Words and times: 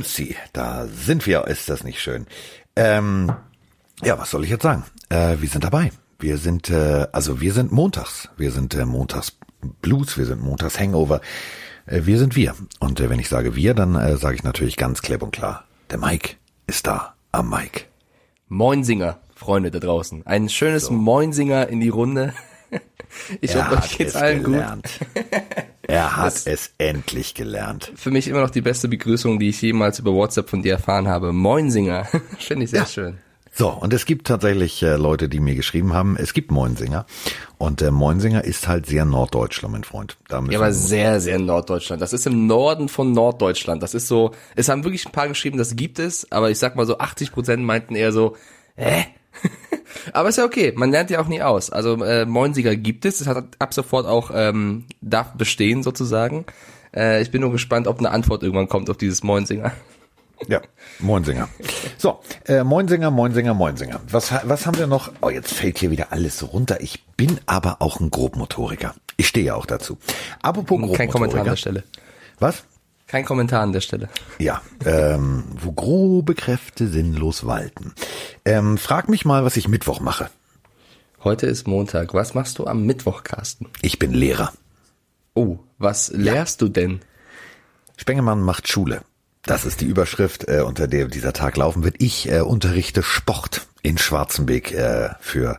Bumsi, 0.00 0.34
da 0.54 0.86
sind 0.86 1.26
wir, 1.26 1.46
ist 1.46 1.68
das 1.68 1.84
nicht 1.84 2.00
schön. 2.00 2.26
Ähm, 2.74 3.30
ja, 4.02 4.18
was 4.18 4.30
soll 4.30 4.44
ich 4.44 4.50
jetzt 4.50 4.62
sagen? 4.62 4.84
Äh, 5.10 5.36
wir 5.40 5.48
sind 5.50 5.62
dabei. 5.62 5.92
Wir 6.18 6.38
sind, 6.38 6.70
äh, 6.70 7.06
also 7.12 7.42
wir 7.42 7.52
sind 7.52 7.70
montags. 7.70 8.30
Wir 8.38 8.50
sind 8.50 8.74
äh, 8.74 8.86
montags 8.86 9.36
Blues, 9.82 10.16
wir 10.16 10.24
sind 10.24 10.42
montags 10.42 10.80
Hangover. 10.80 11.20
Äh, 11.84 12.06
wir 12.06 12.18
sind 12.18 12.34
wir. 12.34 12.54
Und 12.78 12.98
äh, 12.98 13.10
wenn 13.10 13.18
ich 13.18 13.28
sage 13.28 13.56
wir, 13.56 13.74
dann 13.74 13.94
äh, 13.94 14.16
sage 14.16 14.36
ich 14.36 14.42
natürlich 14.42 14.78
ganz 14.78 15.02
klipp 15.02 15.22
und 15.22 15.32
klar, 15.32 15.64
der 15.90 15.98
Mike 15.98 16.36
ist 16.66 16.86
da 16.86 17.14
am 17.30 17.50
Mike. 17.50 17.82
Moinsinger, 18.48 19.20
Freunde 19.34 19.70
da 19.70 19.80
draußen. 19.80 20.26
Ein 20.26 20.48
schönes 20.48 20.86
so. 20.86 20.94
Moinsinger 20.94 21.68
in 21.68 21.80
die 21.80 21.90
Runde. 21.90 22.32
Ich 23.40 23.54
hoffe, 23.54 23.76
euch 23.76 23.98
geht's 23.98 24.16
allen 24.16 24.42
gelernt. 24.42 25.00
gut. 25.14 25.24
Er 25.82 26.16
hat 26.16 26.26
das 26.26 26.46
es 26.46 26.72
endlich 26.78 27.34
gelernt. 27.34 27.92
Für 27.94 28.10
mich 28.10 28.28
immer 28.28 28.40
noch 28.40 28.50
die 28.50 28.60
beste 28.60 28.88
Begrüßung, 28.88 29.38
die 29.38 29.50
ich 29.50 29.60
jemals 29.62 29.98
über 29.98 30.12
WhatsApp 30.12 30.48
von 30.48 30.62
dir 30.62 30.72
erfahren 30.72 31.08
habe. 31.08 31.32
Moinsinger. 31.32 32.06
Finde 32.38 32.64
ich 32.64 32.70
sehr 32.70 32.80
ja. 32.80 32.86
schön. 32.86 33.18
So, 33.52 33.68
und 33.68 33.92
es 33.92 34.06
gibt 34.06 34.28
tatsächlich 34.28 34.82
äh, 34.82 34.96
Leute, 34.96 35.28
die 35.28 35.40
mir 35.40 35.56
geschrieben 35.56 35.92
haben, 35.92 36.16
es 36.16 36.34
gibt 36.34 36.52
Moinsinger. 36.52 37.04
Und 37.58 37.82
äh, 37.82 37.90
Moinsinger 37.90 38.44
ist 38.44 38.68
halt 38.68 38.86
sehr 38.86 39.04
Norddeutschland, 39.04 39.72
mein 39.72 39.84
Freund. 39.84 40.16
Da 40.28 40.40
ja, 40.48 40.58
aber 40.58 40.72
sehr, 40.72 41.20
sehr 41.20 41.38
Norddeutschland. 41.40 42.00
Das 42.00 42.12
ist 42.12 42.26
im 42.26 42.46
Norden 42.46 42.88
von 42.88 43.12
Norddeutschland. 43.12 43.82
Das 43.82 43.94
ist 43.94 44.06
so, 44.06 44.30
es 44.54 44.68
haben 44.68 44.84
wirklich 44.84 45.04
ein 45.04 45.12
paar 45.12 45.26
geschrieben, 45.26 45.58
das 45.58 45.74
gibt 45.74 45.98
es, 45.98 46.30
aber 46.30 46.50
ich 46.50 46.58
sag 46.58 46.76
mal 46.76 46.86
so 46.86 46.98
80 46.98 47.32
Prozent 47.32 47.64
meinten 47.64 47.96
eher 47.96 48.12
so, 48.12 48.36
hä? 48.76 49.06
Aber 50.12 50.28
ist 50.28 50.38
ja 50.38 50.44
okay, 50.44 50.72
man 50.76 50.90
lernt 50.90 51.10
ja 51.10 51.20
auch 51.20 51.28
nie 51.28 51.42
aus. 51.42 51.70
Also 51.70 52.02
äh, 52.04 52.26
Moinsinger 52.26 52.76
gibt 52.76 53.04
es, 53.04 53.20
es 53.20 53.26
hat 53.26 53.44
ab 53.58 53.74
sofort 53.74 54.06
auch, 54.06 54.30
ähm, 54.34 54.86
darf 55.00 55.32
bestehen 55.34 55.82
sozusagen. 55.82 56.44
Äh, 56.94 57.22
ich 57.22 57.30
bin 57.30 57.40
nur 57.40 57.52
gespannt, 57.52 57.86
ob 57.86 57.98
eine 57.98 58.10
Antwort 58.10 58.42
irgendwann 58.42 58.68
kommt 58.68 58.90
auf 58.90 58.96
dieses 58.96 59.22
Moinsinger. 59.22 59.72
Ja, 60.48 60.62
Moinsinger. 61.00 61.48
So, 61.98 62.20
äh, 62.46 62.64
Moinsinger, 62.64 63.10
Moinsinger, 63.10 63.52
Moinsinger. 63.52 64.00
Was, 64.08 64.32
was 64.44 64.66
haben 64.66 64.78
wir 64.78 64.86
noch? 64.86 65.12
Oh, 65.20 65.28
jetzt 65.28 65.52
fällt 65.52 65.78
hier 65.78 65.90
wieder 65.90 66.12
alles 66.12 66.52
runter. 66.52 66.80
Ich 66.80 67.04
bin 67.16 67.38
aber 67.46 67.82
auch 67.82 68.00
ein 68.00 68.10
Grobmotoriker. 68.10 68.94
Ich 69.16 69.28
stehe 69.28 69.46
ja 69.46 69.54
auch 69.54 69.66
dazu. 69.66 69.98
Apropos 70.40 70.78
Grobmotoriker. 70.78 70.96
Kein 70.96 71.10
Kommentar 71.10 71.40
an 71.40 71.46
der 71.46 71.56
Stelle. 71.56 71.84
Was? 72.38 72.64
Kein 73.10 73.24
Kommentar 73.24 73.62
an 73.62 73.72
der 73.72 73.80
Stelle. 73.80 74.08
Ja, 74.38 74.62
ähm, 74.84 75.42
wo 75.60 75.72
grobe 75.72 76.36
Kräfte 76.36 76.86
sinnlos 76.86 77.44
walten. 77.44 77.92
Ähm, 78.44 78.78
frag 78.78 79.08
mich 79.08 79.24
mal, 79.24 79.44
was 79.44 79.56
ich 79.56 79.66
Mittwoch 79.66 79.98
mache. 79.98 80.30
Heute 81.24 81.46
ist 81.46 81.66
Montag. 81.66 82.14
Was 82.14 82.34
machst 82.34 82.60
du 82.60 82.68
am 82.68 82.86
Mittwoch, 82.86 83.24
Carsten? 83.24 83.66
Ich 83.82 83.98
bin 83.98 84.12
Lehrer. 84.12 84.52
Oh, 85.34 85.58
was 85.76 86.10
lehrst 86.10 86.60
ja. 86.60 86.68
du 86.68 86.72
denn? 86.72 87.00
Spengemann 87.96 88.42
macht 88.42 88.68
Schule. 88.68 89.00
Das 89.42 89.64
ist 89.64 89.80
die 89.80 89.86
Überschrift, 89.86 90.46
äh, 90.46 90.60
unter 90.60 90.86
der 90.86 91.08
dieser 91.08 91.32
Tag 91.32 91.56
laufen 91.56 91.82
wird. 91.82 91.96
Ich 91.98 92.30
äh, 92.30 92.42
unterrichte 92.42 93.02
Sport 93.02 93.66
in 93.82 93.98
Schwarzenbeek 93.98 94.72
äh, 94.72 95.08
für 95.18 95.58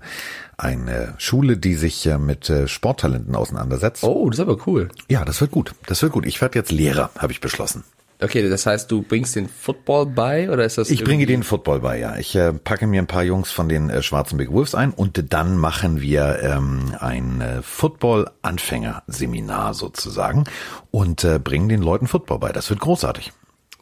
eine 0.61 1.15
Schule, 1.17 1.57
die 1.57 1.75
sich 1.75 2.05
äh, 2.05 2.17
mit 2.17 2.49
äh, 2.49 2.67
Sporttalenten 2.67 3.35
auseinandersetzt. 3.35 4.03
Oh, 4.03 4.29
das 4.29 4.39
ist 4.39 4.41
aber 4.41 4.57
cool. 4.67 4.89
Ja, 5.09 5.25
das 5.25 5.41
wird 5.41 5.51
gut. 5.51 5.73
Das 5.87 6.01
wird 6.01 6.13
gut. 6.13 6.25
Ich 6.25 6.39
werde 6.41 6.59
jetzt 6.59 6.71
Lehrer, 6.71 7.09
habe 7.17 7.33
ich 7.33 7.41
beschlossen. 7.41 7.83
Okay, 8.23 8.47
das 8.47 8.67
heißt, 8.67 8.91
du 8.91 9.01
bringst 9.01 9.35
den 9.35 9.49
Football 9.49 10.05
bei 10.05 10.51
oder 10.51 10.63
ist 10.63 10.77
das? 10.77 10.91
Ich 10.91 11.03
bringe 11.03 11.25
den 11.25 11.41
Football 11.41 11.79
bei, 11.79 11.97
ja. 11.97 12.17
Ich 12.17 12.35
äh, 12.35 12.53
packe 12.53 12.85
mir 12.85 13.01
ein 13.01 13.07
paar 13.07 13.23
Jungs 13.23 13.49
von 13.51 13.67
den 13.67 13.89
äh, 13.89 14.03
Schwarzenbeck 14.03 14.51
Wolves 14.51 14.75
ein 14.75 14.91
und 14.91 15.33
dann 15.33 15.57
machen 15.57 16.01
wir 16.01 16.37
ähm, 16.43 16.93
ein 16.99 17.41
äh, 17.41 17.63
Football-Anfänger-Seminar 17.63 19.73
sozusagen 19.73 20.43
und 20.91 21.23
äh, 21.23 21.39
bringen 21.39 21.67
den 21.67 21.81
Leuten 21.81 22.05
Football 22.05 22.37
bei. 22.37 22.51
Das 22.51 22.69
wird 22.69 22.79
großartig. 22.79 23.31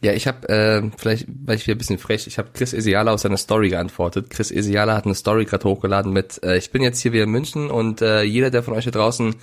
Ja, 0.01 0.13
ich 0.13 0.27
habe, 0.27 0.47
äh, 0.47 0.89
vielleicht 0.97 1.27
weil 1.45 1.57
ich 1.57 1.67
wieder 1.67 1.75
ein 1.75 1.77
bisschen 1.77 1.97
frech, 1.97 2.25
ich 2.25 2.37
habe 2.37 2.49
Chris 2.53 2.73
Esiala 2.73 3.11
aus 3.11 3.23
seiner 3.23 3.37
Story 3.37 3.69
geantwortet. 3.69 4.29
Chris 4.29 4.49
Esiala 4.49 4.95
hat 4.95 5.05
eine 5.05 5.15
Story 5.15 5.45
gerade 5.45 5.67
hochgeladen 5.67 6.13
mit, 6.13 6.41
äh, 6.43 6.57
ich 6.57 6.71
bin 6.71 6.81
jetzt 6.81 7.01
hier 7.01 7.11
wieder 7.11 7.25
in 7.25 7.31
München 7.31 7.69
und 7.69 8.01
äh, 8.01 8.23
jeder, 8.23 8.49
der 8.49 8.63
von 8.63 8.73
euch 8.75 8.83
hier 8.83 8.93
draußen 8.93 9.35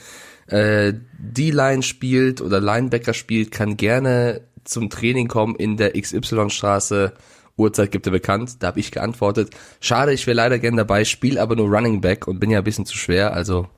äh, 0.46 0.94
D-Line 1.18 1.82
spielt 1.82 2.40
oder 2.40 2.60
Linebacker 2.60 3.12
spielt, 3.12 3.50
kann 3.50 3.76
gerne 3.76 4.42
zum 4.64 4.88
Training 4.90 5.28
kommen 5.28 5.56
in 5.56 5.76
der 5.76 5.92
XY-Straße. 5.92 7.12
Uhrzeit 7.56 7.90
gibt 7.90 8.06
er 8.06 8.12
bekannt. 8.12 8.56
Da 8.62 8.68
habe 8.68 8.80
ich 8.80 8.90
geantwortet. 8.90 9.50
Schade, 9.80 10.12
ich 10.12 10.26
wäre 10.26 10.36
leider 10.36 10.58
gern 10.58 10.76
dabei, 10.76 11.04
spiel 11.04 11.38
aber 11.38 11.56
nur 11.56 11.68
Running 11.68 12.00
Back 12.00 12.26
und 12.26 12.38
bin 12.38 12.50
ja 12.50 12.58
ein 12.58 12.64
bisschen 12.64 12.86
zu 12.86 12.96
schwer, 12.96 13.32
also 13.32 13.68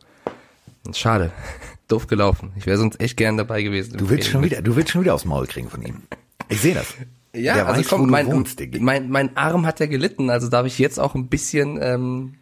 schade. 0.92 1.32
Doof 1.88 2.06
gelaufen. 2.06 2.52
Ich 2.56 2.66
wäre 2.66 2.76
sonst 2.76 3.00
echt 3.00 3.16
gern 3.16 3.38
dabei 3.38 3.62
gewesen. 3.62 3.96
Du 3.96 4.10
willst 4.10 4.28
schon 4.28 4.42
wieder, 4.42 4.60
du 4.60 4.76
willst 4.76 4.90
schon 4.90 5.02
wieder 5.02 5.14
aufs 5.14 5.24
Maul 5.24 5.46
kriegen 5.46 5.70
von 5.70 5.82
ihm. 5.82 6.02
Ich 6.48 6.60
sehe 6.60 6.74
das. 6.74 6.94
Ja, 7.34 7.54
Der 7.54 7.66
also 7.66 7.80
weiß, 7.80 7.88
komm, 7.88 8.10
mein, 8.10 8.26
wohnst, 8.26 8.60
mein, 8.80 9.10
mein 9.10 9.36
Arm 9.36 9.66
hat 9.66 9.80
ja 9.80 9.86
gelitten, 9.86 10.30
also 10.30 10.48
darf 10.48 10.66
ich 10.66 10.78
jetzt 10.78 10.98
auch 10.98 11.14
ein 11.14 11.28
bisschen 11.28 11.78
ähm, 11.80 12.34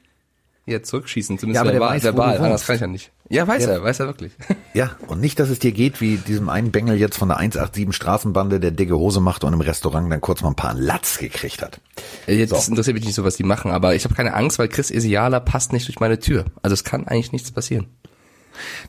ja, 0.65 0.83
zurückschießen, 0.83 1.39
zumindest 1.39 1.65
ja, 1.65 1.72
verbal, 1.72 1.97
weiß, 1.97 2.03
verbal. 2.03 2.39
anders 2.39 2.67
kann 2.67 2.75
ich 2.75 2.81
ja 2.81 2.87
nicht. 2.89 3.12
Ja, 3.28 3.47
weiß 3.47 3.65
ja. 3.65 3.71
er, 3.72 3.83
weiß 3.83 4.00
er 4.00 4.06
wirklich. 4.06 4.33
Ja, 4.75 4.91
und 5.06 5.21
nicht, 5.21 5.41
dass 5.41 5.49
es 5.49 5.59
dir 5.59 5.72
geht 5.72 6.03
wie 6.03 6.19
diesem 6.19 6.50
einen 6.50 6.71
Bengel 6.71 6.99
jetzt 6.99 7.17
von 7.17 7.28
der 7.28 7.39
187 7.39 7.97
Straßenbande, 7.97 8.61
der 8.61 8.72
dicke 8.72 8.99
Hose 8.99 9.21
macht 9.21 9.43
und 9.43 9.55
im 9.55 9.62
Restaurant 9.62 10.12
dann 10.12 10.21
kurz 10.21 10.43
mal 10.43 10.50
ein 10.50 10.55
paar 10.55 10.75
Latz 10.75 11.17
gekriegt 11.17 11.62
hat. 11.62 11.81
Jetzt 12.27 12.50
so. 12.50 12.71
interessiert 12.71 12.94
mich 12.94 13.06
nicht 13.06 13.15
so, 13.15 13.25
was 13.25 13.37
die 13.37 13.43
machen, 13.43 13.71
aber 13.71 13.94
ich 13.94 14.05
habe 14.05 14.15
keine 14.15 14.34
Angst, 14.34 14.59
weil 14.59 14.69
Chris 14.69 14.91
Esiala 14.91 15.41
passt 15.41 15.73
nicht 15.73 15.88
durch 15.88 15.99
meine 15.99 16.19
Tür. 16.19 16.44
Also 16.61 16.75
es 16.75 16.84
kann 16.84 17.09
eigentlich 17.09 17.33
nichts 17.33 17.50
passieren. 17.50 17.87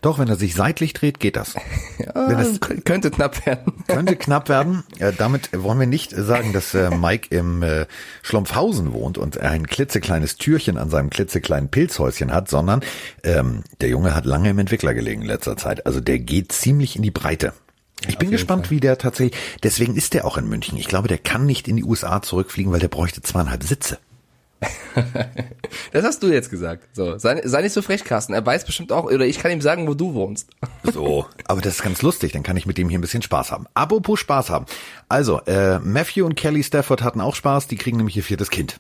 Doch, 0.02 0.20
wenn 0.20 0.28
er 0.28 0.36
sich 0.36 0.56
seitlich 0.56 0.94
dreht, 0.94 1.20
geht 1.20 1.36
das. 1.36 1.56
Ja, 2.00 2.28
das 2.28 2.60
könnte 2.60 3.10
knapp 3.10 3.46
werden. 3.46 3.74
Könnte 3.88 4.16
knapp 4.16 4.50
werden. 4.50 4.84
Äh, 5.00 5.14
damit 5.18 5.50
wollen 5.54 5.80
wir 5.80 5.88
nicht 5.88 6.12
sagen, 6.12 6.54
dass 6.54 6.74
äh, 6.74 6.92
Mike 6.92 7.36
im 7.36 7.64
äh, 7.64 7.86
Schlompfhausen 8.22 8.94
wohnt 8.94 9.18
und 9.18 9.36
er 9.36 9.52
ein 9.52 9.68
klitzekleines 9.68 10.38
Türchen 10.38 10.78
an 10.78 10.90
seinem 10.90 11.10
klitzekleinen 11.10 11.70
Pilzhäuschen 11.70 12.32
hat, 12.32 12.50
sondern 12.50 12.82
ähm, 13.24 13.64
der 13.82 13.90
Junge 13.90 14.14
hat 14.16 14.26
lange 14.26 14.50
im 14.50 14.60
Entwickler 14.60 14.94
gelegen 14.94 15.22
in 15.24 15.28
letzter 15.28 15.58
Zeit. 15.58 15.86
Also 15.86 16.00
der 16.00 16.20
geht 16.20 16.52
ziemlich 16.52 16.96
in 16.96 17.02
die 17.02 17.12
Breite. 17.12 17.54
Ich 18.02 18.14
ja, 18.14 18.20
bin 18.20 18.32
gespannt, 18.32 18.68
Fall. 18.68 18.76
wie 18.76 18.80
der 18.80 18.98
tatsächlich, 18.98 19.40
deswegen 19.64 19.96
ist 19.96 20.14
der 20.14 20.26
auch 20.26 20.38
in 20.38 20.48
München. 20.48 20.78
Ich 20.78 20.88
glaube, 20.88 21.08
der 21.08 21.18
kann 21.18 21.46
nicht 21.46 21.68
in 21.68 21.78
die 21.78 21.84
USA 21.84 22.22
zurückfliegen, 22.22 22.72
weil 22.72 22.80
der 22.80 22.90
bräuchte 22.90 23.22
zweieinhalb 23.22 23.64
Sitze. 23.64 23.98
das 25.92 26.04
hast 26.04 26.24
du 26.24 26.28
jetzt 26.28 26.50
gesagt. 26.50 26.96
So, 26.96 27.18
sei, 27.18 27.42
sei 27.46 27.62
nicht 27.62 27.74
so 27.74 27.82
frech, 27.82 28.04
Carsten. 28.04 28.34
Er 28.34 28.46
weiß 28.46 28.66
bestimmt 28.66 28.92
auch, 28.92 29.06
oder 29.06 29.26
ich 29.26 29.40
kann 29.40 29.52
ihm 29.52 29.62
sagen, 29.62 29.88
wo 29.88 29.94
du 29.94 30.14
wohnst. 30.14 30.50
so, 30.84 31.26
aber 31.46 31.62
das 31.62 31.76
ist 31.76 31.84
ganz 31.84 32.02
lustig. 32.02 32.32
Dann 32.32 32.44
kann 32.44 32.58
ich 32.58 32.66
mit 32.66 32.78
dem 32.78 32.90
hier 32.90 32.98
ein 32.98 33.02
bisschen 33.02 33.22
Spaß 33.22 33.52
haben. 33.52 33.68
Apropos 33.74 34.20
Spaß 34.20 34.50
haben. 34.50 34.66
Also, 35.10 35.42
äh, 35.46 35.80
Matthew 35.80 36.26
und 36.26 36.36
Kelly 36.36 36.64
Stafford 36.64 37.02
hatten 37.02 37.22
auch 37.22 37.36
Spaß. 37.36 37.68
Die 37.68 37.78
kriegen 37.78 37.98
nämlich 37.98 38.18
ihr 38.18 38.24
viertes 38.24 38.50
Kind. 38.50 38.80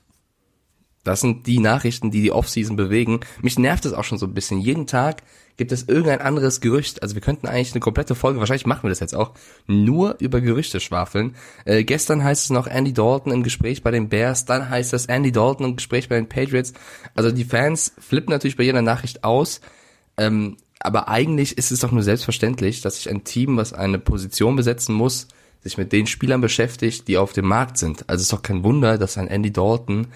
Das 1.07 1.21
sind 1.21 1.47
die 1.47 1.59
Nachrichten, 1.59 2.11
die 2.11 2.21
die 2.21 2.31
Offseason 2.31 2.75
bewegen. 2.75 3.21
Mich 3.41 3.57
nervt 3.57 3.85
es 3.85 3.93
auch 3.93 4.03
schon 4.03 4.17
so 4.17 4.25
ein 4.25 4.33
bisschen. 4.33 4.59
Jeden 4.59 4.87
Tag 4.87 5.23
gibt 5.55 5.71
es 5.71 5.87
irgendein 5.87 6.21
anderes 6.21 6.61
Gerücht. 6.61 7.01
Also 7.01 7.15
wir 7.15 7.21
könnten 7.21 7.47
eigentlich 7.47 7.71
eine 7.71 7.79
komplette 7.79 8.13
Folge, 8.13 8.39
wahrscheinlich 8.39 8.65
machen 8.65 8.83
wir 8.83 8.89
das 8.89 8.99
jetzt 8.99 9.15
auch, 9.15 9.31
nur 9.65 10.17
über 10.19 10.41
Gerüchte 10.41 10.79
schwafeln. 10.79 11.35
Äh, 11.65 11.83
gestern 11.83 12.23
heißt 12.23 12.45
es 12.45 12.49
noch 12.51 12.67
Andy 12.67 12.93
Dalton 12.93 13.31
im 13.31 13.43
Gespräch 13.43 13.83
bei 13.83 13.91
den 13.91 14.09
Bears, 14.09 14.45
dann 14.45 14.69
heißt 14.69 14.93
es 14.93 15.07
Andy 15.07 15.31
Dalton 15.31 15.65
im 15.65 15.75
Gespräch 15.77 16.09
bei 16.09 16.15
den 16.15 16.29
Patriots. 16.29 16.73
Also 17.15 17.31
die 17.31 17.45
Fans 17.45 17.93
flippen 17.99 18.31
natürlich 18.31 18.57
bei 18.57 18.63
jeder 18.63 18.81
Nachricht 18.81 19.23
aus. 19.23 19.61
Ähm, 20.17 20.57
aber 20.79 21.07
eigentlich 21.07 21.57
ist 21.57 21.71
es 21.71 21.79
doch 21.79 21.91
nur 21.91 22.03
selbstverständlich, 22.03 22.81
dass 22.81 22.97
sich 22.97 23.09
ein 23.09 23.23
Team, 23.23 23.57
was 23.57 23.73
eine 23.73 23.97
Position 23.97 24.55
besetzen 24.55 24.93
muss, 24.93 25.27
sich 25.61 25.77
mit 25.77 25.91
den 25.91 26.05
Spielern 26.05 26.41
beschäftigt, 26.41 27.07
die 27.07 27.17
auf 27.17 27.33
dem 27.33 27.47
Markt 27.47 27.77
sind. 27.77 28.07
Also 28.07 28.21
es 28.21 28.23
ist 28.23 28.33
doch 28.33 28.43
kein 28.43 28.63
Wunder, 28.63 28.97
dass 28.97 29.17
ein 29.17 29.27
Andy 29.27 29.51
Dalton 29.51 30.07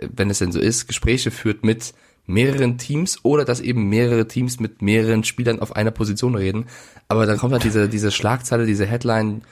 wenn 0.00 0.30
es 0.30 0.38
denn 0.38 0.52
so 0.52 0.60
ist, 0.60 0.86
Gespräche 0.86 1.30
führt 1.30 1.64
mit 1.64 1.94
mehreren 2.26 2.76
Teams 2.78 3.18
oder 3.24 3.44
dass 3.44 3.60
eben 3.60 3.88
mehrere 3.88 4.28
Teams 4.28 4.60
mit 4.60 4.82
mehreren 4.82 5.24
Spielern 5.24 5.60
auf 5.60 5.74
einer 5.76 5.90
Position 5.90 6.34
reden. 6.34 6.66
Aber 7.08 7.26
dann 7.26 7.38
kommt 7.38 7.54
halt 7.54 7.64
diese, 7.64 7.88
diese 7.88 8.10
Schlagzeile, 8.10 8.66
diese 8.66 8.84
Headline, 8.86 9.42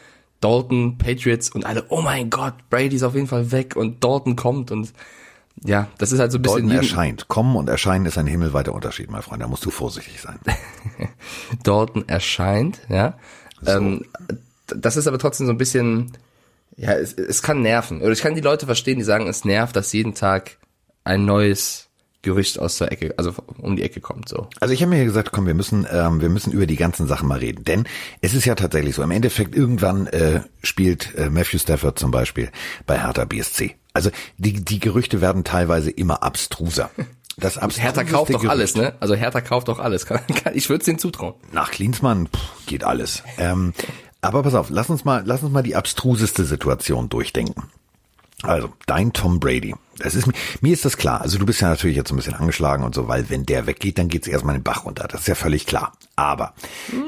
Dalton, 0.40 0.98
Patriots 0.98 1.50
und 1.50 1.64
alle, 1.64 1.86
oh 1.88 2.02
mein 2.02 2.28
Gott, 2.28 2.54
Brady 2.68 2.96
ist 2.96 3.02
auf 3.02 3.14
jeden 3.14 3.26
Fall 3.26 3.50
weg 3.50 3.76
und 3.76 4.04
Dalton 4.04 4.36
kommt 4.36 4.70
und 4.70 4.92
ja, 5.64 5.88
das 5.96 6.12
ist 6.12 6.20
halt 6.20 6.32
so 6.32 6.38
ein 6.38 6.42
bisschen. 6.42 6.68
Dalton 6.68 6.76
erscheint. 6.76 7.28
Kommen 7.28 7.56
und 7.56 7.68
erscheinen 7.68 8.04
ist 8.04 8.18
ein 8.18 8.26
himmelweiter 8.26 8.74
Unterschied, 8.74 9.10
mein 9.10 9.22
Freund. 9.22 9.42
Da 9.42 9.48
musst 9.48 9.64
du 9.64 9.70
vorsichtig 9.70 10.20
sein. 10.20 10.38
Dalton 11.62 12.06
erscheint, 12.08 12.80
ja. 12.90 13.14
So. 13.62 13.72
Ähm, 13.72 14.04
das 14.66 14.98
ist 14.98 15.06
aber 15.06 15.18
trotzdem 15.18 15.46
so 15.46 15.52
ein 15.52 15.58
bisschen, 15.58 16.12
ja, 16.76 16.92
es, 16.92 17.14
es 17.14 17.42
kann 17.42 17.62
nerven. 17.62 18.02
Oder 18.02 18.12
ich 18.12 18.20
kann 18.20 18.34
die 18.34 18.40
Leute 18.40 18.66
verstehen, 18.66 18.98
die 18.98 19.04
sagen, 19.04 19.26
es 19.26 19.44
nervt, 19.44 19.76
dass 19.76 19.92
jeden 19.92 20.14
Tag 20.14 20.58
ein 21.04 21.24
neues 21.24 21.88
Gerücht 22.22 22.58
aus 22.58 22.78
der 22.78 22.90
Ecke, 22.90 23.14
also 23.18 23.32
um 23.58 23.76
die 23.76 23.82
Ecke 23.84 24.00
kommt 24.00 24.28
so. 24.28 24.48
Also 24.58 24.74
ich 24.74 24.82
habe 24.82 24.90
mir 24.90 25.04
gesagt, 25.04 25.30
komm, 25.30 25.46
wir 25.46 25.54
müssen, 25.54 25.86
ähm, 25.90 26.20
wir 26.20 26.28
müssen 26.28 26.52
über 26.52 26.66
die 26.66 26.74
ganzen 26.74 27.06
Sachen 27.06 27.28
mal 27.28 27.38
reden, 27.38 27.62
denn 27.62 27.84
es 28.20 28.34
ist 28.34 28.44
ja 28.44 28.56
tatsächlich 28.56 28.96
so. 28.96 29.02
Im 29.04 29.12
Endeffekt 29.12 29.54
irgendwann 29.54 30.08
äh, 30.08 30.40
spielt 30.62 31.14
äh, 31.14 31.30
Matthew 31.30 31.58
Stafford 31.58 32.00
zum 32.00 32.10
Beispiel 32.10 32.50
bei 32.84 32.98
Hertha 33.00 33.24
BSC. 33.26 33.76
Also 33.92 34.10
die 34.38 34.64
die 34.64 34.80
Gerüchte 34.80 35.20
werden 35.20 35.44
teilweise 35.44 35.90
immer 35.90 36.24
abstruser. 36.24 36.90
Das 37.36 37.60
Hertha 37.78 38.02
kauft 38.02 38.34
doch 38.34 38.40
Gerücht. 38.40 38.50
alles, 38.50 38.74
ne? 38.74 38.94
Also 38.98 39.14
Hertha 39.14 39.40
kauft 39.40 39.68
doch 39.68 39.78
alles. 39.78 40.04
ich 40.54 40.68
würde 40.68 40.80
es 40.80 40.86
denen 40.86 40.98
zutrauen. 40.98 41.34
Nach 41.52 41.70
Klinsmann 41.70 42.26
pff, 42.26 42.66
geht 42.66 42.82
alles. 42.82 43.22
Ähm, 43.38 43.72
Aber 44.20 44.42
pass 44.42 44.54
auf, 44.54 44.70
lass 44.70 44.90
uns 44.90 45.04
mal, 45.04 45.22
lass 45.24 45.42
uns 45.42 45.52
mal 45.52 45.62
die 45.62 45.76
abstruseste 45.76 46.44
Situation 46.44 47.08
durchdenken. 47.08 47.64
Also, 48.42 48.72
dein 48.86 49.12
Tom 49.12 49.40
Brady. 49.40 49.74
Das 49.98 50.14
ist, 50.14 50.28
mir 50.60 50.72
ist 50.72 50.84
das 50.84 50.98
klar. 50.98 51.22
Also 51.22 51.38
du 51.38 51.46
bist 51.46 51.62
ja 51.62 51.68
natürlich 51.68 51.96
jetzt 51.96 52.10
ein 52.10 52.16
bisschen 52.16 52.34
angeschlagen 52.34 52.84
und 52.84 52.94
so, 52.94 53.08
weil 53.08 53.30
wenn 53.30 53.46
der 53.46 53.66
weggeht, 53.66 53.98
dann 53.98 54.08
geht's 54.08 54.28
erstmal 54.28 54.54
in 54.54 54.60
den 54.60 54.64
Bach 54.64 54.84
runter. 54.84 55.08
Das 55.08 55.22
ist 55.22 55.28
ja 55.28 55.34
völlig 55.34 55.64
klar. 55.64 55.92
Aber 56.16 56.52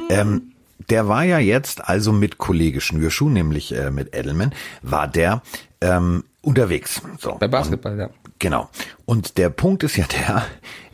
ähm, 0.08 0.52
der 0.88 1.06
war 1.06 1.24
ja 1.24 1.38
jetzt 1.38 1.86
also 1.86 2.12
mit 2.12 2.38
Kollege 2.38 2.80
Schnürschuh, 2.80 3.28
nämlich 3.28 3.74
äh, 3.74 3.90
mit 3.90 4.16
Edelman, 4.16 4.54
war 4.80 5.06
der 5.06 5.42
ähm, 5.82 6.24
unterwegs. 6.40 7.02
So. 7.18 7.36
Bei 7.38 7.48
Basketball, 7.48 7.92
und, 7.92 7.98
ja. 7.98 8.10
Genau. 8.38 8.70
Und 9.04 9.36
der 9.36 9.50
Punkt 9.50 9.82
ist 9.82 9.96
ja 9.96 10.06
der, 10.06 10.46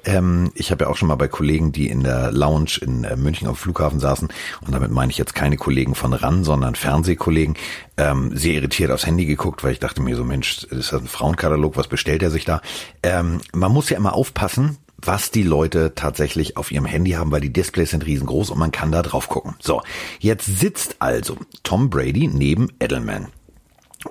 ähm, 0.05 0.51
ich 0.55 0.71
habe 0.71 0.85
ja 0.85 0.91
auch 0.91 0.97
schon 0.97 1.09
mal 1.09 1.15
bei 1.17 1.29
Kollegen, 1.29 1.73
die 1.73 1.89
in 1.89 2.03
der 2.03 2.33
Lounge 2.33 2.79
in 2.81 3.05
äh, 3.05 3.17
München 3.17 3.47
dem 3.47 3.57
Flughafen 3.57 4.01
saßen, 4.01 4.29
und 4.67 4.73
damit 4.73 4.91
meine 4.91 5.11
ich 5.11 5.19
jetzt 5.19 5.35
keine 5.35 5.57
Kollegen 5.57 5.95
von 5.95 6.13
RAN, 6.13 6.45
sondern 6.45 6.75
Fernsehkollegen, 6.75 7.57
ähm, 7.97 8.37
sehr 8.37 8.55
irritiert 8.55 8.91
aufs 8.91 9.07
Handy 9.07 9.27
geguckt, 9.27 9.65
weil 9.65 9.73
ich 9.73 9.81
dachte 9.81 10.03
mir 10.03 10.17
so, 10.17 10.25
Mensch, 10.25 10.65
ist 10.65 10.93
das 10.93 11.01
ein 11.01 11.09
Frauenkatalog, 11.09 11.77
was 11.77 11.89
bestellt 11.89 12.23
er 12.23 12.31
sich 12.31 12.45
da? 12.45 12.61
Ähm, 13.03 13.41
man 13.53 13.73
muss 13.73 13.91
ja 13.91 13.97
immer 13.97 14.15
aufpassen, 14.15 14.79
was 14.97 15.31
die 15.31 15.43
Leute 15.43 15.95
tatsächlich 15.95 16.57
auf 16.57 16.71
ihrem 16.71 16.87
Handy 16.87 17.13
haben, 17.13 17.31
weil 17.31 17.41
die 17.41 17.53
Displays 17.53 17.91
sind 17.91 18.07
riesengroß 18.07 18.51
und 18.51 18.59
man 18.59 18.73
kann 18.73 18.93
da 18.93 19.03
drauf 19.03 19.29
gucken. 19.29 19.55
So, 19.61 19.83
jetzt 20.19 20.47
sitzt 20.47 20.97
also 21.01 21.37
Tom 21.63 21.91
Brady 21.91 22.29
neben 22.29 22.69
Edelman 22.81 23.29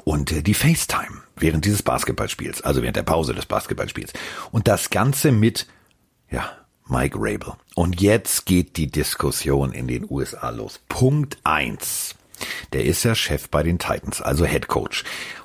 und 0.04 0.32
äh, 0.32 0.42
die 0.42 0.54
FaceTime 0.54 1.24
während 1.36 1.66
dieses 1.66 1.84
Basketballspiels, 1.84 2.62
also 2.62 2.82
während 2.82 2.96
der 2.96 3.04
Pause 3.04 3.34
des 3.34 3.46
Basketballspiels. 3.46 4.14
Und 4.52 4.68
das 4.68 4.90
Ganze 4.90 5.32
mit, 5.32 5.68
ja, 6.34 6.50
Mike 6.88 7.18
Rabel. 7.18 7.54
Und 7.76 8.02
jetzt 8.02 8.46
geht 8.46 8.76
die 8.78 8.92
Diskussion 8.92 9.72
in 9.72 9.88
den 9.88 10.06
USA 10.10 10.50
los. 10.50 10.80
Punkt 10.90 11.38
eins. 11.44 12.16
Der 12.74 12.84
ist 12.84 13.04
ja 13.04 13.16
Chef 13.16 13.48
bei 13.50 13.64
den 13.64 13.80
Titans, 13.80 14.22
also 14.22 14.44
Head 14.46 14.68
Coach. 14.68 15.04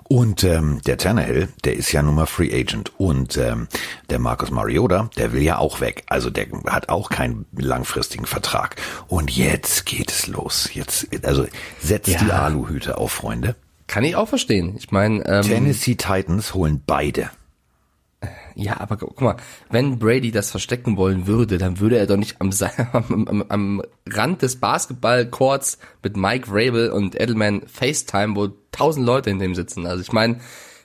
Und 0.08 0.42
ähm, 0.42 0.80
der 0.86 0.96
Tannehill, 0.96 1.48
der 1.64 1.74
ist 1.76 1.92
ja 1.92 2.02
nun 2.02 2.14
mal 2.14 2.26
Free 2.26 2.50
Agent. 2.52 2.92
Und 2.98 3.36
ähm, 3.36 3.68
der 4.08 4.18
Marcus 4.18 4.50
Mariota, 4.50 5.10
der 5.18 5.32
will 5.32 5.42
ja 5.42 5.58
auch 5.58 5.80
weg. 5.80 6.02
Also 6.08 6.30
der 6.30 6.46
hat 6.66 6.88
auch 6.88 7.10
keinen 7.10 7.44
langfristigen 7.54 8.24
Vertrag. 8.24 8.76
Und 9.06 9.30
jetzt 9.30 9.84
geht 9.84 10.10
es 10.10 10.26
los. 10.26 10.70
Jetzt, 10.72 11.06
also 11.24 11.46
setzt 11.78 12.08
Ja. 12.08 12.18
die 12.24 12.32
Aluhüte 12.32 12.96
auf, 12.96 13.12
Freunde. 13.12 13.54
Kann 13.86 14.02
ich 14.04 14.16
auch 14.16 14.28
verstehen. 14.28 14.74
Ich 14.78 14.90
meine, 14.90 15.24
ähm, 15.26 15.42
Tennessee 15.42 15.94
Titans 15.94 16.54
holen 16.54 16.82
beide. 16.86 17.30
Ja, 18.60 18.80
aber 18.80 18.96
gu- 18.96 19.06
guck 19.06 19.20
mal, 19.20 19.36
wenn 19.70 19.98
Brady 20.00 20.32
das 20.32 20.50
verstecken 20.50 20.96
wollen 20.96 21.26
würde, 21.28 21.58
dann 21.58 21.78
würde 21.78 21.96
er 21.96 22.06
doch 22.08 22.16
nicht 22.16 22.40
am, 22.40 22.50
am, 22.92 23.44
am, 23.48 23.82
Rand 24.10 24.42
des 24.42 24.56
Basketballcourts 24.56 25.78
mit 26.02 26.16
Mike 26.16 26.48
Rabel 26.50 26.90
und 26.90 27.18
Edelman 27.20 27.62
FaceTime, 27.66 28.34
wo 28.36 28.48
tausend 28.72 29.06
Leute 29.06 29.30
in 29.30 29.38
dem 29.38 29.54
sitzen. 29.54 29.86
Also 29.86 30.02
ich 30.02 30.12
meine, 30.12 30.40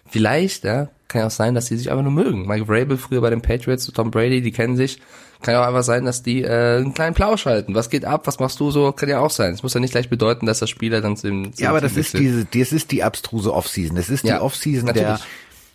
vielleicht, 0.08 0.64
ja, 0.64 0.90
kann 1.08 1.22
ja 1.22 1.28
auch 1.28 1.32
sein, 1.32 1.54
dass 1.56 1.66
die 1.66 1.78
sich 1.78 1.90
einfach 1.92 2.04
nur 2.04 2.12
mögen. 2.12 2.48
Mike 2.48 2.66
Rabel 2.68 2.98
früher 2.98 3.22
bei 3.22 3.30
den 3.30 3.42
Patriots, 3.42 3.86
Tom 3.88 4.12
Brady, 4.12 4.42
die 4.42 4.52
kennen 4.52 4.76
sich. 4.78 5.00
Kann 5.42 5.56
ja 5.56 5.62
auch 5.64 5.68
einfach 5.68 5.84
sein, 5.84 6.06
dass 6.06 6.24
die 6.24 6.42
äh, 6.42 6.78
einen 6.78 6.94
kleinen 6.94 7.14
Plausch 7.16 7.46
halten. 7.46 7.76
Was 7.76 7.90
geht 7.90 8.06
ab? 8.06 8.28
Was 8.28 8.40
machst 8.40 8.60
du 8.62 8.72
so? 8.72 8.94
Kann 8.94 9.10
ja 9.10 9.20
auch 9.20 9.30
sein. 9.30 9.54
Es 9.54 9.62
muss 9.62 9.74
ja 9.74 9.82
nicht 9.82 9.92
gleich 9.92 10.10
bedeuten, 10.10 10.46
dass 10.46 10.60
der 10.60 10.68
Spieler 10.68 11.02
dann 11.02 11.18
zu 11.18 11.28
dem, 11.28 11.54
zum 11.54 11.62
Ja, 11.64 11.70
aber 11.72 11.82
das 11.82 11.98
ist 11.98 12.14
diese, 12.18 12.46
das 12.46 12.72
ist 12.72 12.92
die 12.92 13.04
abstruse 13.04 13.54
Offseason. 13.54 13.96
Das 13.98 14.10
ist 14.10 14.24
die 14.24 14.30
Ja, 14.30 14.42
Offseason 14.42 14.94
der, 14.94 15.10
natürlich. 15.10 15.28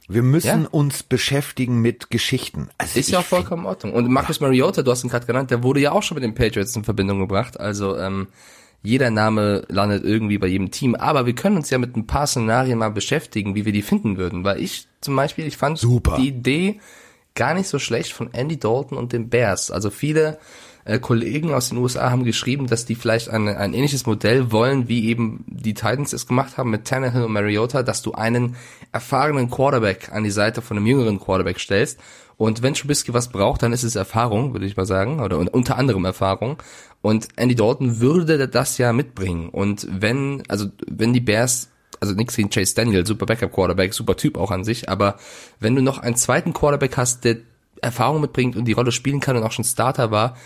Wir 0.08 0.22
müssen 0.22 0.62
Ja. 0.62 0.68
uns 0.70 1.02
beschäftigen 1.02 1.80
mit 1.80 2.10
Geschichten. 2.10 2.70
Also 2.78 2.98
Ist 2.98 3.10
ja 3.10 3.18
auch 3.18 3.24
vollkommen 3.24 3.62
in 3.64 3.68
Ordnung. 3.68 3.92
Und 3.92 4.08
Marcus 4.10 4.40
Mariota, 4.40 4.82
du 4.82 4.90
hast 4.90 5.04
ihn 5.04 5.10
gerade 5.10 5.26
genannt, 5.26 5.50
der 5.50 5.62
wurde 5.62 5.80
ja 5.80 5.92
auch 5.92 6.02
schon 6.02 6.14
mit 6.14 6.24
den 6.24 6.34
Patriots 6.34 6.74
in 6.74 6.84
Verbindung 6.84 7.18
gebracht. 7.20 7.60
Also 7.60 7.96
ähm, 7.98 8.28
jeder 8.82 9.10
Name 9.10 9.64
landet 9.68 10.04
irgendwie 10.04 10.38
bei 10.38 10.46
jedem 10.46 10.70
Team. 10.70 10.94
Aber 10.94 11.26
wir 11.26 11.34
können 11.34 11.56
uns 11.56 11.68
ja 11.70 11.78
mit 11.78 11.96
ein 11.96 12.06
paar 12.06 12.26
Szenarien 12.26 12.78
mal 12.78 12.90
beschäftigen, 12.90 13.54
wie 13.54 13.64
wir 13.66 13.72
die 13.72 13.82
finden 13.82 14.16
würden. 14.16 14.44
Weil 14.44 14.60
ich 14.62 14.86
zum 15.00 15.14
Beispiel, 15.14 15.46
ich 15.46 15.56
fand 15.56 15.78
Super. 15.78 16.16
die 16.18 16.28
Idee 16.28 16.80
gar 17.34 17.54
nicht 17.54 17.68
so 17.68 17.78
schlecht 17.78 18.12
von 18.12 18.32
Andy 18.32 18.58
Dalton 18.58 18.96
und 18.96 19.12
den 19.12 19.28
Bears. 19.28 19.70
Also 19.70 19.90
viele 19.90 20.38
äh, 20.88 20.98
Kollegen 20.98 21.52
aus 21.52 21.68
den 21.68 21.78
USA 21.78 22.10
haben 22.10 22.24
geschrieben, 22.24 22.66
dass 22.66 22.86
die 22.86 22.94
vielleicht 22.94 23.28
ein, 23.28 23.46
ein 23.46 23.74
ähnliches 23.74 24.06
Modell 24.06 24.50
wollen, 24.50 24.88
wie 24.88 25.06
eben 25.08 25.44
die 25.46 25.74
Titans 25.74 26.14
es 26.14 26.26
gemacht 26.26 26.56
haben 26.56 26.70
mit 26.70 26.86
Tannehill 26.86 27.24
und 27.24 27.32
Mariota, 27.32 27.82
dass 27.82 28.02
du 28.02 28.12
einen 28.12 28.56
erfahrenen 28.90 29.50
Quarterback 29.50 30.10
an 30.12 30.24
die 30.24 30.30
Seite 30.30 30.62
von 30.62 30.76
einem 30.76 30.86
jüngeren 30.86 31.20
Quarterback 31.20 31.60
stellst. 31.60 32.00
Und 32.38 32.62
wenn 32.62 32.72
Trubisky 32.72 33.12
was 33.12 33.28
braucht, 33.28 33.62
dann 33.62 33.72
ist 33.72 33.82
es 33.82 33.96
Erfahrung, 33.96 34.54
würde 34.54 34.64
ich 34.64 34.76
mal 34.76 34.86
sagen, 34.86 35.20
oder 35.20 35.38
unter 35.38 35.76
anderem 35.76 36.04
Erfahrung. 36.04 36.56
Und 37.02 37.28
Andy 37.36 37.54
Dalton 37.54 38.00
würde 38.00 38.48
das 38.48 38.78
ja 38.78 38.92
mitbringen. 38.92 39.50
Und 39.50 39.86
wenn, 39.90 40.42
also 40.48 40.68
wenn 40.86 41.12
die 41.12 41.20
Bears 41.20 41.68
also 42.00 42.14
nichts 42.14 42.36
gegen 42.36 42.48
Chase 42.48 42.74
Daniel, 42.76 43.04
super 43.04 43.26
Backup 43.26 43.52
Quarterback, 43.52 43.92
super 43.92 44.16
Typ 44.16 44.38
auch 44.38 44.52
an 44.52 44.62
sich, 44.64 44.88
aber 44.88 45.16
wenn 45.58 45.74
du 45.74 45.82
noch 45.82 45.98
einen 45.98 46.14
zweiten 46.14 46.52
Quarterback 46.52 46.96
hast, 46.96 47.24
der 47.24 47.38
Erfahrung 47.82 48.20
mitbringt 48.20 48.56
und 48.56 48.66
die 48.66 48.72
Rolle 48.72 48.92
spielen 48.92 49.20
kann 49.20 49.36
und 49.36 49.42
auch 49.42 49.52
schon 49.52 49.64
Starter 49.64 50.12
war, 50.12 50.36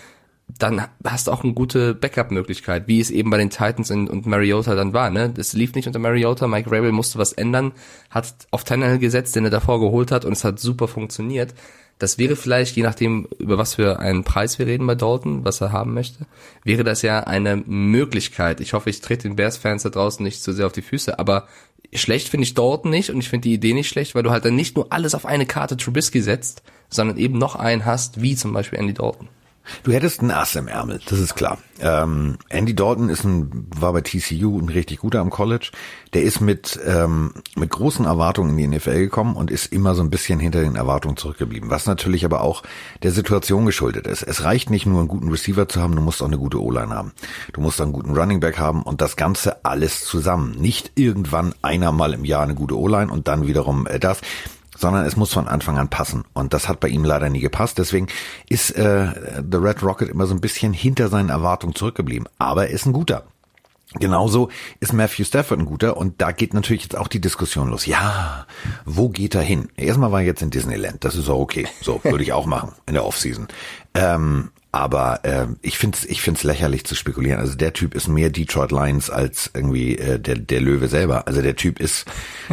dann 0.47 0.85
hast 1.03 1.27
du 1.27 1.31
auch 1.31 1.43
eine 1.43 1.53
gute 1.53 1.93
Backup-Möglichkeit, 1.95 2.87
wie 2.87 2.99
es 2.99 3.11
eben 3.11 3.29
bei 3.29 3.37
den 3.37 3.49
Titans 3.49 3.91
und, 3.91 4.25
Mariota 4.25 4.75
dann 4.75 4.93
war. 4.93 5.09
Ne? 5.09 5.29
Das 5.29 5.53
lief 5.53 5.73
nicht 5.73 5.87
unter 5.87 5.99
Mariota, 5.99 6.47
Mike 6.47 6.71
Rabel 6.71 6.91
musste 6.91 7.17
was 7.17 7.33
ändern, 7.33 7.71
hat 8.09 8.33
auf 8.51 8.63
Tannehill 8.63 8.99
gesetzt, 8.99 9.35
den 9.35 9.45
er 9.45 9.51
davor 9.51 9.79
geholt 9.79 10.11
hat 10.11 10.25
und 10.25 10.33
es 10.33 10.43
hat 10.43 10.59
super 10.59 10.87
funktioniert. 10.87 11.53
Das 11.99 12.17
wäre 12.17 12.35
vielleicht, 12.35 12.75
je 12.75 12.83
nachdem, 12.83 13.27
über 13.37 13.57
was 13.57 13.75
für 13.75 13.99
einen 13.99 14.23
Preis 14.23 14.59
wir 14.59 14.67
reden 14.67 14.85
bei 14.87 14.95
Dalton, 14.95 15.45
was 15.45 15.61
er 15.61 15.71
haben 15.71 15.93
möchte, 15.93 16.25
wäre 16.63 16.83
das 16.83 17.01
ja 17.01 17.21
eine 17.21 17.57
Möglichkeit. 17.57 18.59
Ich 18.61 18.73
hoffe, 18.73 18.89
ich 18.89 18.99
trete 18.99 19.27
den 19.27 19.35
Bears-Fans 19.35 19.83
da 19.83 19.89
draußen 19.89 20.23
nicht 20.23 20.43
zu 20.43 20.51
sehr 20.51 20.65
auf 20.65 20.73
die 20.73 20.81
Füße, 20.81 21.17
aber 21.17 21.47
schlecht 21.93 22.29
finde 22.29 22.43
ich 22.43 22.55
Dalton 22.55 22.91
nicht 22.91 23.09
und 23.09 23.19
ich 23.19 23.29
finde 23.29 23.47
die 23.47 23.53
Idee 23.53 23.73
nicht 23.73 23.89
schlecht, 23.89 24.15
weil 24.15 24.23
du 24.23 24.31
halt 24.31 24.45
dann 24.45 24.55
nicht 24.55 24.75
nur 24.75 24.91
alles 24.91 25.15
auf 25.15 25.25
eine 25.25 25.45
Karte 25.45 25.77
Trubisky 25.77 26.21
setzt, 26.21 26.63
sondern 26.89 27.17
eben 27.17 27.37
noch 27.37 27.55
einen 27.55 27.85
hast, 27.85 28.21
wie 28.21 28.35
zum 28.35 28.53
Beispiel 28.53 28.79
Andy 28.79 28.93
Dalton. 28.93 29.29
Du 29.83 29.91
hättest 29.91 30.19
einen 30.19 30.31
Ass 30.31 30.55
im 30.55 30.67
Ärmel, 30.67 30.99
das 31.07 31.19
ist 31.19 31.35
klar. 31.35 31.57
Ähm, 31.79 32.37
Andy 32.49 32.75
Dalton 32.75 33.09
ist 33.09 33.23
ein, 33.23 33.67
war 33.75 33.93
bei 33.93 34.01
TCU 34.01 34.59
ein 34.59 34.69
richtig 34.69 34.99
guter 34.99 35.19
am 35.19 35.29
College. 35.29 35.71
Der 36.13 36.23
ist 36.23 36.41
mit, 36.41 36.79
ähm, 36.85 37.33
mit 37.55 37.69
großen 37.69 38.05
Erwartungen 38.05 38.57
in 38.57 38.71
die 38.71 38.77
NFL 38.77 38.99
gekommen 38.99 39.35
und 39.35 39.51
ist 39.51 39.71
immer 39.71 39.95
so 39.95 40.03
ein 40.03 40.09
bisschen 40.09 40.39
hinter 40.39 40.61
den 40.61 40.75
Erwartungen 40.75 41.17
zurückgeblieben. 41.17 41.69
Was 41.69 41.85
natürlich 41.85 42.25
aber 42.25 42.41
auch 42.41 42.63
der 43.03 43.11
Situation 43.11 43.65
geschuldet 43.65 44.07
ist. 44.07 44.23
Es 44.23 44.43
reicht 44.43 44.69
nicht 44.69 44.85
nur 44.85 44.99
einen 44.99 45.07
guten 45.07 45.29
Receiver 45.29 45.67
zu 45.67 45.81
haben, 45.81 45.95
du 45.95 46.01
musst 46.01 46.21
auch 46.21 46.27
eine 46.27 46.37
gute 46.37 46.61
O-Line 46.61 46.93
haben. 46.93 47.13
Du 47.53 47.61
musst 47.61 47.79
auch 47.79 47.85
einen 47.85 47.93
guten 47.93 48.15
Running 48.15 48.39
Back 48.39 48.59
haben 48.59 48.83
und 48.83 49.01
das 49.01 49.15
Ganze 49.15 49.63
alles 49.65 50.03
zusammen. 50.03 50.55
Nicht 50.59 50.91
irgendwann 50.95 51.55
einer 51.61 51.91
mal 51.91 52.13
im 52.13 52.25
Jahr 52.25 52.43
eine 52.43 52.55
gute 52.55 52.77
O-Line 52.77 53.11
und 53.11 53.27
dann 53.27 53.47
wiederum 53.47 53.87
äh, 53.87 53.99
das 53.99 54.21
sondern 54.77 55.05
es 55.05 55.15
muss 55.15 55.33
von 55.33 55.47
Anfang 55.47 55.77
an 55.77 55.89
passen. 55.89 56.23
Und 56.33 56.53
das 56.53 56.67
hat 56.67 56.79
bei 56.79 56.87
ihm 56.87 57.03
leider 57.03 57.29
nie 57.29 57.39
gepasst. 57.39 57.77
Deswegen 57.77 58.07
ist 58.49 58.71
äh, 58.71 59.41
The 59.51 59.57
Red 59.57 59.83
Rocket 59.83 60.09
immer 60.09 60.25
so 60.25 60.33
ein 60.33 60.41
bisschen 60.41 60.73
hinter 60.73 61.09
seinen 61.09 61.29
Erwartungen 61.29 61.75
zurückgeblieben. 61.75 62.27
Aber 62.37 62.67
er 62.67 62.73
ist 62.73 62.85
ein 62.85 62.93
guter. 62.93 63.23
Genauso 63.99 64.49
ist 64.79 64.93
Matthew 64.93 65.25
Stafford 65.25 65.59
ein 65.59 65.65
guter 65.65 65.97
und 65.97 66.19
da 66.19 66.31
geht 66.31 66.53
natürlich 66.55 66.81
jetzt 66.83 66.97
auch 66.97 67.07
die 67.07 67.21
Diskussion 67.21 67.69
los. 67.69 67.85
Ja, 67.85 68.47
wo 68.85 69.09
geht 69.09 69.35
er 69.35 69.41
hin? 69.41 69.69
Erstmal 69.77 70.11
war 70.11 70.21
er 70.21 70.25
jetzt 70.25 70.41
in 70.41 70.49
Disneyland, 70.49 71.03
das 71.05 71.15
ist 71.15 71.29
auch 71.29 71.39
okay. 71.39 71.67
So, 71.81 72.01
würde 72.03 72.23
ich 72.23 72.33
auch 72.33 72.47
machen 72.47 72.71
in 72.87 72.95
der 72.95 73.05
Offseason. 73.05 73.47
Ähm, 73.93 74.49
aber 74.71 75.23
äh, 75.23 75.45
ich 75.61 75.77
find's 75.77 76.03
ich 76.05 76.21
find's 76.21 76.41
lächerlich 76.41 76.85
zu 76.85 76.95
spekulieren. 76.95 77.39
Also 77.39 77.55
der 77.55 77.73
Typ 77.73 77.93
ist 77.93 78.07
mehr 78.07 78.31
Detroit 78.31 78.71
Lions 78.71 79.11
als 79.11 79.51
irgendwie 79.53 79.99
äh, 79.99 80.19
der, 80.19 80.35
der 80.35 80.61
Löwe 80.61 80.87
selber. 80.87 81.27
Also 81.27 81.43
der 81.43 81.55
Typ 81.55 81.79
ist 81.79 82.05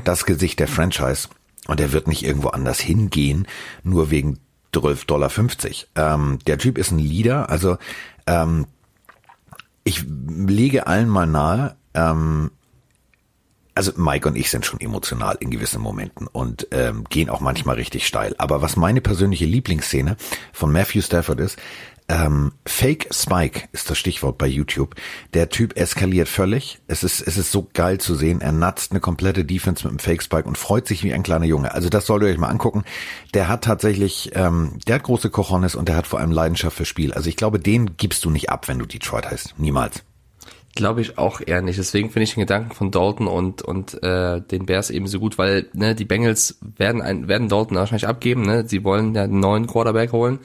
das 0.04 0.26
Gesicht 0.26 0.60
der 0.60 0.68
Franchise 0.68 1.28
und 1.70 1.78
er 1.78 1.92
wird 1.92 2.08
nicht 2.08 2.24
irgendwo 2.24 2.48
anders 2.48 2.80
hingehen, 2.80 3.46
nur 3.84 4.10
wegen 4.10 4.40
12,50 4.74 5.06
Dollar. 5.06 5.30
Ähm, 6.14 6.40
der 6.48 6.58
Typ 6.58 6.76
ist 6.76 6.90
ein 6.90 6.98
Leader, 6.98 7.48
also 7.48 7.78
ähm, 8.26 8.66
ich 9.84 10.04
lege 10.04 10.88
allen 10.88 11.08
mal 11.08 11.28
nahe, 11.28 11.76
ähm, 11.94 12.50
also 13.76 13.92
Mike 13.94 14.28
und 14.28 14.36
ich 14.36 14.50
sind 14.50 14.66
schon 14.66 14.80
emotional 14.80 15.36
in 15.38 15.50
gewissen 15.50 15.80
Momenten 15.80 16.26
und 16.26 16.66
ähm, 16.72 17.04
gehen 17.08 17.30
auch 17.30 17.40
manchmal 17.40 17.76
richtig 17.76 18.04
steil. 18.04 18.34
Aber 18.36 18.62
was 18.62 18.74
meine 18.74 19.00
persönliche 19.00 19.46
Lieblingsszene 19.46 20.16
von 20.52 20.72
Matthew 20.72 21.02
Stafford 21.02 21.38
ist, 21.38 21.56
ähm, 22.10 22.50
Fake 22.66 23.06
Spike 23.12 23.68
ist 23.70 23.88
das 23.88 23.96
Stichwort 23.96 24.36
bei 24.36 24.48
YouTube. 24.48 24.96
Der 25.32 25.48
Typ 25.48 25.76
eskaliert 25.76 26.28
völlig. 26.28 26.80
Es 26.88 27.04
ist, 27.04 27.20
es 27.20 27.38
ist 27.38 27.52
so 27.52 27.68
geil 27.72 27.98
zu 27.98 28.16
sehen. 28.16 28.40
Er 28.40 28.50
natzt 28.50 28.90
eine 28.90 28.98
komplette 28.98 29.44
Defense 29.44 29.84
mit 29.84 29.92
einem 29.92 30.00
Fake 30.00 30.22
Spike 30.22 30.48
und 30.48 30.58
freut 30.58 30.88
sich 30.88 31.04
wie 31.04 31.14
ein 31.14 31.22
kleiner 31.22 31.44
Junge. 31.44 31.72
Also 31.72 31.88
das 31.88 32.06
solltet 32.06 32.28
ihr 32.28 32.32
euch 32.32 32.40
mal 32.40 32.48
angucken. 32.48 32.82
Der 33.32 33.46
hat 33.46 33.62
tatsächlich, 33.62 34.32
ähm, 34.34 34.80
der 34.88 34.96
hat 34.96 35.04
große 35.04 35.30
Cojones 35.30 35.76
und 35.76 35.88
der 35.88 35.96
hat 35.96 36.08
vor 36.08 36.18
allem 36.18 36.32
Leidenschaft 36.32 36.76
für 36.76 36.84
Spiel. 36.84 37.12
Also 37.14 37.28
ich 37.28 37.36
glaube, 37.36 37.60
den 37.60 37.96
gibst 37.96 38.24
du 38.24 38.30
nicht 38.30 38.50
ab, 38.50 38.66
wenn 38.66 38.80
du 38.80 38.86
Detroit 38.86 39.30
heißt. 39.30 39.54
Niemals. 39.58 40.02
Glaube 40.74 41.02
ich 41.02 41.16
auch 41.16 41.40
eher 41.44 41.62
nicht. 41.62 41.78
Deswegen 41.78 42.10
finde 42.10 42.24
ich 42.24 42.34
den 42.34 42.40
Gedanken 42.40 42.74
von 42.74 42.90
Dalton 42.90 43.26
und 43.26 43.62
und 43.62 44.02
äh, 44.02 44.40
den 44.40 44.66
Bears 44.66 44.90
eben 44.90 45.08
so 45.08 45.18
gut, 45.18 45.36
weil 45.36 45.68
ne, 45.74 45.96
die 45.96 46.04
Bengals 46.04 46.58
werden 46.76 47.02
ein, 47.02 47.26
werden 47.28 47.48
Dalton 47.48 47.76
wahrscheinlich 47.76 48.06
abgeben. 48.06 48.42
Ne? 48.42 48.64
Sie 48.66 48.84
wollen 48.84 49.14
ja 49.14 49.24
einen 49.24 49.40
neuen 49.40 49.66
Quarterback 49.66 50.12
holen 50.12 50.38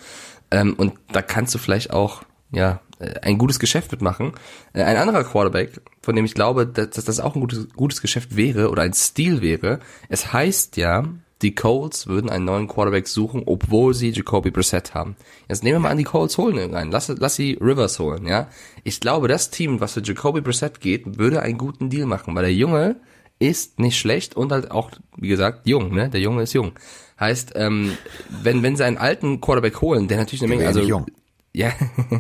ähm, 0.52 0.74
und 0.76 0.94
da 1.12 1.22
kannst 1.22 1.54
du 1.56 1.60
vielleicht 1.60 1.92
auch 1.92 2.24
ja 2.52 2.82
äh, 3.00 3.20
ein 3.22 3.38
gutes 3.38 3.60
Geschäft 3.60 3.92
mitmachen. 3.92 4.34
Äh, 4.74 4.84
ein 4.84 4.98
anderer 4.98 5.24
Quarterback, 5.24 5.82
von 6.02 6.16
dem 6.16 6.26
ich 6.26 6.34
glaube, 6.34 6.66
dass, 6.66 6.90
das 6.90 7.20
auch 7.20 7.36
ein 7.36 7.42
gutes, 7.42 7.68
gutes 7.76 8.02
Geschäft 8.02 8.36
wäre 8.36 8.70
oder 8.70 8.84
ein 8.84 8.94
Stil 8.94 9.42
wäre. 9.42 9.80
Es 10.10 10.34
heißt 10.34 10.78
ja, 10.78 11.06
die 11.42 11.54
Colts 11.54 12.08
würden 12.08 12.30
einen 12.30 12.46
neuen 12.46 12.68
Quarterback 12.68 13.08
suchen, 13.08 13.44
obwohl 13.46 13.94
sie 13.94 14.12
Jacoby 14.12 14.52
Brissett 14.52 14.94
haben. 14.94 15.16
Jetzt 15.50 15.64
nehmen 15.64 15.76
wir 15.76 15.80
mal 15.82 15.90
an, 15.90 15.98
die 15.98 16.06
Colts 16.06 16.38
holen 16.38 16.56
irgendeinen. 16.56 16.92
Lass, 16.92 17.10
lass 17.10 17.36
sie 17.36 17.58
Rivers 17.60 18.00
holen, 18.00 18.26
ja. 18.26 18.48
Ich 18.84 19.02
glaube, 19.02 19.28
das 19.28 19.50
Team, 19.50 19.82
was 19.82 19.94
für 19.94 20.02
Jacoby 20.02 20.42
Brissett 20.42 20.80
geht, 20.80 21.18
würde 21.18 21.42
einen 21.42 21.58
guten 21.58 21.90
Deal 21.90 22.06
machen, 22.06 22.34
weil 22.36 22.44
der 22.44 22.54
Junge 22.54 22.96
ist 23.40 23.80
nicht 23.80 24.00
schlecht 24.00 24.36
und 24.36 24.52
halt 24.52 24.72
auch, 24.72 24.92
wie 25.18 25.28
gesagt, 25.28 25.68
jung, 25.68 25.94
ne? 25.94 26.10
Der 26.10 26.22
Junge 26.22 26.44
ist 26.44 26.54
jung. 26.54 26.74
Heißt, 27.20 27.54
ähm, 27.56 27.98
wenn, 28.44 28.64
wenn 28.64 28.76
sie 28.76 28.84
einen 28.84 28.98
alten 28.98 29.42
Quarterback 29.42 29.82
holen, 29.82 30.08
der 30.08 30.18
natürlich 30.18 30.44
eine 30.44 30.50
Menge, 30.50 30.68
also, 30.68 30.82
jung. 30.82 31.06
ja, 31.54 31.72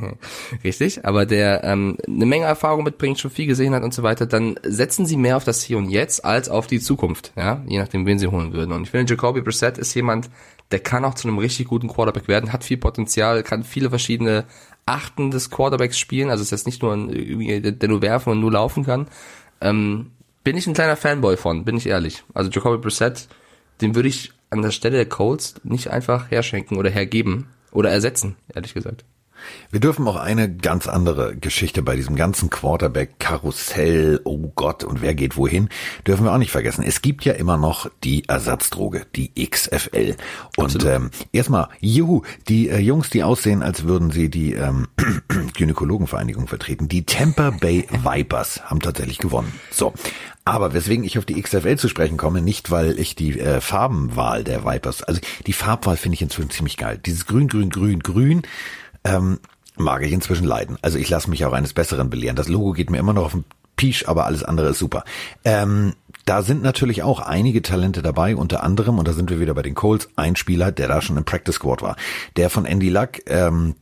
richtig, 0.63 1.05
aber 1.05 1.25
der 1.25 1.63
ähm, 1.63 1.97
eine 2.07 2.25
Menge 2.25 2.45
Erfahrung 2.45 2.83
mitbringt, 2.83 3.19
schon 3.19 3.31
viel 3.31 3.45
gesehen 3.45 3.73
hat 3.73 3.83
und 3.83 3.93
so 3.93 4.03
weiter, 4.03 4.25
dann 4.25 4.57
setzen 4.63 5.05
sie 5.05 5.17
mehr 5.17 5.37
auf 5.37 5.43
das 5.43 5.63
Hier 5.63 5.77
und 5.77 5.89
Jetzt 5.89 6.23
als 6.23 6.47
auf 6.47 6.67
die 6.67 6.79
Zukunft, 6.79 7.33
ja, 7.35 7.61
je 7.67 7.77
nachdem, 7.77 8.05
wen 8.05 8.19
sie 8.19 8.27
holen 8.27 8.53
würden. 8.53 8.71
Und 8.71 8.83
ich 8.83 8.91
finde, 8.91 9.11
Jacoby 9.11 9.41
Brissett 9.41 9.77
ist 9.77 9.93
jemand, 9.93 10.29
der 10.71 10.79
kann 10.79 11.05
auch 11.05 11.13
zu 11.13 11.27
einem 11.27 11.37
richtig 11.37 11.67
guten 11.67 11.87
Quarterback 11.87 12.27
werden, 12.27 12.53
hat 12.53 12.63
viel 12.63 12.77
Potenzial, 12.77 13.43
kann 13.43 13.63
viele 13.63 13.89
verschiedene 13.89 14.45
Achten 14.85 15.31
des 15.31 15.49
Quarterbacks 15.49 15.97
spielen, 15.97 16.29
also 16.29 16.41
ist 16.41 16.51
jetzt 16.51 16.65
nicht 16.65 16.81
nur 16.81 16.93
ein, 16.93 17.79
der, 17.79 17.89
nur 17.89 18.01
werfen 18.01 18.31
und 18.31 18.39
nur 18.39 18.51
laufen 18.51 18.85
kann. 18.85 19.07
Ähm, 19.61 20.11
bin 20.45 20.55
ich 20.55 20.67
ein 20.67 20.75
kleiner 20.75 20.95
Fanboy 20.95 21.35
von, 21.35 21.65
bin 21.65 21.75
ich 21.75 21.87
ehrlich. 21.87 22.23
Also 22.33 22.49
Jacoby 22.49 22.77
Brissett, 22.77 23.27
den 23.81 23.95
würde 23.95 24.07
ich 24.07 24.31
an 24.51 24.61
der 24.61 24.71
Stelle 24.71 24.95
der 24.95 25.09
Colts 25.09 25.55
nicht 25.63 25.89
einfach 25.89 26.31
herschenken 26.31 26.77
oder 26.77 26.89
hergeben 26.89 27.47
oder 27.71 27.89
ersetzen, 27.89 28.37
ehrlich 28.53 28.73
gesagt. 28.73 29.03
Wir 29.71 29.79
dürfen 29.79 30.07
auch 30.07 30.15
eine 30.15 30.53
ganz 30.53 30.87
andere 30.87 31.35
Geschichte 31.35 31.81
bei 31.81 31.95
diesem 31.95 32.15
ganzen 32.15 32.49
Quarterback-Karussell, 32.49 34.21
oh 34.23 34.51
Gott, 34.55 34.83
und 34.83 35.01
wer 35.01 35.13
geht 35.13 35.37
wohin, 35.37 35.69
dürfen 36.05 36.25
wir 36.25 36.33
auch 36.33 36.37
nicht 36.37 36.51
vergessen. 36.51 36.83
Es 36.83 37.01
gibt 37.01 37.25
ja 37.25 37.33
immer 37.33 37.57
noch 37.57 37.89
die 38.03 38.27
Ersatzdroge, 38.27 39.05
die 39.15 39.31
XFL. 39.35 40.15
Und 40.57 40.83
ähm, 40.85 41.11
erstmal, 41.31 41.69
juhu, 41.79 42.21
die 42.47 42.69
äh, 42.69 42.79
Jungs, 42.79 43.09
die 43.09 43.23
aussehen, 43.23 43.63
als 43.63 43.85
würden 43.85 44.11
sie 44.11 44.29
die 44.29 44.53
ähm, 44.53 44.87
Gynäkologenvereinigung 45.57 46.47
vertreten, 46.47 46.87
die 46.87 47.05
Tampa 47.05 47.51
Bay 47.51 47.87
Vipers 47.91 48.69
haben 48.69 48.79
tatsächlich 48.79 49.17
gewonnen. 49.17 49.51
So, 49.71 49.93
aber 50.47 50.75
weswegen 50.75 51.03
ich 51.03 51.17
auf 51.17 51.25
die 51.25 51.41
XFL 51.41 51.75
zu 51.77 51.89
sprechen 51.89 52.17
komme, 52.17 52.39
nicht 52.39 52.69
weil 52.69 52.99
ich 52.99 53.15
die 53.15 53.39
äh, 53.39 53.61
Farbenwahl 53.61 54.43
der 54.43 54.63
Vipers, 54.63 55.01
also 55.01 55.19
die 55.47 55.53
Farbwahl 55.53 55.97
finde 55.97 56.13
ich 56.13 56.21
inzwischen 56.21 56.51
ziemlich 56.51 56.77
geil. 56.77 56.99
Dieses 57.03 57.25
Grün, 57.25 57.47
Grün, 57.47 57.71
Grün, 57.71 57.99
Grün 58.01 58.43
ähm, 59.05 59.39
mag 59.77 60.03
ich 60.03 60.11
inzwischen 60.11 60.45
leiden. 60.45 60.77
Also 60.81 60.97
ich 60.97 61.09
lasse 61.09 61.29
mich 61.29 61.45
auch 61.45 61.53
eines 61.53 61.73
Besseren 61.73 62.09
belehren. 62.09 62.35
Das 62.35 62.49
Logo 62.49 62.73
geht 62.73 62.89
mir 62.89 62.97
immer 62.97 63.13
noch 63.13 63.25
auf 63.25 63.31
den 63.31 63.45
Pisch, 63.77 64.07
aber 64.07 64.25
alles 64.25 64.43
andere 64.43 64.69
ist 64.69 64.79
super. 64.79 65.03
Ähm, 65.43 65.93
da 66.25 66.41
sind 66.41 66.63
natürlich 66.63 67.03
auch 67.03 67.19
einige 67.19 67.61
Talente 67.61 68.01
dabei, 68.01 68.35
unter 68.35 68.63
anderem, 68.63 68.97
und 68.97 69.07
da 69.07 69.13
sind 69.13 69.29
wir 69.29 69.39
wieder 69.39 69.53
bei 69.53 69.61
den 69.61 69.75
Colts, 69.75 70.09
ein 70.15 70.35
Spieler, 70.35 70.71
der 70.71 70.87
da 70.87 71.01
schon 71.01 71.17
im 71.17 71.25
Practice 71.25 71.55
Squad 71.55 71.81
war, 71.81 71.97
der 72.35 72.49
von 72.49 72.65
Andy 72.65 72.89
Luck, 72.89 73.19
ähm, 73.27 73.75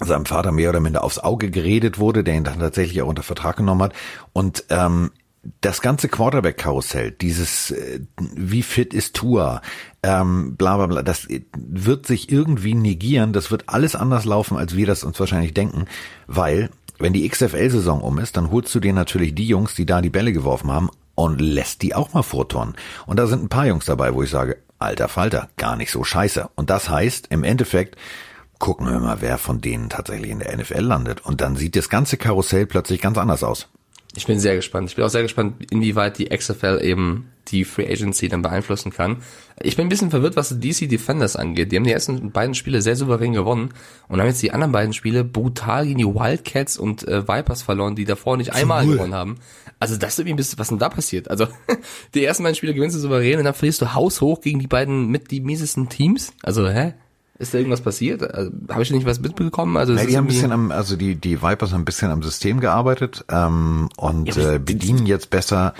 seinem 0.00 0.24
Vater 0.26 0.50
mehr 0.50 0.70
oder 0.70 0.80
minder 0.80 1.04
aufs 1.04 1.18
Auge 1.18 1.50
geredet 1.50 1.98
wurde, 1.98 2.24
der 2.24 2.34
ihn 2.34 2.44
dann 2.44 2.58
tatsächlich 2.58 3.00
auch 3.02 3.08
unter 3.08 3.22
Vertrag 3.22 3.56
genommen 3.56 3.82
hat. 3.82 3.92
Und 4.32 4.64
ähm, 4.70 5.10
das 5.60 5.82
ganze 5.82 6.08
Quarterback-Karussell, 6.08 7.10
dieses 7.10 7.70
äh, 7.70 8.00
wie 8.18 8.62
fit 8.62 8.94
ist 8.94 9.14
Tua, 9.14 9.60
ähm, 10.02 10.56
bla 10.56 10.76
bla 10.76 10.86
bla, 10.86 11.02
das 11.02 11.26
wird 11.56 12.06
sich 12.06 12.30
irgendwie 12.30 12.74
negieren, 12.74 13.32
das 13.32 13.50
wird 13.50 13.68
alles 13.68 13.94
anders 13.96 14.24
laufen, 14.24 14.56
als 14.56 14.76
wir 14.76 14.86
das 14.86 15.04
uns 15.04 15.20
wahrscheinlich 15.20 15.54
denken, 15.54 15.86
weil 16.26 16.70
wenn 16.98 17.12
die 17.12 17.28
XFL-Saison 17.28 18.00
um 18.00 18.18
ist, 18.18 18.36
dann 18.36 18.50
holst 18.50 18.74
du 18.74 18.80
dir 18.80 18.92
natürlich 18.92 19.34
die 19.34 19.48
Jungs, 19.48 19.74
die 19.74 19.86
da 19.86 20.00
die 20.00 20.10
Bälle 20.10 20.32
geworfen 20.32 20.70
haben 20.70 20.90
und 21.14 21.40
lässt 21.40 21.82
die 21.82 21.94
auch 21.94 22.12
mal 22.12 22.22
vorturnen. 22.22 22.74
Und 23.06 23.18
da 23.18 23.26
sind 23.26 23.42
ein 23.42 23.48
paar 23.48 23.66
Jungs 23.66 23.84
dabei, 23.84 24.14
wo 24.14 24.22
ich 24.22 24.30
sage, 24.30 24.58
alter 24.78 25.08
Falter, 25.08 25.48
gar 25.56 25.76
nicht 25.76 25.90
so 25.90 26.04
scheiße. 26.04 26.48
Und 26.54 26.70
das 26.70 26.88
heißt, 26.88 27.28
im 27.30 27.44
Endeffekt, 27.44 27.96
gucken 28.58 28.88
wir 28.88 28.98
mal, 29.00 29.20
wer 29.20 29.38
von 29.38 29.60
denen 29.60 29.88
tatsächlich 29.88 30.30
in 30.30 30.38
der 30.38 30.56
NFL 30.56 30.80
landet. 30.80 31.24
Und 31.24 31.40
dann 31.40 31.56
sieht 31.56 31.76
das 31.76 31.88
ganze 31.88 32.16
Karussell 32.16 32.66
plötzlich 32.66 33.00
ganz 33.00 33.18
anders 33.18 33.42
aus. 33.42 33.68
Ich 34.16 34.26
bin 34.26 34.38
sehr 34.38 34.54
gespannt. 34.54 34.88
Ich 34.90 34.96
bin 34.96 35.04
auch 35.04 35.10
sehr 35.10 35.22
gespannt, 35.22 35.56
inwieweit 35.70 36.18
die 36.18 36.26
XFL 36.26 36.80
eben 36.82 37.30
die 37.48 37.64
Free 37.64 37.86
Agency 37.90 38.28
dann 38.28 38.42
beeinflussen 38.42 38.92
kann. 38.92 39.18
Ich 39.60 39.76
bin 39.76 39.86
ein 39.86 39.88
bisschen 39.88 40.10
verwirrt, 40.10 40.36
was 40.36 40.56
die 40.58 40.70
DC 40.70 40.88
Defenders 40.88 41.36
angeht. 41.36 41.72
Die 41.72 41.76
haben 41.76 41.84
die 41.84 41.92
ersten 41.92 42.30
beiden 42.30 42.54
Spiele 42.54 42.80
sehr 42.80 42.96
souverän 42.96 43.32
gewonnen 43.32 43.70
und 44.08 44.20
haben 44.20 44.28
jetzt 44.28 44.42
die 44.42 44.52
anderen 44.52 44.72
beiden 44.72 44.92
Spiele 44.92 45.24
brutal 45.24 45.84
gegen 45.86 45.98
die 45.98 46.06
Wildcats 46.06 46.78
und 46.78 47.06
äh, 47.06 47.26
Vipers 47.28 47.62
verloren, 47.62 47.96
die 47.96 48.04
davor 48.04 48.36
nicht 48.36 48.52
einmal 48.54 48.86
Cool. 48.86 48.94
gewonnen 48.94 49.14
haben. 49.14 49.36
Also 49.78 49.96
das 49.96 50.14
ist 50.14 50.20
irgendwie 50.20 50.34
ein 50.34 50.36
bisschen, 50.36 50.58
was 50.58 50.68
denn 50.68 50.78
da 50.78 50.88
passiert? 50.88 51.28
Also 51.30 51.48
die 52.14 52.24
ersten 52.24 52.44
beiden 52.44 52.56
Spiele 52.56 52.72
gewinnst 52.72 52.96
du 52.96 53.00
souverän 53.00 53.38
und 53.38 53.44
dann 53.44 53.54
verlierst 53.54 53.82
du 53.82 53.94
haushoch 53.94 54.40
gegen 54.40 54.60
die 54.60 54.66
beiden 54.66 55.08
mit 55.08 55.30
die 55.30 55.40
miesesten 55.40 55.88
Teams. 55.88 56.32
Also 56.42 56.68
hä? 56.68 56.94
Ist 57.38 57.52
da 57.52 57.58
irgendwas 57.58 57.80
passiert? 57.80 58.22
Also, 58.22 58.52
Habe 58.68 58.82
ich 58.82 58.90
nicht 58.92 59.06
was 59.06 59.20
mitbekommen? 59.20 59.76
Also 59.76 59.94
ist 59.94 60.08
die 60.08 60.16
haben 60.16 60.24
ein 60.24 60.28
bisschen 60.28 60.52
am, 60.52 60.70
also 60.70 60.94
die, 60.96 61.16
die 61.16 61.42
Vipers 61.42 61.72
haben 61.72 61.82
ein 61.82 61.84
bisschen 61.84 62.10
am 62.12 62.22
System 62.22 62.60
gearbeitet 62.60 63.24
ähm, 63.28 63.88
und 63.96 64.34
Ja, 64.36 64.52
äh, 64.52 64.60
die- 64.60 64.72
bedienen 64.74 65.06
jetzt 65.06 65.30
besser 65.30 65.74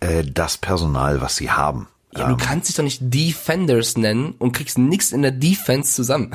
äh, 0.00 0.24
das 0.24 0.58
Personal, 0.58 1.20
was 1.22 1.36
sie 1.36 1.50
haben. 1.50 1.88
Ja, 2.14 2.28
du 2.28 2.36
kannst 2.36 2.68
dich 2.68 2.76
doch 2.76 2.82
nicht 2.82 3.00
Defenders 3.02 3.96
nennen 3.96 4.34
und 4.38 4.52
kriegst 4.52 4.76
nichts 4.78 5.12
in 5.12 5.22
der 5.22 5.30
Defense 5.30 5.94
zusammen. 5.94 6.32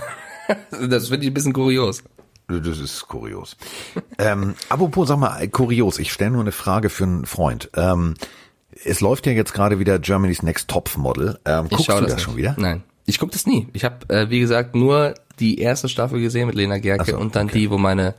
das 0.89 1.09
finde 1.09 1.25
ich 1.25 1.31
ein 1.31 1.33
bisschen 1.33 1.53
kurios. 1.53 2.01
Das 2.47 2.79
ist 2.79 3.07
kurios. 3.07 3.57
ähm, 4.17 4.53
apropos, 4.69 5.07
sag 5.07 5.17
mal, 5.19 5.47
kurios, 5.49 5.99
ich 5.99 6.11
stelle 6.13 6.31
nur 6.31 6.41
eine 6.41 6.51
Frage 6.51 6.89
für 6.89 7.03
einen 7.03 7.25
Freund. 7.25 7.69
Ähm, 7.75 8.13
es 8.83 9.01
läuft 9.01 9.25
ja 9.25 9.31
jetzt 9.33 9.53
gerade 9.53 9.79
wieder 9.79 9.99
Germany's 9.99 10.43
Next 10.43 10.67
Top 10.69 10.95
Model. 10.97 11.39
Ähm, 11.45 11.69
guckst 11.69 11.87
du 11.87 11.93
das 11.93 12.01
nicht. 12.13 12.21
schon 12.21 12.35
wieder? 12.37 12.55
Nein. 12.57 12.83
Ich 13.05 13.19
guck 13.19 13.31
das 13.31 13.45
nie. 13.45 13.67
Ich 13.73 13.83
habe, 13.83 14.09
äh, 14.09 14.29
wie 14.29 14.39
gesagt, 14.39 14.75
nur 14.75 15.13
die 15.39 15.59
erste 15.59 15.89
Staffel 15.89 16.21
gesehen 16.21 16.47
mit 16.47 16.55
Lena 16.55 16.77
Gerke 16.79 17.11
so, 17.11 17.17
und 17.17 17.35
dann 17.35 17.47
die, 17.47 17.69
wo 17.69 17.77
meine 17.77 18.15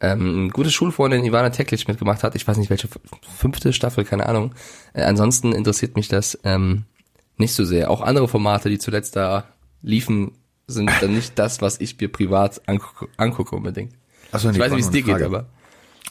ähm, 0.00 0.50
gute 0.50 0.70
Schulfreundin 0.70 1.24
Ivana 1.24 1.50
Teklic 1.50 1.86
mitgemacht 1.88 2.22
hat. 2.22 2.34
Ich 2.34 2.46
weiß 2.46 2.56
nicht, 2.56 2.70
welche 2.70 2.88
fünfte 3.36 3.72
Staffel, 3.72 4.04
keine 4.04 4.26
Ahnung. 4.26 4.54
Äh, 4.92 5.02
ansonsten 5.02 5.52
interessiert 5.52 5.96
mich 5.96 6.08
das 6.08 6.38
ähm, 6.44 6.84
nicht 7.36 7.54
so 7.54 7.64
sehr. 7.64 7.90
Auch 7.90 8.00
andere 8.00 8.28
Formate, 8.28 8.68
die 8.68 8.78
zuletzt 8.78 9.16
da 9.16 9.44
liefen, 9.82 10.32
sind 10.66 10.90
dann 11.00 11.14
nicht 11.14 11.38
das, 11.38 11.60
was 11.60 11.80
ich 11.80 11.98
mir 12.00 12.10
privat 12.10 12.62
angucke, 12.66 13.08
angucke 13.16 13.56
unbedingt. 13.56 13.94
So, 14.32 14.48
nee, 14.48 14.54
ich 14.54 14.60
weiß 14.60 14.72
nicht, 14.72 14.78
wie 14.78 14.86
es 14.86 14.90
dir 14.90 15.02
geht, 15.02 15.22
aber 15.22 15.46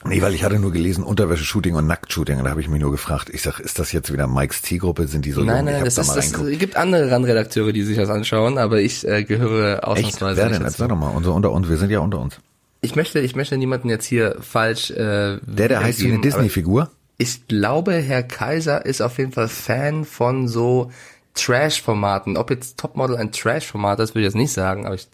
Nee, 0.06 0.22
weil 0.22 0.34
ich 0.34 0.44
hatte 0.44 0.60
nur 0.60 0.72
gelesen 0.72 1.04
Unterwäsche-Shooting 1.04 1.76
und 1.76 1.88
Nacktshooting 1.88 2.40
und 2.40 2.46
da 2.46 2.52
habe 2.52 2.62
ich 2.62 2.68
mich 2.68 2.82
nur 2.82 2.92
gefragt, 2.92 3.30
ich 3.32 3.42
sag, 3.42 3.60
ist 3.60 3.78
das 3.78 3.92
jetzt 3.92 4.12
wieder 4.12 4.28
Mikes 4.28 4.62
Zielgruppe? 4.64 5.08
Sind 5.08 5.26
die 5.26 5.32
so 5.32 5.42
nein, 5.44 5.58
jung? 5.58 5.66
nein, 5.66 5.86
das 5.86 5.98
ist, 5.98 6.08
da 6.08 6.14
mal 6.14 6.48
das, 6.50 6.60
gibt 6.60 6.76
andere 6.76 7.12
Randredakteure, 7.12 7.72
die 7.72 7.84
sich 7.84 7.98
das 7.98 8.10
anschauen, 8.10 8.58
aber 8.58 8.82
ich 8.82 9.08
äh, 9.08 9.24
gehöre 9.24 9.76
Echt? 9.76 9.84
ausnahmsweise 9.84 10.38
Wer 10.38 10.50
nicht 10.50 10.62
denn? 10.62 10.70
Sag 10.70 10.90
doch 10.90 10.96
mal, 10.98 11.10
unser, 11.10 11.34
unter 11.34 11.52
uns, 11.52 11.70
wir 11.70 11.78
sind 11.78 11.92
ja 11.92 12.00
unter 12.00 12.20
uns. 12.20 12.38
Ich 12.82 12.96
möchte, 12.96 13.20
ich 13.20 13.36
möchte 13.36 13.58
niemanden 13.58 13.90
jetzt 13.90 14.06
hier 14.06 14.38
falsch. 14.40 14.90
Äh, 14.90 15.38
Der, 15.46 15.68
der 15.68 15.84
heißt 15.84 16.02
wie 16.02 16.12
eine 16.12 16.22
Disney-Figur? 16.22 16.90
Ich 17.18 17.48
glaube, 17.48 17.94
Herr 17.94 18.24
Kaiser 18.24 18.84
ist 18.84 19.02
auf 19.02 19.20
jeden 19.20 19.32
Fall 19.32 19.48
Fan 19.48 20.06
von 20.06 20.48
so 20.48 20.92
Trash-Formaten. 21.36 22.38
Ob 22.38 22.50
jetzt 22.50 22.78
Topmodel 22.78 23.18
ein 23.18 23.32
Trash-Format 23.32 24.00
ist, 24.00 24.16
würde 24.16 24.22
ich 24.22 24.34
jetzt 24.34 24.36
nicht 24.36 24.52
sagen, 24.52 24.88
aber 24.88 24.96
ich 24.96 25.08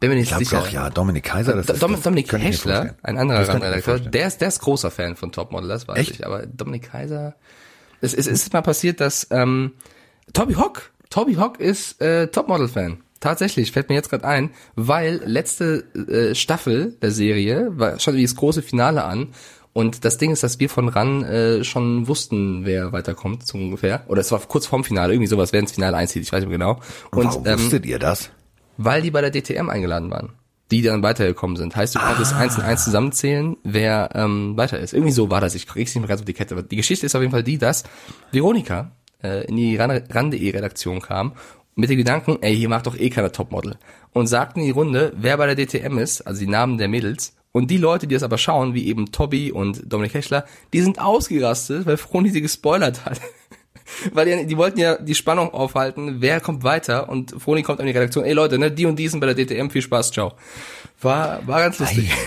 bin 0.00 0.10
mir 0.10 0.16
nicht 0.16 0.30
Ich 0.30 0.36
sicher. 0.38 0.60
doch, 0.60 0.68
ja, 0.70 0.90
Dominik 0.90 1.24
Kaiser, 1.24 1.56
das 1.56 1.68
ist, 1.68 1.82
Dom 1.82 1.92
das 1.92 2.02
Dominik 2.02 2.30
vorstellen. 2.30 2.94
ein 3.02 3.18
anderer 3.18 3.40
Das 3.40 3.48
Randredakteur, 3.48 3.98
der 4.00 4.26
ist, 4.28 4.40
der 4.40 4.48
ist 4.48 4.60
großer 4.60 4.90
Fan 4.90 5.16
von 5.16 5.32
Topmodel, 5.32 5.68
das 5.68 5.88
weiß 5.88 5.98
Echt? 5.98 6.10
ich. 6.10 6.26
Aber 6.26 6.46
Dominik 6.46 6.90
Kaiser, 6.90 7.34
es, 8.00 8.14
es 8.14 8.26
ist 8.26 8.52
mal 8.52 8.62
passiert, 8.62 9.00
dass 9.00 9.26
ähm, 9.30 9.72
Toby 10.32 10.54
Hock, 10.54 10.90
Toby 11.10 11.34
Hock 11.34 11.58
ist 11.58 12.00
äh, 12.00 12.28
Topmodel-Fan. 12.28 12.98
Tatsächlich, 13.20 13.72
fällt 13.72 13.88
mir 13.88 13.96
jetzt 13.96 14.10
gerade 14.10 14.24
ein, 14.26 14.50
weil 14.76 15.20
letzte 15.24 15.84
äh, 16.08 16.34
Staffel 16.36 16.96
der 17.02 17.10
Serie 17.10 17.68
war 17.72 17.96
wie 17.98 18.22
das 18.22 18.36
große 18.36 18.62
Finale 18.62 19.02
an. 19.04 19.28
Und 19.72 20.04
das 20.04 20.18
Ding 20.18 20.32
ist, 20.32 20.42
dass 20.42 20.58
wir 20.60 20.68
von 20.70 20.88
RAN 20.88 21.24
äh, 21.24 21.62
schon 21.64 22.08
wussten, 22.08 22.64
wer 22.64 22.92
weiterkommt, 22.92 23.46
so 23.46 23.58
ungefähr. 23.58 24.02
Oder 24.08 24.20
es 24.20 24.30
war 24.32 24.40
kurz 24.40 24.66
vorm 24.66 24.82
Finale, 24.84 25.12
irgendwie 25.12 25.28
sowas, 25.28 25.52
wer 25.52 25.60
ins 25.60 25.72
Finale 25.72 25.96
einzieht, 25.96 26.22
ich 26.22 26.32
weiß 26.32 26.40
nicht 26.40 26.48
mehr 26.48 26.58
genau. 26.58 26.80
Und 27.10 27.18
Und 27.18 27.26
warum 27.26 27.46
ähm, 27.46 27.58
wusstet 27.58 27.86
ihr 27.86 27.98
das? 27.98 28.30
Weil 28.78 29.02
die 29.02 29.10
bei 29.10 29.20
der 29.20 29.30
DTM 29.30 29.68
eingeladen 29.68 30.10
waren, 30.10 30.30
die 30.70 30.80
dann 30.80 31.02
weitergekommen 31.02 31.56
sind. 31.56 31.76
Heißt, 31.76 31.94
du 31.94 31.98
konntest 31.98 32.32
eins 32.34 32.56
und 32.56 32.64
eins 32.64 32.84
zusammenzählen, 32.84 33.56
wer 33.64 34.10
ähm, 34.14 34.56
weiter 34.56 34.78
ist. 34.78 34.94
Irgendwie 34.94 35.12
so 35.12 35.30
war 35.30 35.40
das. 35.42 35.54
Ich 35.54 35.66
krieg's 35.66 35.94
nicht 35.94 36.00
mehr 36.00 36.08
ganz 36.08 36.20
auf 36.20 36.24
die 36.26 36.32
Kette. 36.34 36.54
Aber 36.54 36.62
die 36.62 36.76
Geschichte 36.76 37.04
ist 37.04 37.14
auf 37.14 37.20
jeden 37.20 37.32
Fall 37.32 37.42
die, 37.44 37.58
dass 37.58 37.84
Veronika 38.32 38.92
äh, 39.22 39.44
in 39.46 39.56
die 39.56 39.76
Ran- 39.76 40.02
RAN.de-Redaktion 40.08 41.00
kam 41.02 41.32
mit 41.74 41.90
dem 41.90 41.96
Gedanken, 41.98 42.38
ey, 42.40 42.56
hier 42.56 42.68
macht 42.68 42.86
doch 42.86 42.96
eh 42.98 43.08
keiner 43.10 43.30
Topmodel. 43.32 43.76
Und 44.12 44.26
sagten 44.26 44.60
in 44.60 44.66
die 44.66 44.72
Runde, 44.72 45.12
wer 45.16 45.36
bei 45.36 45.52
der 45.52 45.66
DTM 45.66 45.98
ist, 45.98 46.22
also 46.22 46.40
die 46.40 46.48
Namen 46.50 46.76
der 46.78 46.88
Mädels. 46.88 47.34
Und 47.52 47.70
die 47.70 47.76
Leute, 47.78 48.06
die 48.06 48.14
das 48.14 48.22
aber 48.24 48.36
schauen, 48.36 48.74
wie 48.74 48.86
eben 48.88 49.10
Tobi 49.12 49.52
und 49.52 49.90
Dominik 49.90 50.14
Heschler, 50.14 50.44
die 50.72 50.80
sind 50.82 51.00
ausgerastet, 51.00 51.86
weil 51.86 51.96
Froni 51.96 52.30
sie 52.30 52.42
gespoilert 52.42 53.04
hat. 53.04 53.20
Weil 54.12 54.26
die, 54.26 54.46
die 54.46 54.56
wollten 54.56 54.78
ja 54.78 54.96
die 54.96 55.14
Spannung 55.14 55.52
aufhalten, 55.52 56.16
wer 56.20 56.40
kommt 56.40 56.62
weiter 56.64 57.08
und 57.08 57.34
Froni 57.40 57.62
kommt 57.62 57.80
an 57.80 57.86
die 57.86 57.92
Redaktion, 57.92 58.24
ey 58.24 58.32
Leute, 58.32 58.58
ne, 58.58 58.70
die 58.70 58.86
und 58.86 58.96
die 58.96 59.08
sind 59.08 59.20
bei 59.20 59.32
der 59.32 59.34
DTM, 59.46 59.70
viel 59.70 59.82
Spaß, 59.82 60.10
ciao. 60.12 60.34
War, 61.00 61.46
war 61.46 61.60
ganz 61.60 61.78
lustig. 61.78 62.10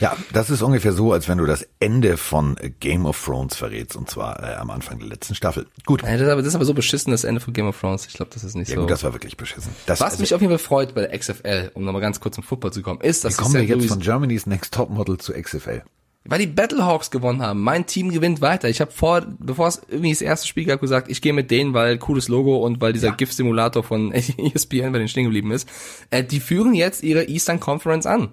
Ja, 0.00 0.16
das 0.32 0.48
ist 0.48 0.62
ungefähr 0.62 0.92
so, 0.92 1.12
als 1.12 1.28
wenn 1.28 1.38
du 1.38 1.46
das 1.46 1.66
Ende 1.80 2.16
von 2.16 2.56
Game 2.78 3.04
of 3.04 3.22
Thrones 3.24 3.56
verrätst, 3.56 3.96
und 3.96 4.08
zwar 4.08 4.40
äh, 4.42 4.54
am 4.54 4.70
Anfang 4.70 5.00
der 5.00 5.08
letzten 5.08 5.34
Staffel. 5.34 5.66
Gut. 5.86 6.02
Ja, 6.02 6.12
das, 6.12 6.20
ist 6.20 6.28
aber, 6.28 6.42
das 6.42 6.48
ist 6.48 6.54
aber 6.54 6.64
so 6.64 6.74
beschissen, 6.74 7.10
das 7.10 7.24
Ende 7.24 7.40
von 7.40 7.52
Game 7.52 7.66
of 7.66 7.80
Thrones. 7.80 8.06
Ich 8.06 8.14
glaube, 8.14 8.30
das 8.32 8.44
ist 8.44 8.54
nicht 8.54 8.68
Ja 8.68 8.76
so. 8.76 8.82
gut, 8.82 8.90
das 8.90 9.02
war 9.02 9.12
wirklich 9.12 9.36
beschissen. 9.36 9.72
Das, 9.86 10.00
Was 10.00 10.12
also, 10.12 10.20
mich 10.20 10.34
auf 10.34 10.40
jeden 10.40 10.52
Fall 10.52 10.58
freut 10.58 10.94
bei 10.94 11.00
der 11.06 11.18
XFL, 11.18 11.72
um 11.74 11.84
nochmal 11.84 12.00
ganz 12.00 12.20
kurz 12.20 12.36
zum 12.36 12.44
Football 12.44 12.72
zu 12.72 12.82
kommen, 12.82 13.00
ist, 13.00 13.24
dass 13.24 13.36
kommen 13.36 13.54
wir 13.54 13.64
jetzt 13.64 13.78
Louis- 13.78 13.88
von 13.88 13.98
Germany's 14.00 14.46
Next 14.46 14.72
Topmodel 14.72 15.18
zu 15.18 15.32
XFL. 15.32 15.82
Weil 16.28 16.40
die 16.40 16.46
Battlehawks 16.46 17.10
gewonnen 17.10 17.40
haben. 17.40 17.62
Mein 17.62 17.86
Team 17.86 18.10
gewinnt 18.10 18.42
weiter. 18.42 18.68
Ich 18.68 18.82
habe 18.82 18.92
vor, 18.92 19.22
bevor 19.38 19.68
es 19.68 19.80
irgendwie 19.88 20.10
das 20.10 20.20
erste 20.20 20.46
Spiel 20.46 20.66
gab, 20.66 20.80
gesagt, 20.80 21.10
ich 21.10 21.22
gehe 21.22 21.32
mit 21.32 21.50
denen, 21.50 21.72
weil 21.72 21.96
cooles 21.96 22.28
Logo 22.28 22.58
und 22.58 22.82
weil 22.82 22.92
dieser 22.92 23.12
GIF-Simulator 23.12 23.82
von 23.82 24.12
ESPN 24.12 24.92
bei 24.92 24.98
den 24.98 25.08
stehen 25.08 25.24
geblieben 25.24 25.50
ist. 25.50 25.66
Äh, 26.10 26.22
die 26.22 26.40
führen 26.40 26.74
jetzt 26.74 27.02
ihre 27.02 27.24
Eastern 27.24 27.60
Conference 27.60 28.04
an. 28.04 28.28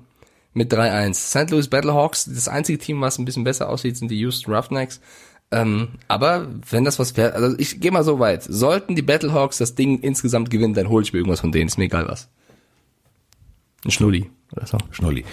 Mit 0.54 0.74
3-1. 0.74 1.14
St. 1.14 1.52
Louis 1.52 1.70
Battlehawks, 1.70 2.25
das 2.25 2.50
einzige 2.50 2.80
Team, 2.80 3.00
was 3.00 3.18
ein 3.18 3.25
bisschen 3.25 3.46
besser 3.46 3.70
aussieht, 3.70 3.96
sind 3.96 4.12
die 4.12 4.20
Houston 4.20 4.54
Roughnecks. 4.54 5.00
Ähm, 5.52 5.90
aber 6.10 6.48
wenn 6.70 6.84
das 6.84 7.00
was 7.00 7.16
wäre, 7.16 7.34
also 7.34 7.58
ich 7.58 7.80
gehe 7.80 7.92
mal 7.92 8.04
so 8.04 8.20
weit. 8.20 8.44
Sollten 8.44 8.96
die 8.96 9.02
Battlehawks 9.04 9.58
das 9.58 9.75
Ding 9.75 10.00
insgesamt 10.00 10.50
gewinnen, 10.50 10.74
dann 10.74 10.90
hole 10.90 11.04
ich 11.04 11.14
mir 11.14 11.20
irgendwas 11.20 11.42
von 11.42 11.54
denen, 11.54 11.68
ist 11.68 11.78
mir 11.78 11.86
egal 11.86 12.08
was. 12.10 12.28
Ein 13.86 13.92
Schnulli 13.92 14.30
oder 14.52 14.66
so. 14.66 14.78
Schnulli. 14.92 15.24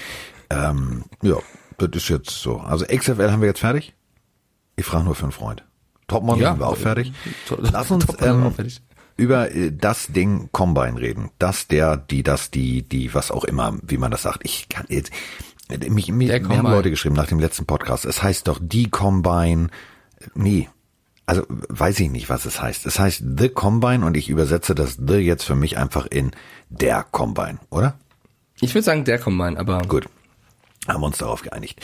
Ähm, 0.51 1.05
ja, 1.23 1.39
das 1.79 1.91
ist 1.95 2.09
jetzt 2.09 2.31
so. 2.31 2.59
Also 2.59 2.85
XFL 2.87 3.31
haben 3.31 3.41
wir 3.41 3.49
jetzt 3.49 3.61
fertig. 3.61 3.95
Ich 4.77 4.85
frage 4.85 5.05
nur 5.05 5.15
für 5.15 5.25
einen 5.25 5.33
Freund. 5.33 5.65
Topmodel 6.09 6.43
Ja. 6.43 6.51
haben 6.51 6.61
wir 6.61 6.67
auch 6.69 6.77
fertig. 6.77 7.13
Lass 7.59 7.91
uns 7.91 8.07
ähm, 8.21 8.53
über 9.17 9.51
äh, 9.55 9.71
das 9.73 10.09
Ding 10.09 10.49
Combine 10.53 11.01
reden. 11.01 11.31
Das, 11.39 11.69
der, 11.69 11.97
die, 11.97 12.23
das, 12.23 12.51
die, 12.51 12.83
die, 12.83 13.15
was 13.15 13.31
auch 13.31 13.45
immer, 13.45 13.79
wie 13.83 13.99
man 13.99 14.11
das 14.11 14.23
sagt. 14.23 14.41
Ich 14.45 14.69
kann 14.69 14.87
jetzt, 14.89 15.13
äh, 15.69 15.79
mich, 15.91 16.11
mir, 16.11 16.41
mir 16.41 16.59
haben. 16.59 16.71
Leute 16.71 16.91
geschrieben 16.91 17.15
nach 17.15 17.27
dem 17.27 17.39
letzten 17.39 17.67
Podcast. 17.67 18.05
Es 18.05 18.23
heißt 18.23 18.49
doch 18.49 18.59
die 18.61 18.91
Combine. 18.91 19.69
Nee. 20.35 20.69
Also 21.25 21.45
weiß 21.49 22.01
ich 22.01 22.11
nicht, 22.11 22.29
was 22.29 22.45
es 22.47 22.61
heißt. 22.61 22.85
Es 22.85 22.99
heißt 22.99 23.23
The 23.39 23.49
Combine 23.49 24.05
und 24.05 24.17
ich 24.17 24.29
übersetze 24.29 24.75
das 24.75 24.99
The 24.99 25.15
jetzt 25.15 25.45
für 25.45 25.55
mich 25.55 25.79
einfach 25.79 26.07
in 26.07 26.33
der 26.69 27.05
Combine, 27.05 27.59
oder? 27.71 27.95
Ich 28.61 28.75
würde 28.75 28.85
sagen, 28.85 29.05
der 29.05 29.19
Combine, 29.19 29.59
aber 29.59 29.83
Gut. 29.83 30.09
Haben 30.89 31.01
wir 31.01 31.07
uns 31.07 31.19
darauf 31.19 31.43
geeinigt. 31.43 31.81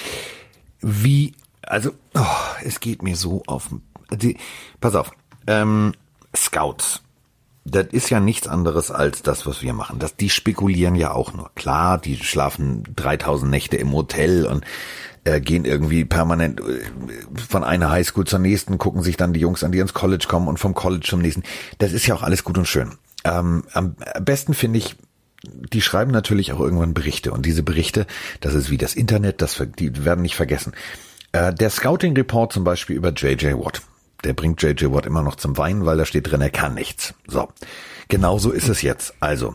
Wie, 0.80 1.34
also, 1.62 1.90
oh, 2.14 2.24
es 2.64 2.80
geht 2.80 3.02
mir 3.02 3.16
so 3.16 3.42
auf. 3.46 3.68
Die, 4.10 4.36
pass 4.80 4.94
auf. 4.94 5.12
Ähm, 5.46 5.92
Scouts. 6.34 7.02
Das 7.64 7.88
ist 7.88 8.08
ja 8.08 8.18
nichts 8.18 8.46
anderes 8.46 8.90
als 8.90 9.22
das, 9.22 9.46
was 9.46 9.62
wir 9.62 9.74
machen. 9.74 9.98
Das, 9.98 10.16
die 10.16 10.30
spekulieren 10.30 10.94
ja 10.94 11.12
auch 11.12 11.34
nur. 11.34 11.50
Klar, 11.54 11.98
die 11.98 12.16
schlafen 12.16 12.84
3000 12.96 13.50
Nächte 13.50 13.76
im 13.76 13.92
Hotel 13.92 14.46
und 14.46 14.64
äh, 15.24 15.40
gehen 15.40 15.64
irgendwie 15.64 16.04
permanent 16.04 16.60
äh, 16.60 16.80
von 17.48 17.64
einer 17.64 17.90
Highschool 17.90 18.26
zur 18.26 18.38
nächsten, 18.38 18.78
gucken 18.78 19.02
sich 19.02 19.16
dann 19.16 19.32
die 19.32 19.40
Jungs 19.40 19.62
an, 19.62 19.72
die 19.72 19.78
ins 19.78 19.92
College 19.92 20.26
kommen 20.28 20.48
und 20.48 20.58
vom 20.58 20.74
College 20.74 21.06
zum 21.06 21.20
nächsten. 21.20 21.42
Das 21.78 21.92
ist 21.92 22.06
ja 22.06 22.14
auch 22.14 22.22
alles 22.22 22.44
gut 22.44 22.56
und 22.56 22.66
schön. 22.66 22.94
Ähm, 23.24 23.64
am 23.72 23.96
besten 24.20 24.54
finde 24.54 24.78
ich, 24.78 24.96
die 25.42 25.82
schreiben 25.82 26.10
natürlich 26.10 26.52
auch 26.52 26.60
irgendwann 26.60 26.94
Berichte 26.94 27.32
und 27.32 27.46
diese 27.46 27.62
Berichte, 27.62 28.06
das 28.40 28.54
ist 28.54 28.70
wie 28.70 28.78
das 28.78 28.94
Internet, 28.94 29.40
das 29.40 29.62
die 29.78 30.04
werden 30.04 30.22
nicht 30.22 30.36
vergessen. 30.36 30.72
Äh, 31.32 31.54
der 31.54 31.70
Scouting 31.70 32.14
Report 32.16 32.52
zum 32.52 32.64
Beispiel 32.64 32.96
über 32.96 33.12
JJ 33.12 33.54
Watt, 33.54 33.82
der 34.24 34.32
bringt 34.32 34.62
JJ 34.62 34.86
Watt 34.86 35.06
immer 35.06 35.22
noch 35.22 35.36
zum 35.36 35.56
Weinen, 35.56 35.86
weil 35.86 35.96
da 35.96 36.04
steht 36.04 36.30
drin, 36.30 36.40
er 36.40 36.50
kann 36.50 36.74
nichts. 36.74 37.14
So, 37.26 37.48
genauso 38.08 38.50
ist 38.50 38.68
es 38.68 38.82
jetzt. 38.82 39.14
Also 39.20 39.54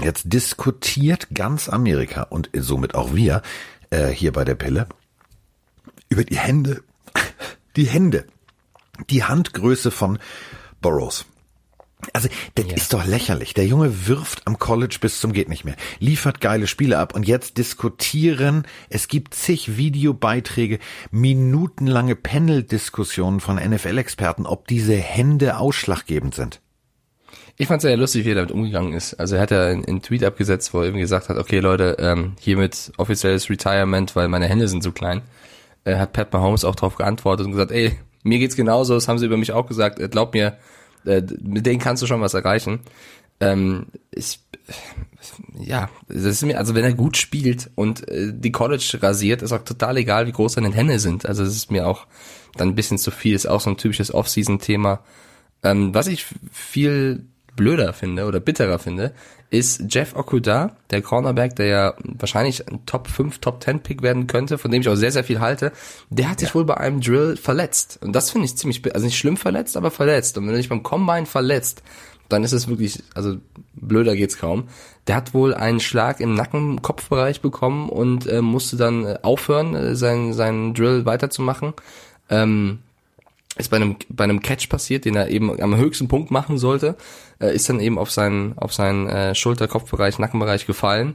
jetzt 0.00 0.32
diskutiert 0.32 1.28
ganz 1.32 1.68
Amerika 1.68 2.22
und 2.24 2.50
somit 2.54 2.94
auch 2.94 3.14
wir 3.14 3.42
äh, 3.90 4.08
hier 4.08 4.32
bei 4.32 4.44
der 4.44 4.54
Pille 4.54 4.86
über 6.08 6.24
die 6.24 6.38
Hände, 6.38 6.82
die 7.76 7.86
Hände, 7.86 8.26
die 9.08 9.24
Handgröße 9.24 9.90
von 9.90 10.18
Burroughs. 10.82 11.24
Also, 12.12 12.28
das 12.56 12.66
ist 12.66 12.92
doch 12.92 13.06
lächerlich. 13.06 13.54
Der 13.54 13.66
Junge 13.66 14.08
wirft 14.08 14.46
am 14.46 14.58
College 14.58 14.98
bis 15.00 15.20
zum 15.20 15.32
geht 15.32 15.48
nicht 15.48 15.64
mehr, 15.64 15.76
liefert 16.00 16.40
geile 16.40 16.66
Spiele 16.66 16.98
ab 16.98 17.14
und 17.14 17.26
jetzt 17.26 17.58
diskutieren, 17.58 18.66
es 18.90 19.06
gibt 19.06 19.34
zig 19.34 19.76
Videobeiträge, 19.76 20.80
minutenlange 21.12 22.16
Panel-Diskussionen 22.16 23.38
von 23.38 23.56
NFL-Experten, 23.56 24.46
ob 24.46 24.66
diese 24.66 24.96
Hände 24.96 25.58
ausschlaggebend 25.58 26.34
sind. 26.34 26.60
ich 27.56 27.68
fand 27.68 27.78
es 27.78 27.82
sehr 27.82 27.96
lustig, 27.96 28.24
wie 28.24 28.30
er 28.30 28.36
damit 28.36 28.50
umgegangen 28.50 28.94
ist. 28.94 29.14
Also 29.14 29.36
er 29.36 29.42
hat 29.42 29.52
ja 29.52 29.66
einen, 29.66 30.02
Tweet 30.02 30.24
abgesetzt, 30.24 30.74
wo 30.74 30.78
er 30.78 30.86
irgendwie 30.86 31.02
gesagt 31.02 31.28
hat, 31.28 31.38
okay 31.38 31.60
Leute, 31.60 31.96
ähm, 32.00 32.32
hiermit 32.40 32.92
offizielles 32.96 33.48
Retirement, 33.48 34.16
weil 34.16 34.26
meine 34.26 34.48
Hände 34.48 34.66
sind 34.66 34.82
zu 34.82 34.90
klein. 34.90 35.22
Äh, 35.84 35.96
hat 35.96 36.12
Pat 36.12 36.32
Mahomes 36.32 36.64
auch 36.64 36.74
darauf 36.74 36.96
geantwortet 36.96 37.46
und 37.46 37.52
gesagt, 37.52 37.70
ey, 37.70 37.96
mir 38.24 38.38
geht's 38.38 38.56
genauso, 38.56 38.94
das 38.94 39.06
haben 39.06 39.18
sie 39.18 39.26
über 39.26 39.36
mich 39.36 39.52
auch 39.52 39.66
gesagt, 39.66 40.00
äh, 40.00 40.08
glaub 40.08 40.34
mir, 40.34 40.56
äh, 41.04 41.22
mit 41.42 41.66
denen 41.66 41.80
kannst 41.80 42.02
du 42.02 42.06
schon 42.06 42.20
was 42.20 42.34
erreichen. 42.34 42.80
Ähm, 43.40 43.86
ich, 44.10 44.40
ja, 45.58 45.88
das 46.08 46.22
ist 46.24 46.42
mir, 46.42 46.58
also 46.58 46.74
wenn 46.74 46.84
er 46.84 46.94
gut 46.94 47.16
spielt 47.16 47.70
und 47.74 48.08
äh, 48.08 48.32
die 48.32 48.52
College 48.52 48.98
rasiert, 49.00 49.42
ist 49.42 49.52
auch 49.52 49.64
total 49.64 49.96
egal, 49.96 50.26
wie 50.26 50.32
groß 50.32 50.54
seine 50.54 50.72
Hände 50.72 50.98
sind. 50.98 51.26
Also 51.26 51.42
es 51.42 51.56
ist 51.56 51.70
mir 51.70 51.86
auch 51.86 52.06
dann 52.56 52.68
ein 52.68 52.74
bisschen 52.74 52.98
zu 52.98 53.10
viel, 53.10 53.34
ist 53.34 53.46
auch 53.46 53.60
so 53.60 53.70
ein 53.70 53.76
typisches 53.76 54.14
Off-Season-Thema. 54.14 55.00
Ähm, 55.62 55.94
was 55.94 56.06
ich 56.06 56.26
viel 56.52 57.26
blöder 57.56 57.92
finde 57.92 58.26
oder 58.26 58.40
bitterer 58.40 58.78
finde, 58.78 59.12
ist 59.52 59.94
Jeff 59.94 60.16
Okuda, 60.16 60.76
der 60.90 61.02
Cornerback, 61.02 61.54
der 61.56 61.66
ja 61.66 61.94
wahrscheinlich 62.02 62.66
ein 62.66 62.86
Top 62.86 63.06
5, 63.06 63.38
Top 63.38 63.62
10 63.62 63.80
Pick 63.80 64.00
werden 64.00 64.26
könnte, 64.26 64.56
von 64.56 64.70
dem 64.70 64.80
ich 64.80 64.88
auch 64.88 64.94
sehr, 64.94 65.12
sehr 65.12 65.24
viel 65.24 65.40
halte, 65.40 65.72
der 66.08 66.30
hat 66.30 66.40
sich 66.40 66.54
wohl 66.54 66.64
bei 66.64 66.78
einem 66.78 67.02
Drill 67.02 67.36
verletzt. 67.36 67.98
Und 68.02 68.16
das 68.16 68.30
finde 68.30 68.46
ich 68.46 68.56
ziemlich, 68.56 68.82
also 68.94 69.04
nicht 69.04 69.18
schlimm 69.18 69.36
verletzt, 69.36 69.76
aber 69.76 69.90
verletzt. 69.90 70.38
Und 70.38 70.46
wenn 70.46 70.54
er 70.54 70.56
sich 70.56 70.70
beim 70.70 70.82
Combine 70.82 71.26
verletzt, 71.26 71.82
dann 72.30 72.44
ist 72.44 72.52
es 72.52 72.66
wirklich, 72.66 73.02
also 73.14 73.36
blöder 73.74 74.16
geht's 74.16 74.38
kaum. 74.38 74.68
Der 75.06 75.16
hat 75.16 75.34
wohl 75.34 75.52
einen 75.52 75.80
Schlag 75.80 76.20
im 76.20 76.32
Nacken-Kopfbereich 76.32 77.42
bekommen 77.42 77.90
und 77.90 78.26
äh, 78.26 78.40
musste 78.40 78.78
dann 78.78 79.04
äh, 79.04 79.18
aufhören, 79.20 79.74
äh, 79.74 79.94
seinen, 79.94 80.32
seinen 80.32 80.72
Drill 80.72 81.04
weiterzumachen. 81.04 81.74
Ähm, 82.30 82.78
ist 83.56 83.70
bei 83.70 83.76
einem 83.76 83.96
bei 84.08 84.24
einem 84.24 84.40
Catch 84.40 84.68
passiert, 84.68 85.04
den 85.04 85.16
er 85.16 85.28
eben 85.28 85.60
am 85.60 85.76
höchsten 85.76 86.08
Punkt 86.08 86.30
machen 86.30 86.58
sollte, 86.58 86.96
äh, 87.38 87.54
ist 87.54 87.68
dann 87.68 87.80
eben 87.80 87.98
auf 87.98 88.10
seinen 88.10 88.56
auf 88.56 88.72
seinen 88.72 89.08
äh, 89.08 89.34
Schulter, 89.34 89.68
Kopfbereich, 89.68 90.18
Nackenbereich 90.18 90.66
gefallen 90.66 91.14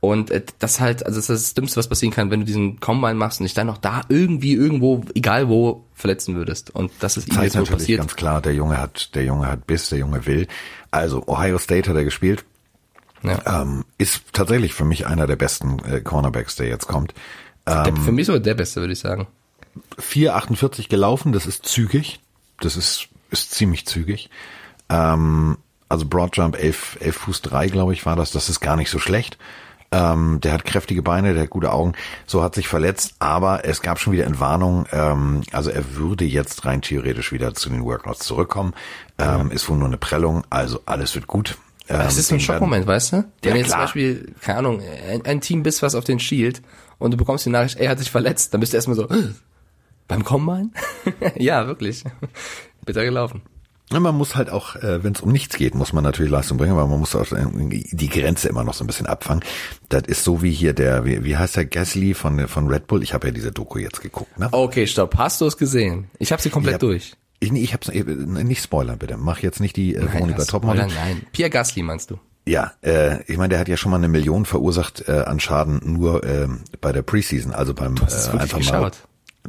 und 0.00 0.30
äh, 0.30 0.42
das 0.58 0.80
halt 0.80 1.06
also 1.06 1.18
das 1.18 1.30
ist 1.30 1.46
das 1.46 1.54
Dümmste, 1.54 1.78
was 1.78 1.88
passieren 1.88 2.12
kann, 2.12 2.30
wenn 2.30 2.40
du 2.40 2.46
diesen 2.46 2.78
Combine 2.78 3.14
machst 3.14 3.40
und 3.40 3.44
dich 3.44 3.54
dann 3.54 3.66
noch 3.66 3.78
da 3.78 4.02
irgendwie 4.08 4.52
irgendwo 4.52 5.02
egal 5.14 5.48
wo 5.48 5.84
verletzen 5.94 6.34
würdest 6.34 6.70
und 6.70 6.92
das 7.00 7.16
ist 7.16 7.28
ihm 7.28 7.34
Zeigt 7.34 7.44
jetzt 7.44 7.54
wohl 7.54 7.60
natürlich 7.62 7.80
passiert. 7.80 8.00
ganz 8.00 8.16
klar, 8.16 8.42
der 8.42 8.54
Junge 8.54 8.78
hat, 8.78 9.14
der 9.14 9.24
Junge 9.24 9.46
hat 9.46 9.66
Biss, 9.66 9.88
der 9.88 9.98
Junge 9.98 10.26
will. 10.26 10.46
Also 10.90 11.26
Ohio 11.26 11.58
State 11.58 11.88
hat 11.88 11.96
er 11.96 12.04
gespielt. 12.04 12.44
Ja. 13.22 13.62
Ähm, 13.62 13.84
ist 13.96 14.22
tatsächlich 14.32 14.74
für 14.74 14.84
mich 14.84 15.06
einer 15.06 15.26
der 15.26 15.36
besten 15.36 15.78
äh, 15.80 16.00
Cornerbacks, 16.00 16.54
der 16.54 16.68
jetzt 16.68 16.86
kommt. 16.86 17.14
der, 17.66 17.96
für 17.96 18.12
mich 18.12 18.26
sogar 18.26 18.40
der 18.40 18.54
Beste, 18.54 18.80
würde 18.80 18.92
ich 18.92 19.00
sagen. 19.00 19.26
4,48 20.00 20.88
gelaufen, 20.88 21.32
das 21.32 21.46
ist 21.46 21.66
zügig. 21.66 22.20
Das 22.60 22.76
ist, 22.76 23.08
ist 23.30 23.52
ziemlich 23.52 23.86
zügig. 23.86 24.30
Ähm, 24.88 25.58
also 25.88 26.06
Broadjump 26.06 26.56
11, 26.58 26.98
11 27.00 27.16
Fuß 27.16 27.42
3, 27.42 27.68
glaube 27.68 27.92
ich, 27.92 28.04
war 28.06 28.16
das. 28.16 28.30
Das 28.32 28.48
ist 28.48 28.60
gar 28.60 28.76
nicht 28.76 28.90
so 28.90 28.98
schlecht. 28.98 29.38
Ähm, 29.90 30.38
der 30.42 30.52
hat 30.52 30.66
kräftige 30.66 31.00
Beine, 31.02 31.32
der 31.32 31.44
hat 31.44 31.50
gute 31.50 31.72
Augen. 31.72 31.94
So 32.26 32.42
hat 32.42 32.54
sich 32.54 32.68
verletzt, 32.68 33.14
aber 33.20 33.64
es 33.64 33.80
gab 33.80 33.98
schon 33.98 34.12
wieder 34.12 34.24
Entwarnung. 34.26 34.84
Ähm, 34.92 35.42
also 35.52 35.70
er 35.70 35.94
würde 35.94 36.26
jetzt 36.26 36.66
rein 36.66 36.82
theoretisch 36.82 37.32
wieder 37.32 37.54
zu 37.54 37.70
den 37.70 37.84
Workouts 37.84 38.26
zurückkommen. 38.26 38.74
Ähm, 39.18 39.50
Ist 39.50 39.66
wohl 39.68 39.78
nur 39.78 39.88
eine 39.88 39.96
Prellung, 39.96 40.44
also 40.50 40.80
alles 40.84 41.14
wird 41.14 41.26
gut. 41.26 41.56
Ähm, 41.88 42.00
Das 42.00 42.18
ist 42.18 42.28
so 42.28 42.34
ein 42.34 42.40
Schockmoment, 42.40 42.86
weißt 42.86 43.12
du? 43.12 43.16
Ja, 43.16 43.24
Wenn 43.44 43.56
jetzt 43.56 43.66
zum 43.68 43.72
klar. 43.76 43.80
Beispiel, 43.86 44.34
keine 44.42 44.58
Ahnung, 44.58 44.82
ein, 45.10 45.24
ein 45.24 45.40
Team 45.40 45.62
bist, 45.62 45.80
was 45.82 45.94
auf 45.94 46.04
den 46.04 46.20
schielt 46.20 46.60
und 46.98 47.12
du 47.12 47.16
bekommst 47.16 47.46
die 47.46 47.50
Nachricht, 47.50 47.78
ey, 47.78 47.86
er 47.86 47.92
hat 47.92 47.98
sich 47.98 48.10
verletzt, 48.10 48.52
dann 48.52 48.60
bist 48.60 48.74
du 48.74 48.76
erstmal 48.76 48.94
so, 48.96 49.08
"Äh, 49.08 49.30
beim 50.08 50.24
Combine? 50.24 50.70
ja, 51.36 51.66
wirklich. 51.66 52.04
Bitter 52.84 53.04
gelaufen. 53.04 53.42
Ja, 53.90 54.00
man 54.00 54.14
muss 54.16 54.36
halt 54.36 54.50
auch, 54.50 54.76
äh, 54.76 55.02
wenn 55.02 55.14
es 55.14 55.22
um 55.22 55.32
nichts 55.32 55.56
geht, 55.56 55.74
muss 55.74 55.94
man 55.94 56.04
natürlich 56.04 56.30
Leistung 56.30 56.58
bringen, 56.58 56.72
aber 56.72 56.86
man 56.86 56.98
muss 57.00 57.16
auch 57.16 57.30
äh, 57.32 57.46
die 57.90 58.08
Grenze 58.10 58.48
immer 58.48 58.62
noch 58.62 58.74
so 58.74 58.84
ein 58.84 58.86
bisschen 58.86 59.06
abfangen. 59.06 59.42
Das 59.88 60.02
ist 60.02 60.24
so 60.24 60.42
wie 60.42 60.50
hier 60.50 60.74
der, 60.74 61.06
wie, 61.06 61.24
wie 61.24 61.36
heißt 61.38 61.56
der 61.56 61.64
Gasly 61.64 62.12
von 62.12 62.48
von 62.48 62.68
Red 62.68 62.86
Bull? 62.86 63.02
Ich 63.02 63.14
habe 63.14 63.28
ja 63.28 63.32
diese 63.32 63.50
Doku 63.50 63.78
jetzt 63.78 64.02
geguckt. 64.02 64.38
Ne? 64.38 64.48
Okay, 64.52 64.86
stopp. 64.86 65.16
Hast 65.16 65.40
du 65.40 65.46
es 65.46 65.56
gesehen? 65.56 66.10
Ich 66.18 66.32
habe 66.32 66.42
sie 66.42 66.50
komplett 66.50 66.72
Ich 66.72 66.74
hab- 66.74 66.80
durch. 66.80 67.12
Ich, 67.40 67.52
nee, 67.52 67.60
ich 67.62 67.72
hab's 67.72 67.88
äh, 67.88 68.02
nicht 68.04 68.62
spoilern 68.62 68.98
bitte. 68.98 69.16
Mach 69.16 69.38
jetzt 69.38 69.60
nicht 69.60 69.76
die 69.76 69.94
äh, 69.94 70.04
Nein, 70.04 70.28
über 70.30 70.44
Topmodel. 70.44 70.84
oder 70.86 70.92
Nein, 70.94 71.22
Pierre 71.32 71.50
Gasly 71.50 71.82
meinst 71.82 72.10
du? 72.10 72.18
Ja, 72.46 72.72
äh, 72.82 73.22
ich 73.30 73.38
meine, 73.38 73.50
der 73.50 73.58
hat 73.60 73.68
ja 73.68 73.76
schon 73.76 73.90
mal 73.90 73.98
eine 73.98 74.08
Million 74.08 74.44
verursacht 74.44 75.04
äh, 75.08 75.12
an 75.24 75.38
Schaden 75.40 75.80
nur 75.84 76.24
ähm, 76.24 76.60
bei 76.80 76.92
der 76.92 77.02
Preseason, 77.02 77.52
also 77.52 77.74
beim 77.74 77.94
hast 78.02 78.12
es 78.12 78.26
äh, 78.28 78.30
einfach 78.38 78.54
mal 78.54 78.58
geschaut? 78.58 78.96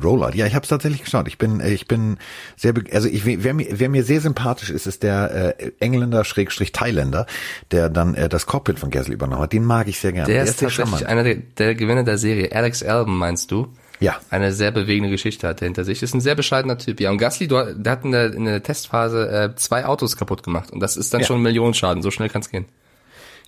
Rollout. 0.03 0.31
Ja, 0.35 0.45
ich 0.45 0.55
habe 0.55 0.63
es 0.63 0.69
tatsächlich 0.69 1.03
geschaut. 1.03 1.27
Ich 1.27 1.37
bin, 1.37 1.59
äh, 1.59 1.71
ich 1.71 1.87
bin 1.87 2.17
sehr, 2.55 2.73
also 2.91 3.07
ich, 3.07 3.25
wer 3.25 3.53
mir, 3.53 3.67
wer 3.71 3.89
mir 3.89 4.03
sehr 4.03 4.21
sympathisch 4.21 4.69
ist, 4.69 4.87
ist 4.87 5.03
der 5.03 5.55
äh, 5.59 5.71
Engländer 5.79 6.23
Schrägstrich 6.25 6.71
Thailänder, 6.71 7.25
der 7.71 7.89
dann 7.89 8.15
äh, 8.15 8.29
das 8.29 8.45
Cockpit 8.45 8.79
von 8.79 8.89
Gasly 8.89 9.13
übernommen 9.13 9.41
hat. 9.41 9.53
Den 9.53 9.65
mag 9.65 9.87
ich 9.87 9.99
sehr 9.99 10.11
gerne. 10.11 10.27
Der, 10.27 10.35
der 10.35 10.43
ist, 10.45 10.61
ist 10.61 10.75
tatsächlich 10.75 11.07
einer 11.07 11.23
der, 11.23 11.35
der 11.35 11.75
Gewinner 11.75 12.03
der 12.03 12.17
Serie. 12.17 12.51
Alex 12.51 12.83
Alban 12.83 13.15
meinst 13.15 13.51
du? 13.51 13.67
Ja. 13.99 14.17
Eine 14.29 14.53
sehr 14.53 14.71
bewegende 14.71 15.09
Geschichte 15.09 15.47
hat 15.47 15.61
er 15.61 15.65
hinter 15.65 15.83
sich. 15.83 16.01
Ist 16.01 16.13
ein 16.13 16.21
sehr 16.21 16.35
bescheidener 16.35 16.77
Typ. 16.77 17.01
Ja, 17.01 17.11
und 17.11 17.17
Gasly, 17.17 17.47
du, 17.47 17.75
der 17.75 17.91
hat 17.91 18.05
in 18.05 18.11
der, 18.11 18.33
in 18.33 18.45
der 18.45 18.63
Testphase 18.63 19.29
äh, 19.29 19.55
zwei 19.55 19.85
Autos 19.85 20.15
kaputt 20.15 20.43
gemacht. 20.43 20.71
Und 20.71 20.79
das 20.79 20.95
ist 20.95 21.13
dann 21.13 21.21
ja. 21.21 21.27
schon 21.27 21.39
ein 21.39 21.43
Millionenschaden. 21.43 22.01
So 22.01 22.11
schnell 22.11 22.29
kann's 22.29 22.49
gehen. 22.49 22.65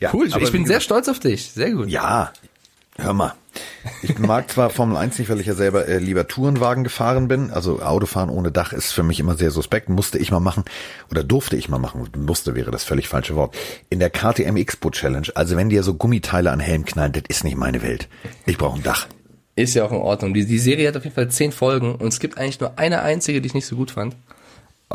Ja, 0.01 0.09
cool, 0.13 0.27
ich 0.27 0.51
bin 0.51 0.65
sehr 0.65 0.81
stolz 0.81 1.07
auf 1.07 1.19
dich. 1.19 1.51
Sehr 1.51 1.71
gut. 1.71 1.87
Ja, 1.87 2.33
hör 2.97 3.13
mal. 3.13 3.33
Ich 4.03 4.17
mag 4.19 4.49
zwar 4.49 4.69
Formel 4.69 4.95
1 4.95 5.19
nicht, 5.19 5.29
weil 5.29 5.39
ich 5.39 5.47
ja 5.47 5.55
selber 5.55 5.87
äh, 5.87 5.97
lieber 5.97 6.27
Tourenwagen 6.27 6.83
gefahren 6.83 7.27
bin. 7.27 7.51
Also 7.51 7.81
Autofahren 7.81 8.29
ohne 8.29 8.51
Dach 8.51 8.73
ist 8.73 8.91
für 8.91 9.03
mich 9.03 9.19
immer 9.19 9.35
sehr 9.35 9.51
suspekt. 9.51 9.89
Musste 9.89 10.17
ich 10.17 10.31
mal 10.31 10.39
machen 10.39 10.63
oder 11.09 11.23
durfte 11.23 11.57
ich 11.57 11.67
mal 11.67 11.79
machen. 11.79 12.07
Musste 12.17 12.55
wäre 12.55 12.71
das 12.71 12.83
völlig 12.83 13.07
falsche 13.07 13.35
Wort. 13.35 13.55
In 13.89 13.99
der 13.99 14.09
KTM 14.09 14.55
Expo 14.55 14.89
Challenge, 14.89 15.27
also 15.35 15.57
wenn 15.57 15.69
dir 15.69 15.83
so 15.83 15.95
Gummiteile 15.95 16.51
an 16.51 16.59
Helm 16.59 16.85
knallen, 16.85 17.11
das 17.11 17.23
ist 17.27 17.43
nicht 17.43 17.57
meine 17.57 17.81
Welt. 17.81 18.07
Ich 18.45 18.57
brauche 18.57 18.77
ein 18.77 18.83
Dach. 18.83 19.07
Ist 19.55 19.73
ja 19.73 19.83
auch 19.83 19.91
in 19.91 19.97
Ordnung. 19.97 20.33
Die, 20.33 20.45
die 20.45 20.59
Serie 20.59 20.87
hat 20.87 20.95
auf 20.95 21.03
jeden 21.03 21.15
Fall 21.15 21.29
zehn 21.29 21.51
Folgen 21.51 21.95
und 21.95 22.07
es 22.07 22.19
gibt 22.19 22.37
eigentlich 22.37 22.59
nur 22.59 22.77
eine 22.79 23.01
einzige, 23.01 23.41
die 23.41 23.47
ich 23.47 23.53
nicht 23.53 23.67
so 23.67 23.75
gut 23.75 23.91
fand 23.91 24.15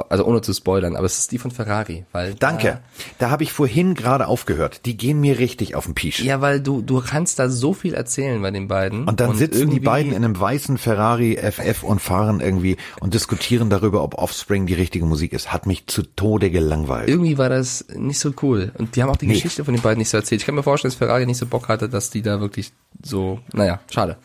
also 0.08 0.24
ohne 0.24 0.40
zu 0.42 0.52
spoilern, 0.52 0.96
aber 0.96 1.06
es 1.06 1.18
ist 1.18 1.32
die 1.32 1.38
von 1.38 1.50
Ferrari, 1.50 2.04
weil 2.12 2.34
Danke. 2.34 2.80
Da, 3.18 3.26
da 3.26 3.30
habe 3.30 3.42
ich 3.42 3.52
vorhin 3.52 3.94
gerade 3.94 4.26
aufgehört. 4.26 4.86
Die 4.86 4.96
gehen 4.96 5.20
mir 5.20 5.38
richtig 5.38 5.74
auf 5.74 5.86
den 5.86 5.94
Pisch. 5.94 6.20
Ja, 6.20 6.40
weil 6.40 6.60
du 6.60 6.82
du 6.82 7.00
kannst 7.00 7.38
da 7.38 7.48
so 7.48 7.72
viel 7.72 7.94
erzählen 7.94 8.40
bei 8.40 8.50
den 8.50 8.68
beiden 8.68 9.04
und 9.08 9.20
dann 9.20 9.30
und 9.30 9.36
sitzen 9.36 9.70
die 9.70 9.80
beiden 9.80 10.12
in 10.12 10.24
einem 10.24 10.38
weißen 10.38 10.78
Ferrari 10.78 11.36
FF 11.36 11.82
und 11.82 12.00
fahren 12.00 12.40
irgendwie 12.40 12.76
und 13.00 13.14
diskutieren 13.14 13.70
darüber, 13.70 14.02
ob 14.02 14.14
Offspring 14.14 14.66
die 14.66 14.74
richtige 14.74 15.06
Musik 15.06 15.32
ist. 15.32 15.52
Hat 15.52 15.66
mich 15.66 15.86
zu 15.86 16.02
Tode 16.02 16.50
gelangweilt. 16.50 17.08
Irgendwie 17.08 17.38
war 17.38 17.48
das 17.48 17.86
nicht 17.94 18.18
so 18.18 18.32
cool 18.42 18.72
und 18.78 18.96
die 18.96 19.02
haben 19.02 19.10
auch 19.10 19.16
die 19.16 19.26
nee. 19.26 19.34
Geschichte 19.34 19.64
von 19.64 19.74
den 19.74 19.82
beiden 19.82 19.98
nicht 19.98 20.10
so 20.10 20.16
erzählt. 20.16 20.40
Ich 20.40 20.46
kann 20.46 20.54
mir 20.54 20.62
vorstellen, 20.62 20.90
dass 20.90 20.98
Ferrari 20.98 21.26
nicht 21.26 21.38
so 21.38 21.46
Bock 21.46 21.68
hatte, 21.68 21.88
dass 21.88 22.10
die 22.10 22.22
da 22.22 22.40
wirklich 22.40 22.72
so, 23.02 23.40
naja, 23.52 23.80
schade. 23.90 24.16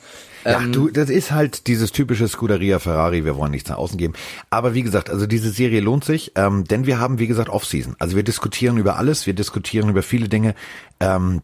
Ja, 0.45 0.62
ähm, 0.62 0.71
du, 0.71 0.89
das 0.89 1.10
ist 1.10 1.32
halt 1.32 1.67
dieses 1.67 1.91
typische 1.91 2.27
Scuderia 2.27 2.80
Ferrari, 2.80 3.25
wir 3.25 3.36
wollen 3.36 3.51
nichts 3.51 3.69
nach 3.69 3.77
außen 3.77 3.97
geben. 3.97 4.13
Aber 4.49 4.73
wie 4.73 4.84
gesagt, 4.84 5.10
also 5.10 5.27
diese 5.27 5.49
Serie 5.49 5.82
lohnt 5.82 6.04
sich, 6.04 6.32
ähm, 6.36 6.63
denn 6.63 6.86
wir 6.86 6.99
haben, 6.99 7.19
wie 7.19 7.27
gesagt, 7.27 7.49
Off-Season. 7.49 7.95
Also 7.99 8.15
wir 8.15 8.23
diskutieren 8.23 8.77
über 8.77 8.97
alles, 8.97 9.27
wir 9.27 9.34
diskutieren 9.34 9.89
über 9.89 10.04
viele 10.04 10.30
Dinge. 10.30 10.56
Ähm, 10.99 11.41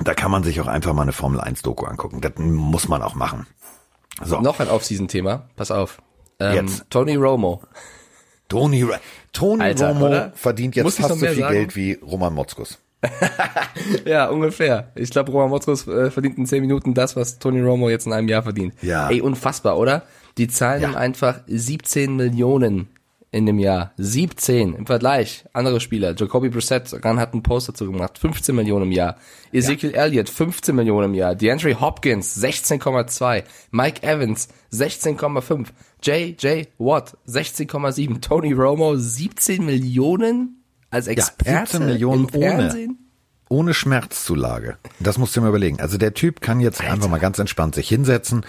da 0.00 0.14
kann 0.14 0.30
man 0.30 0.42
sich 0.42 0.60
auch 0.60 0.66
einfach 0.66 0.92
mal 0.94 1.02
eine 1.02 1.12
Formel 1.12 1.40
1 1.40 1.62
Doku 1.62 1.84
angucken. 1.84 2.20
Das 2.20 2.32
muss 2.38 2.88
man 2.88 3.02
auch 3.02 3.14
machen. 3.14 3.46
So. 4.22 4.40
Noch 4.40 4.60
ein 4.60 4.68
Off-Season-Thema, 4.68 5.48
pass 5.56 5.70
auf. 5.70 6.02
Ähm, 6.38 6.66
jetzt. 6.66 6.86
Tony 6.90 7.16
Romo. 7.16 7.62
Tony, 8.48 8.86
Tony 9.32 9.62
Alter, 9.62 9.88
Romo 9.88 10.06
oder? 10.06 10.32
verdient 10.34 10.76
jetzt 10.76 10.98
fast 10.98 11.08
so 11.08 11.16
viel 11.16 11.34
sagen? 11.36 11.54
Geld 11.54 11.76
wie 11.76 11.94
Roman 11.94 12.34
Motzkus. 12.34 12.81
ja, 14.04 14.28
ungefähr. 14.28 14.92
Ich 14.94 15.10
glaube, 15.10 15.32
Roman 15.32 15.50
Motzkos 15.50 15.86
äh, 15.88 16.10
verdient 16.10 16.38
in 16.38 16.46
10 16.46 16.60
Minuten 16.60 16.94
das, 16.94 17.16
was 17.16 17.38
Tony 17.38 17.60
Romo 17.60 17.90
jetzt 17.90 18.06
in 18.06 18.12
einem 18.12 18.28
Jahr 18.28 18.42
verdient. 18.42 18.74
Ja. 18.82 19.10
Ey, 19.10 19.20
unfassbar, 19.20 19.78
oder? 19.78 20.02
Die 20.38 20.48
zahlen 20.48 20.82
ja. 20.82 20.90
ihm 20.90 20.96
einfach 20.96 21.40
17 21.46 22.16
Millionen 22.16 22.88
in 23.32 23.46
dem 23.46 23.58
Jahr. 23.58 23.92
17 23.96 24.74
im 24.74 24.86
Vergleich. 24.86 25.44
Andere 25.52 25.80
Spieler. 25.80 26.14
Jacoby 26.16 26.50
Brissett 26.50 26.92
ran 27.04 27.18
hat 27.18 27.32
einen 27.32 27.42
Post 27.42 27.70
dazu 27.70 27.90
gemacht. 27.90 28.18
15 28.18 28.54
Millionen 28.54 28.84
im 28.84 28.92
Jahr. 28.92 29.16
Ezekiel 29.52 29.92
ja. 29.92 30.04
Elliott 30.04 30.28
15 30.28 30.76
Millionen 30.76 31.10
im 31.10 31.14
Jahr. 31.14 31.34
DeAndre 31.34 31.80
Hopkins 31.80 32.40
16,2. 32.42 33.42
Mike 33.70 34.02
Evans 34.02 34.48
16,5. 34.72 35.68
J.J. 36.02 36.68
Watt 36.78 37.16
16,7. 37.26 38.20
Tony 38.20 38.52
Romo 38.52 38.96
17 38.96 39.64
Millionen 39.64 40.61
als 40.92 41.06
Experte 41.06 41.50
ja, 41.50 41.66
17 41.66 41.86
Millionen 41.86 42.26
ohne, 42.34 42.88
ohne 43.48 43.74
Schmerzzulage. 43.74 44.76
Das 45.00 45.18
musst 45.18 45.34
du 45.34 45.40
dir 45.40 45.44
mal 45.44 45.48
überlegen. 45.48 45.80
Also 45.80 45.98
der 45.98 46.14
Typ 46.14 46.40
kann 46.40 46.60
jetzt 46.60 46.80
Alter. 46.80 46.92
einfach 46.92 47.08
mal 47.08 47.18
ganz 47.18 47.38
entspannt 47.38 47.74
sich 47.74 47.88
hinsetzen. 47.88 48.44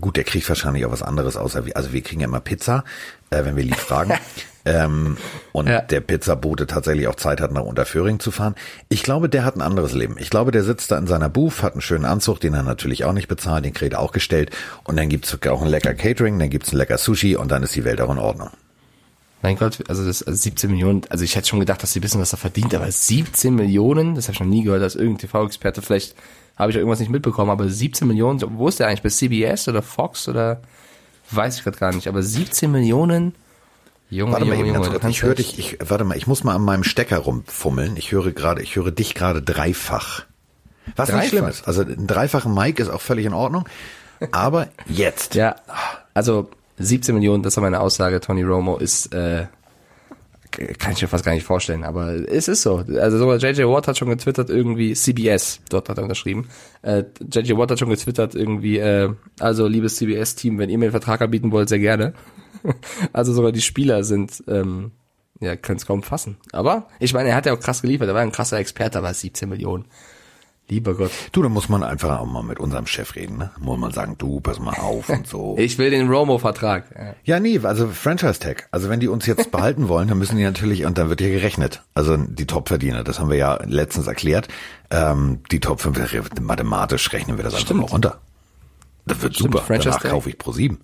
Gut, 0.00 0.16
der 0.16 0.24
kriegt 0.24 0.48
wahrscheinlich 0.48 0.86
auch 0.86 0.92
was 0.92 1.02
anderes 1.02 1.36
außer 1.36 1.66
wir. 1.66 1.76
Also 1.76 1.92
wir 1.92 2.00
kriegen 2.02 2.20
ja 2.20 2.28
immer 2.28 2.40
Pizza, 2.40 2.84
äh, 3.30 3.44
wenn 3.44 3.56
wir 3.56 3.64
lieb 3.64 3.76
fragen. 3.76 4.14
ähm, 4.64 5.16
und 5.50 5.68
ja. 5.68 5.80
der 5.80 6.00
Pizzabote 6.00 6.68
tatsächlich 6.68 7.08
auch 7.08 7.16
Zeit 7.16 7.40
hat, 7.40 7.50
nach 7.50 7.62
Unterföhring 7.62 8.20
zu 8.20 8.30
fahren. 8.30 8.54
Ich 8.88 9.02
glaube, 9.02 9.28
der 9.28 9.44
hat 9.44 9.56
ein 9.56 9.62
anderes 9.62 9.92
Leben. 9.92 10.14
Ich 10.18 10.30
glaube, 10.30 10.52
der 10.52 10.62
sitzt 10.62 10.92
da 10.92 10.98
in 10.98 11.08
seiner 11.08 11.28
Booth, 11.28 11.64
hat 11.64 11.72
einen 11.72 11.80
schönen 11.80 12.04
Anzug, 12.04 12.38
den 12.38 12.54
er 12.54 12.62
natürlich 12.62 13.04
auch 13.04 13.12
nicht 13.12 13.26
bezahlt, 13.26 13.64
den 13.64 13.74
kriegt 13.74 13.94
er 13.94 14.00
auch 14.00 14.12
gestellt. 14.12 14.50
Und 14.84 14.96
dann 14.96 15.08
gibt's 15.08 15.36
auch 15.48 15.62
ein 15.62 15.68
lecker 15.68 15.94
Catering, 15.94 16.38
dann 16.38 16.50
gibt's 16.50 16.72
ein 16.72 16.76
lecker 16.76 16.98
Sushi 16.98 17.34
und 17.34 17.50
dann 17.50 17.64
ist 17.64 17.74
die 17.74 17.84
Welt 17.84 18.00
auch 18.00 18.12
in 18.12 18.18
Ordnung. 18.18 18.50
Mein 19.42 19.56
Gott, 19.56 19.82
also 19.88 20.04
das 20.04 20.22
also 20.22 20.38
17 20.38 20.70
Millionen, 20.70 21.02
also 21.08 21.24
ich 21.24 21.34
hätte 21.34 21.48
schon 21.48 21.60
gedacht, 21.60 21.82
dass 21.82 21.92
sie 21.92 22.02
wissen, 22.02 22.20
was 22.20 22.32
er 22.32 22.38
verdient, 22.38 22.74
aber 22.74 22.90
17 22.90 23.54
Millionen, 23.54 24.14
das 24.14 24.26
habe 24.26 24.34
ich 24.34 24.40
noch 24.40 24.46
nie 24.46 24.64
gehört, 24.64 24.82
dass 24.82 24.96
irgendein 24.96 25.28
TV-Experte, 25.28 25.80
vielleicht 25.80 26.14
habe 26.56 26.70
ich 26.70 26.76
auch 26.76 26.80
irgendwas 26.80 27.00
nicht 27.00 27.10
mitbekommen, 27.10 27.50
aber 27.50 27.68
17 27.68 28.06
Millionen, 28.06 28.40
wo 28.58 28.68
ist 28.68 28.80
der 28.80 28.88
eigentlich? 28.88 29.02
Bei 29.02 29.08
CBS 29.08 29.66
oder 29.68 29.80
Fox 29.80 30.28
oder 30.28 30.60
weiß 31.30 31.56
ich 31.56 31.64
gerade 31.64 31.78
gar 31.78 31.94
nicht, 31.94 32.06
aber 32.06 32.22
17 32.22 32.70
Millionen, 32.70 33.34
Junge, 34.10 34.32
warte 34.32 34.44
Junge, 34.44 34.56
mal 34.56 34.66
eben, 34.66 34.84
Junge, 34.84 35.08
ich 35.08 35.22
höre 35.22 35.36
dich, 35.36 35.58
ich, 35.58 35.78
warte 35.80 36.04
mal, 36.04 36.16
ich 36.16 36.26
muss 36.26 36.42
mal 36.42 36.56
an 36.56 36.62
meinem 36.62 36.82
Stecker 36.82 37.18
rumfummeln. 37.18 37.96
Ich 37.96 38.10
höre 38.10 38.32
gerade, 38.32 38.60
ich 38.60 38.74
höre 38.74 38.90
dich 38.90 39.14
gerade 39.14 39.40
dreifach. 39.40 40.24
Was 40.96 41.08
dreifach? 41.08 41.20
nicht 41.20 41.30
schlimm 41.30 41.46
ist. 41.46 41.68
Also 41.68 41.82
ein 41.82 42.08
dreifacher 42.08 42.48
Mic 42.48 42.82
ist 42.82 42.88
auch 42.88 43.00
völlig 43.00 43.24
in 43.24 43.34
Ordnung. 43.34 43.68
Aber 44.32 44.68
jetzt. 44.86 45.36
Ja, 45.36 45.54
also 46.12 46.50
17 46.80 47.14
Millionen, 47.14 47.42
das 47.42 47.56
war 47.56 47.62
meine 47.62 47.80
Aussage, 47.80 48.20
Tony 48.20 48.42
Romo 48.42 48.76
ist, 48.76 49.12
äh, 49.14 49.46
kann 50.50 50.92
ich 50.92 51.02
mir 51.02 51.08
fast 51.08 51.24
gar 51.24 51.32
nicht 51.32 51.44
vorstellen, 51.44 51.84
aber 51.84 52.28
es 52.28 52.48
ist 52.48 52.62
so. 52.62 52.84
Also 52.98 53.18
sogar 53.18 53.36
JJ 53.36 53.62
Watt 53.64 53.86
hat 53.86 53.98
schon 53.98 54.08
getwittert 54.08 54.50
irgendwie, 54.50 54.94
CBS, 54.94 55.60
dort 55.68 55.88
hat 55.88 55.98
er 55.98 56.02
unterschrieben, 56.02 56.48
äh, 56.82 57.04
JJ 57.32 57.56
Watt 57.56 57.70
hat 57.70 57.78
schon 57.78 57.90
getwittert 57.90 58.34
irgendwie, 58.34 58.78
äh, 58.78 59.12
also 59.38 59.66
liebes 59.66 59.96
CBS-Team, 59.96 60.58
wenn 60.58 60.70
ihr 60.70 60.78
mir 60.78 60.86
einen 60.86 60.92
Vertrag 60.92 61.20
anbieten 61.20 61.52
wollt, 61.52 61.68
sehr 61.68 61.78
gerne. 61.78 62.14
also 63.12 63.32
sogar 63.32 63.52
die 63.52 63.60
Spieler 63.60 64.02
sind, 64.02 64.42
ähm, 64.48 64.92
ja, 65.40 65.56
können 65.56 65.78
es 65.78 65.86
kaum 65.86 66.02
fassen. 66.02 66.36
Aber 66.52 66.88
ich 66.98 67.14
meine, 67.14 67.30
er 67.30 67.36
hat 67.36 67.46
ja 67.46 67.54
auch 67.54 67.60
krass 67.60 67.82
geliefert, 67.82 68.08
er 68.08 68.14
war 68.14 68.22
ein 68.22 68.32
krasser 68.32 68.58
Experte, 68.58 68.98
aber 68.98 69.14
17 69.14 69.48
Millionen. 69.48 69.86
Lieber 70.70 70.94
Gott. 70.94 71.10
Du, 71.32 71.42
da 71.42 71.48
muss 71.48 71.68
man 71.68 71.82
einfach 71.82 72.20
auch 72.20 72.26
mal 72.26 72.44
mit 72.44 72.60
unserem 72.60 72.86
Chef 72.86 73.16
reden, 73.16 73.38
ne? 73.38 73.50
Muss 73.58 73.76
man 73.76 73.90
sagen, 73.90 74.14
du, 74.18 74.40
pass 74.40 74.60
mal 74.60 74.74
auf 74.74 75.08
und 75.08 75.26
so. 75.26 75.56
ich 75.58 75.78
will 75.78 75.90
den 75.90 76.08
Romo-Vertrag. 76.08 76.84
Ja. 76.96 77.14
ja, 77.24 77.40
nee, 77.40 77.58
also 77.60 77.88
Franchise-Tag. 77.88 78.68
Also 78.70 78.88
wenn 78.88 79.00
die 79.00 79.08
uns 79.08 79.26
jetzt 79.26 79.50
behalten 79.50 79.88
wollen, 79.88 80.06
dann 80.06 80.18
müssen 80.18 80.36
die 80.36 80.44
natürlich, 80.44 80.84
und 80.84 80.96
dann 80.96 81.08
wird 81.08 81.20
hier 81.20 81.30
gerechnet. 81.30 81.82
Also 81.92 82.16
die 82.16 82.46
Top-Verdiener, 82.46 83.02
das 83.02 83.18
haben 83.18 83.30
wir 83.30 83.36
ja 83.36 83.58
letztens 83.64 84.06
erklärt. 84.06 84.46
Ähm, 84.92 85.40
die 85.50 85.58
Top 85.58 85.80
5, 85.80 86.40
mathematisch 86.40 87.12
rechnen 87.12 87.36
wir 87.36 87.42
das 87.42 87.54
einfach 87.54 87.66
Stimmt. 87.66 87.80
mal 87.80 87.86
runter. 87.86 88.20
Das 89.06 89.20
wird 89.22 89.34
Stimmt, 89.34 89.54
super. 89.54 89.64
Franchise 89.64 89.98
Danach 90.00 90.12
kaufe 90.12 90.30
ich 90.30 90.38
pro 90.38 90.52
sieben. 90.52 90.78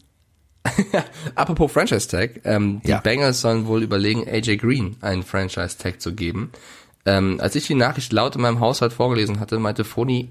Apropos 1.37 1.71
Franchise 1.71 2.09
Tag, 2.09 2.41
ähm, 2.45 2.81
die 2.85 2.91
ja. 2.91 2.99
Bengals 2.99 3.41
sollen 3.41 3.67
wohl 3.69 3.85
überlegen, 3.85 4.27
AJ 4.29 4.57
Green 4.57 4.97
einen 5.01 5.23
Franchise 5.23 5.79
Tag 5.79 6.01
zu 6.01 6.13
geben. 6.13 6.51
Ähm, 7.07 7.39
als 7.41 7.55
ich 7.55 7.67
die 7.67 7.75
Nachricht 7.75 8.13
laut 8.13 8.35
in 8.35 8.43
meinem 8.43 8.61
Haushalt 8.61 8.93
vorgelesen 8.93 9.41
hatte, 9.41 9.59
meinte 9.59 9.85
Foni 9.85 10.31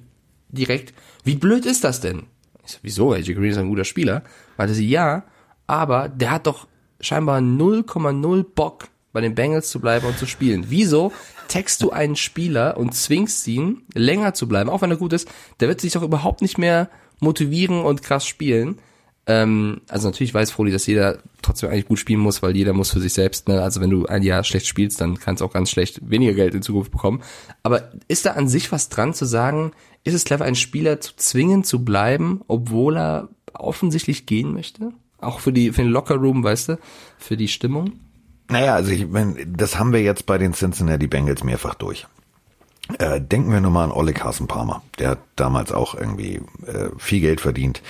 direkt, 0.49 0.93
wie 1.23 1.35
blöd 1.35 1.65
ist 1.65 1.83
das 1.83 2.01
denn? 2.01 2.23
Ich 2.65 2.71
so, 2.71 2.77
wieso? 2.81 3.13
AJ 3.13 3.33
Green 3.33 3.51
ist 3.51 3.57
ein 3.57 3.69
guter 3.69 3.85
Spieler. 3.85 4.23
Meinte 4.57 4.73
sie, 4.73 4.87
ja, 4.87 5.23
aber 5.67 6.09
der 6.09 6.31
hat 6.31 6.47
doch 6.47 6.67
scheinbar 6.99 7.39
0,0 7.39 8.45
Bock, 8.53 8.89
bei 9.13 9.21
den 9.21 9.35
Bengals 9.35 9.69
zu 9.69 9.79
bleiben 9.79 10.05
und 10.05 10.17
zu 10.17 10.25
spielen. 10.25 10.65
Wieso 10.67 11.13
text 11.47 11.81
du 11.81 11.91
einen 11.91 12.17
Spieler 12.17 12.75
und 12.75 12.93
zwingst 12.93 13.47
ihn, 13.47 13.83
länger 13.93 14.33
zu 14.33 14.47
bleiben, 14.47 14.69
auch 14.69 14.81
wenn 14.81 14.91
er 14.91 14.97
gut 14.97 15.13
ist, 15.13 15.29
der 15.61 15.69
wird 15.69 15.79
sich 15.79 15.93
doch 15.93 16.03
überhaupt 16.03 16.41
nicht 16.41 16.57
mehr 16.57 16.89
motivieren 17.21 17.81
und 17.81 18.03
krass 18.03 18.27
spielen. 18.27 18.79
Ähm, 19.27 19.81
also 19.89 20.07
natürlich 20.07 20.33
weiß 20.33 20.51
Froli, 20.51 20.71
dass 20.71 20.85
jeder 20.85 21.17
trotzdem 21.41 21.69
eigentlich 21.69 21.87
gut 21.87 21.99
spielen 21.99 22.19
muss, 22.19 22.43
weil 22.43 22.55
jeder 22.55 22.73
muss 22.73 22.91
für 22.91 22.99
sich 22.99 23.13
selbst, 23.13 23.47
ne? 23.47 23.61
also 23.61 23.81
wenn 23.81 23.89
du 23.89 24.05
ein 24.05 24.21
Jahr 24.21 24.43
schlecht 24.43 24.67
spielst, 24.67 25.01
dann 25.01 25.19
kannst 25.19 25.41
du 25.41 25.45
auch 25.45 25.53
ganz 25.53 25.71
schlecht 25.71 26.09
weniger 26.09 26.33
Geld 26.33 26.53
in 26.53 26.61
Zukunft 26.61 26.91
bekommen. 26.91 27.23
Aber 27.63 27.91
ist 28.07 28.25
da 28.25 28.31
an 28.31 28.47
sich 28.47 28.71
was 28.71 28.89
dran 28.89 29.13
zu 29.13 29.25
sagen, 29.25 29.71
ist 30.03 30.13
es 30.13 30.25
clever, 30.25 30.45
einen 30.45 30.55
Spieler 30.55 31.01
zu 31.01 31.15
zwingen 31.15 31.63
zu 31.63 31.83
bleiben, 31.83 32.41
obwohl 32.47 32.97
er 32.97 33.29
offensichtlich 33.53 34.27
gehen 34.27 34.53
möchte? 34.53 34.91
Auch 35.19 35.39
für 35.39 35.51
die, 35.51 35.71
für 35.71 35.81
den 35.81 35.91
Lockerroom, 35.91 36.43
weißt 36.43 36.69
du, 36.69 36.79
für 37.17 37.35
die 37.35 37.47
Stimmung? 37.47 37.93
Naja, 38.47 38.75
also 38.75 38.91
ich 38.91 39.07
meine, 39.07 39.47
das 39.47 39.79
haben 39.79 39.91
wir 39.91 40.03
jetzt 40.03 40.27
bei 40.27 40.37
den 40.37 40.53
Cincinnati 40.53 41.07
Bengals 41.07 41.43
mehrfach 41.43 41.73
durch. 41.73 42.05
Äh, 42.99 43.19
denken 43.19 43.51
wir 43.51 43.61
nur 43.61 43.71
mal 43.71 43.85
an 43.85 43.91
Olle 43.91 44.13
Carson 44.13 44.47
Palmer. 44.47 44.83
Der 44.99 45.09
hat 45.11 45.19
damals 45.35 45.71
auch 45.71 45.95
irgendwie 45.95 46.35
äh, 46.67 46.89
viel 46.97 47.19
Geld 47.19 47.41
verdient. 47.41 47.81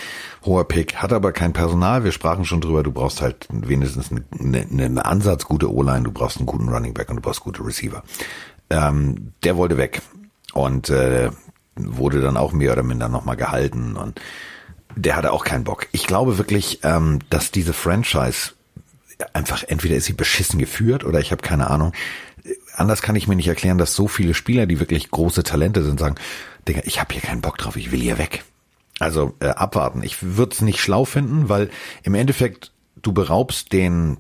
Hoher 0.45 0.65
Pick, 0.67 0.95
hat 0.95 1.11
aber 1.11 1.33
kein 1.33 1.51
Personal. 1.51 2.05
Wir 2.05 2.13
sprachen 2.13 2.45
schon 2.45 2.61
drüber, 2.61 2.81
du 2.81 2.93
brauchst 2.93 3.21
halt 3.21 3.47
wenigstens 3.49 4.09
eine, 4.11 4.23
eine, 4.39 4.85
eine 4.85 5.05
Ansatz 5.05 5.45
gute 5.45 5.73
O-Line, 5.73 6.03
du 6.03 6.11
brauchst 6.11 6.37
einen 6.37 6.45
guten 6.45 6.69
Running 6.69 6.93
Back 6.93 7.09
und 7.09 7.17
du 7.17 7.21
brauchst 7.21 7.41
gute 7.41 7.65
Receiver. 7.65 8.03
Ähm, 8.69 9.33
der 9.43 9.57
wollte 9.57 9.77
weg 9.77 10.01
und 10.53 10.89
äh, 10.89 11.29
wurde 11.75 12.21
dann 12.21 12.37
auch 12.37 12.53
mehr 12.53 12.71
oder 12.71 12.83
minder 12.83 13.09
nochmal 13.09 13.35
gehalten 13.35 13.97
und 13.97 14.19
Der 14.95 15.17
hatte 15.17 15.33
auch 15.33 15.43
keinen 15.43 15.65
Bock. 15.65 15.87
Ich 15.91 16.07
glaube 16.07 16.37
wirklich, 16.37 16.79
ähm, 16.83 17.19
dass 17.29 17.51
diese 17.51 17.73
Franchise 17.73 18.51
einfach 19.33 19.63
entweder 19.63 19.95
ist 19.95 20.05
sie 20.05 20.13
beschissen 20.13 20.59
geführt 20.59 21.03
oder 21.03 21.19
ich 21.19 21.31
habe 21.31 21.41
keine 21.41 21.69
Ahnung. 21.69 21.93
Anders 22.75 23.01
kann 23.01 23.15
ich 23.15 23.27
mir 23.27 23.35
nicht 23.35 23.47
erklären, 23.47 23.77
dass 23.77 23.95
so 23.95 24.07
viele 24.07 24.33
Spieler, 24.33 24.65
die 24.65 24.79
wirklich 24.79 25.09
große 25.09 25.43
Talente 25.43 25.83
sind, 25.83 25.99
sagen, 25.99 26.15
Digga, 26.67 26.81
ich 26.85 26.99
habe 26.99 27.13
hier 27.13 27.21
keinen 27.21 27.41
Bock 27.41 27.57
drauf, 27.57 27.75
ich 27.75 27.91
will 27.91 28.01
hier 28.01 28.17
weg. 28.17 28.43
Also 28.99 29.33
äh, 29.39 29.47
abwarten. 29.47 30.03
Ich 30.03 30.21
würde 30.21 30.53
es 30.53 30.61
nicht 30.61 30.79
schlau 30.79 31.05
finden, 31.05 31.49
weil 31.49 31.69
im 32.03 32.15
Endeffekt 32.15 32.71
du 33.01 33.13
beraubst 33.13 33.73
den, 33.73 34.17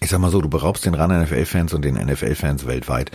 ich 0.00 0.10
sag 0.10 0.18
mal 0.18 0.30
so, 0.30 0.40
du 0.40 0.48
beraubst 0.48 0.86
den 0.86 0.94
ran 0.94 1.22
NFL-Fans 1.22 1.74
und 1.74 1.84
den 1.84 1.94
NFL-Fans 1.94 2.66
weltweit 2.66 3.10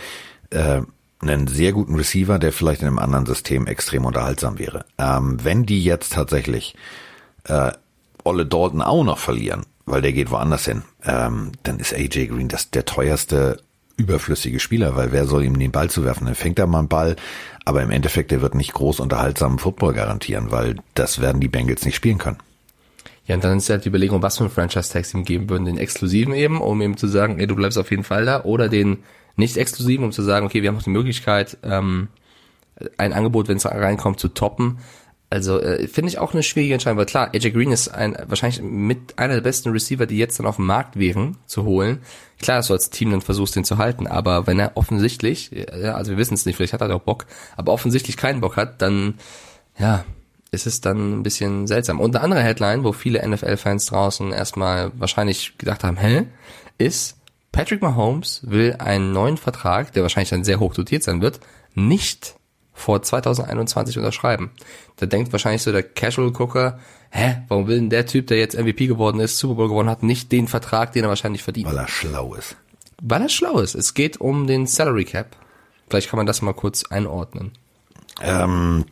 äh, 0.50 0.82
einen 1.20 1.46
sehr 1.46 1.72
guten 1.72 1.94
Receiver, 1.94 2.38
der 2.38 2.52
vielleicht 2.52 2.82
in 2.82 2.88
einem 2.88 2.98
anderen 2.98 3.26
System 3.26 3.66
extrem 3.66 4.04
unterhaltsam 4.04 4.58
wäre. 4.58 4.84
Ähm, 4.98 5.38
wenn 5.42 5.66
die 5.66 5.82
jetzt 5.82 6.12
tatsächlich 6.12 6.74
äh, 7.44 7.72
Olle 8.24 8.46
Dalton 8.46 8.82
auch 8.82 9.04
noch 9.04 9.18
verlieren, 9.18 9.64
weil 9.86 10.02
der 10.02 10.12
geht 10.12 10.30
woanders 10.30 10.64
hin, 10.64 10.82
ähm, 11.04 11.52
dann 11.62 11.78
ist 11.78 11.94
AJ 11.94 12.28
Green 12.28 12.48
das 12.48 12.70
der 12.70 12.84
teuerste 12.84 13.58
überflüssige 13.96 14.58
Spieler, 14.58 14.96
weil 14.96 15.12
wer 15.12 15.26
soll 15.26 15.44
ihm 15.44 15.58
den 15.58 15.70
Ball 15.70 15.90
zu 15.90 16.04
werfen? 16.04 16.26
Dann 16.26 16.34
fängt 16.34 16.58
er 16.58 16.66
mal 16.66 16.80
einen 16.80 16.88
Ball, 16.88 17.16
aber 17.64 17.82
im 17.82 17.90
Endeffekt, 17.90 18.30
der 18.30 18.40
wird 18.40 18.54
nicht 18.54 18.72
groß 18.72 19.00
unterhaltsamen 19.00 19.58
Football 19.58 19.92
garantieren, 19.92 20.50
weil 20.50 20.76
das 20.94 21.20
werden 21.20 21.40
die 21.40 21.48
Bengals 21.48 21.84
nicht 21.84 21.96
spielen 21.96 22.18
können. 22.18 22.38
Ja, 23.26 23.36
und 23.36 23.44
dann 23.44 23.58
ist 23.58 23.70
halt 23.70 23.84
die 23.84 23.88
Überlegung, 23.88 24.22
was 24.22 24.38
für 24.38 24.44
ein 24.44 24.50
Franchise-Tag 24.50 25.04
sie 25.04 25.16
ihm 25.16 25.24
geben 25.24 25.48
würden. 25.48 25.64
Den 25.64 25.78
exklusiven 25.78 26.34
eben, 26.34 26.60
um 26.60 26.80
ihm 26.80 26.96
zu 26.96 27.06
sagen, 27.06 27.38
ey, 27.38 27.46
du 27.46 27.54
bleibst 27.54 27.78
auf 27.78 27.90
jeden 27.90 28.04
Fall 28.04 28.24
da, 28.24 28.42
oder 28.44 28.68
den 28.68 28.98
nicht 29.36 29.56
exklusiven, 29.56 30.04
um 30.04 30.12
zu 30.12 30.22
sagen, 30.22 30.44
okay, 30.44 30.62
wir 30.62 30.68
haben 30.68 30.76
auch 30.76 30.82
die 30.82 30.90
Möglichkeit, 30.90 31.56
ähm, 31.62 32.08
ein 32.98 33.12
Angebot, 33.12 33.48
wenn 33.48 33.58
es 33.58 33.66
reinkommt, 33.66 34.18
zu 34.18 34.28
toppen. 34.28 34.78
Also 35.32 35.62
äh, 35.62 35.88
finde 35.88 36.10
ich 36.10 36.18
auch 36.18 36.34
eine 36.34 36.42
schwierige 36.42 36.74
Entscheidung, 36.74 36.98
weil 36.98 37.06
klar, 37.06 37.30
AJ 37.34 37.52
Green 37.52 37.72
ist 37.72 37.88
ein 37.88 38.14
wahrscheinlich 38.26 38.60
mit 38.60 39.18
einer 39.18 39.32
der 39.32 39.40
besten 39.40 39.70
Receiver, 39.70 40.04
die 40.04 40.18
jetzt 40.18 40.38
dann 40.38 40.44
auf 40.44 40.56
dem 40.56 40.66
Markt 40.66 40.98
wären, 40.98 41.38
zu 41.46 41.64
holen. 41.64 42.02
Klar, 42.42 42.58
dass 42.58 42.66
du 42.66 42.74
als 42.74 42.90
Team 42.90 43.12
dann 43.12 43.22
versuchst, 43.22 43.56
den 43.56 43.64
zu 43.64 43.78
halten, 43.78 44.06
aber 44.06 44.46
wenn 44.46 44.58
er 44.58 44.76
offensichtlich, 44.76 45.50
ja, 45.50 45.94
also 45.94 46.10
wir 46.10 46.18
wissen 46.18 46.34
es 46.34 46.44
nicht, 46.44 46.56
vielleicht 46.56 46.74
hat 46.74 46.82
er 46.82 46.94
auch 46.94 47.00
Bock, 47.00 47.24
aber 47.56 47.72
offensichtlich 47.72 48.18
keinen 48.18 48.42
Bock 48.42 48.58
hat, 48.58 48.82
dann 48.82 49.14
ja, 49.78 50.04
ist 50.50 50.66
es 50.66 50.82
dann 50.82 51.20
ein 51.20 51.22
bisschen 51.22 51.66
seltsam. 51.66 51.98
Und 51.98 52.14
eine 52.14 52.22
andere 52.22 52.42
Headline, 52.42 52.84
wo 52.84 52.92
viele 52.92 53.26
NFL-Fans 53.26 53.86
draußen 53.86 54.32
erstmal 54.32 54.92
wahrscheinlich 54.98 55.56
gedacht 55.56 55.82
haben, 55.82 55.96
hä, 55.96 56.26
ist 56.76 57.16
Patrick 57.52 57.80
Mahomes 57.80 58.42
will 58.44 58.76
einen 58.78 59.12
neuen 59.12 59.38
Vertrag, 59.38 59.92
der 59.94 60.02
wahrscheinlich 60.02 60.28
dann 60.28 60.44
sehr 60.44 60.60
hoch 60.60 60.74
dotiert 60.74 61.04
sein 61.04 61.22
wird, 61.22 61.40
nicht 61.74 62.34
vor 62.82 63.02
2021 63.02 63.96
unterschreiben. 63.96 64.50
Da 64.96 65.06
denkt 65.06 65.32
wahrscheinlich 65.32 65.62
so 65.62 65.72
der 65.72 65.82
Casual-Gucker, 65.82 66.78
hä, 67.10 67.42
warum 67.48 67.68
will 67.68 67.78
denn 67.78 67.90
der 67.90 68.06
Typ, 68.06 68.26
der 68.26 68.38
jetzt 68.38 68.58
MVP 68.58 68.88
geworden 68.88 69.20
ist, 69.20 69.38
Super 69.38 69.54
Bowl 69.54 69.68
gewonnen 69.68 69.88
hat, 69.88 70.02
nicht 70.02 70.32
den 70.32 70.48
Vertrag, 70.48 70.92
den 70.92 71.04
er 71.04 71.08
wahrscheinlich 71.08 71.42
verdient? 71.42 71.68
Weil 71.68 71.78
er 71.78 71.88
schlau 71.88 72.34
ist. 72.34 72.56
Weil 73.00 73.22
er 73.22 73.28
schlau 73.28 73.58
ist. 73.60 73.74
Es 73.74 73.94
geht 73.94 74.20
um 74.20 74.46
den 74.46 74.66
Salary 74.66 75.04
Cap. 75.04 75.36
Vielleicht 75.88 76.10
kann 76.10 76.16
man 76.16 76.26
das 76.26 76.42
mal 76.42 76.54
kurz 76.54 76.84
einordnen. 76.84 77.52
Ähm, 78.20 78.84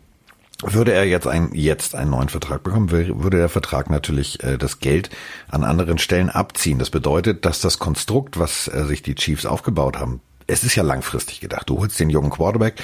würde 0.63 0.93
er 0.93 1.05
jetzt, 1.05 1.27
ein, 1.27 1.51
jetzt 1.55 1.95
einen 1.95 2.11
neuen 2.11 2.29
Vertrag 2.29 2.63
bekommen, 2.63 2.91
würde 2.91 3.39
der 3.39 3.49
Vertrag 3.49 3.91
natürlich 3.91 4.43
äh, 4.45 4.59
das 4.59 4.79
Geld 4.79 5.11
an 5.49 5.65
anderen 5.65 5.99
Stellen 5.99 6.31
abziehen. 6.31 6.79
Das 6.79 6.91
bedeutet, 6.91 7.45
dass 7.45 7.61
das 7.61 7.79
Konstrukt, 7.79 8.39
was 8.39 8.69
äh, 8.69 8.85
sich 8.85 9.03
die 9.03 9.15
Chiefs 9.15 9.47
aufgebaut 9.47 9.99
haben, 9.99 10.21
es 10.51 10.65
ist 10.65 10.75
ja 10.75 10.83
langfristig 10.83 11.41
gedacht. 11.41 11.71
Du 11.71 11.79
holst 11.79 11.99
den 12.01 12.11
jungen 12.11 12.31
Quarterback, 12.31 12.75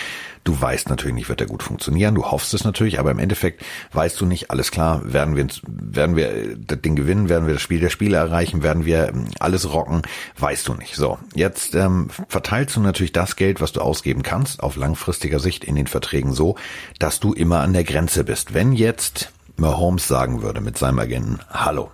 du 0.45 0.59
weißt 0.59 0.89
natürlich 0.89 1.15
nicht, 1.15 1.29
wird 1.29 1.41
er 1.41 1.47
gut 1.47 1.63
funktionieren, 1.63 2.15
du 2.15 2.25
hoffst 2.25 2.55
es 2.55 2.65
natürlich, 2.65 2.99
aber 2.99 3.11
im 3.11 3.19
Endeffekt 3.19 3.65
weißt 3.93 4.21
du 4.21 4.27
nicht, 4.27 4.51
alles 4.51 4.71
klar, 4.71 5.01
werden 5.05 5.37
wir, 5.37 5.47
werden 5.67 6.17
wir 6.17 6.57
das 6.57 6.81
Ding 6.81 6.97
gewinnen, 6.97 7.29
werden 7.29 7.47
wir 7.47 7.55
das 7.55 7.63
Spiel 7.63 7.81
der 7.81 7.91
Spiele 7.91 8.17
erreichen, 8.17 8.63
werden 8.63 8.85
wir 8.85 9.09
ähm, 9.09 9.27
alles 9.41 9.73
rocken, 9.73 10.03
weißt 10.39 10.69
du 10.69 10.75
nicht. 10.75 10.95
So, 10.95 11.19
jetzt 11.35 11.75
ähm, 11.75 12.09
verteilst 12.29 12.77
du 12.77 12.81
natürlich 12.81 13.13
das 13.13 13.37
Geld, 13.37 13.61
was 13.61 13.73
du 13.73 13.81
ausgeben 13.81 14.23
kannst, 14.23 14.63
auf 14.63 14.77
langfristiger 14.77 15.41
Sicht 15.41 15.65
in 15.65 15.75
den 15.75 15.89
Verträgen 15.89 16.33
so, 16.33 16.57
dass 16.99 17.21
du 17.21 17.33
immer 17.33 17.61
an 17.61 17.73
der 17.73 17.85
Grenze 17.85 18.25
bist. 18.25 18.55
Wenn 18.55 18.73
jetzt 18.73 19.33
Mahomes 19.57 20.07
sagen 20.07 20.43
würde 20.43 20.61
mit 20.61 20.79
seinem 20.79 20.99
Agenten, 20.99 21.41
hallo, 21.51 21.91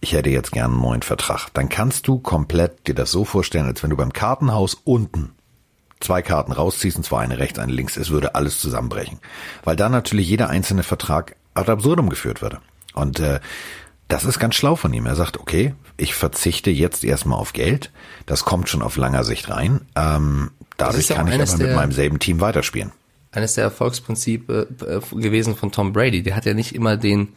ich 0.00 0.12
hätte 0.12 0.30
jetzt 0.30 0.52
gern 0.52 0.72
einen 0.72 0.80
neuen 0.80 1.02
Vertrag. 1.02 1.48
Dann 1.54 1.68
kannst 1.68 2.06
du 2.06 2.18
komplett 2.18 2.86
dir 2.86 2.94
das 2.94 3.10
so 3.10 3.24
vorstellen, 3.24 3.66
als 3.66 3.82
wenn 3.82 3.90
du 3.90 3.96
beim 3.96 4.12
Kartenhaus 4.12 4.74
unten 4.74 5.32
zwei 6.00 6.22
Karten 6.22 6.52
rausziehst, 6.52 6.96
und 6.96 7.04
zwar 7.04 7.20
eine 7.20 7.38
rechts, 7.38 7.58
eine 7.58 7.72
links, 7.72 7.96
es 7.96 8.10
würde 8.10 8.34
alles 8.34 8.60
zusammenbrechen. 8.60 9.18
Weil 9.64 9.76
da 9.76 9.88
natürlich 9.88 10.28
jeder 10.28 10.48
einzelne 10.48 10.82
Vertrag 10.84 11.36
ad 11.54 11.70
absurdum 11.70 12.08
geführt 12.08 12.40
würde. 12.40 12.60
Und 12.94 13.18
äh, 13.20 13.40
das 14.06 14.24
ist 14.24 14.38
ganz 14.38 14.54
schlau 14.54 14.76
von 14.76 14.92
ihm. 14.94 15.06
Er 15.06 15.16
sagt, 15.16 15.38
okay, 15.38 15.74
ich 15.96 16.14
verzichte 16.14 16.70
jetzt 16.70 17.04
erstmal 17.04 17.38
auf 17.38 17.52
Geld. 17.52 17.90
Das 18.26 18.44
kommt 18.44 18.68
schon 18.68 18.82
auf 18.82 18.96
langer 18.96 19.24
Sicht 19.24 19.50
rein. 19.50 19.80
Ähm, 19.96 20.52
dadurch 20.76 21.08
kann 21.08 21.26
ich 21.26 21.34
aber 21.34 21.56
mit 21.58 21.74
meinem 21.74 21.92
selben 21.92 22.18
Team 22.18 22.40
weiterspielen. 22.40 22.92
Eines 23.32 23.54
der 23.54 23.64
Erfolgsprinzipe 23.64 24.68
äh, 24.80 25.16
gewesen 25.16 25.56
von 25.56 25.72
Tom 25.72 25.92
Brady. 25.92 26.22
Der 26.22 26.36
hat 26.36 26.46
ja 26.46 26.54
nicht 26.54 26.74
immer 26.74 26.96
den 26.96 27.34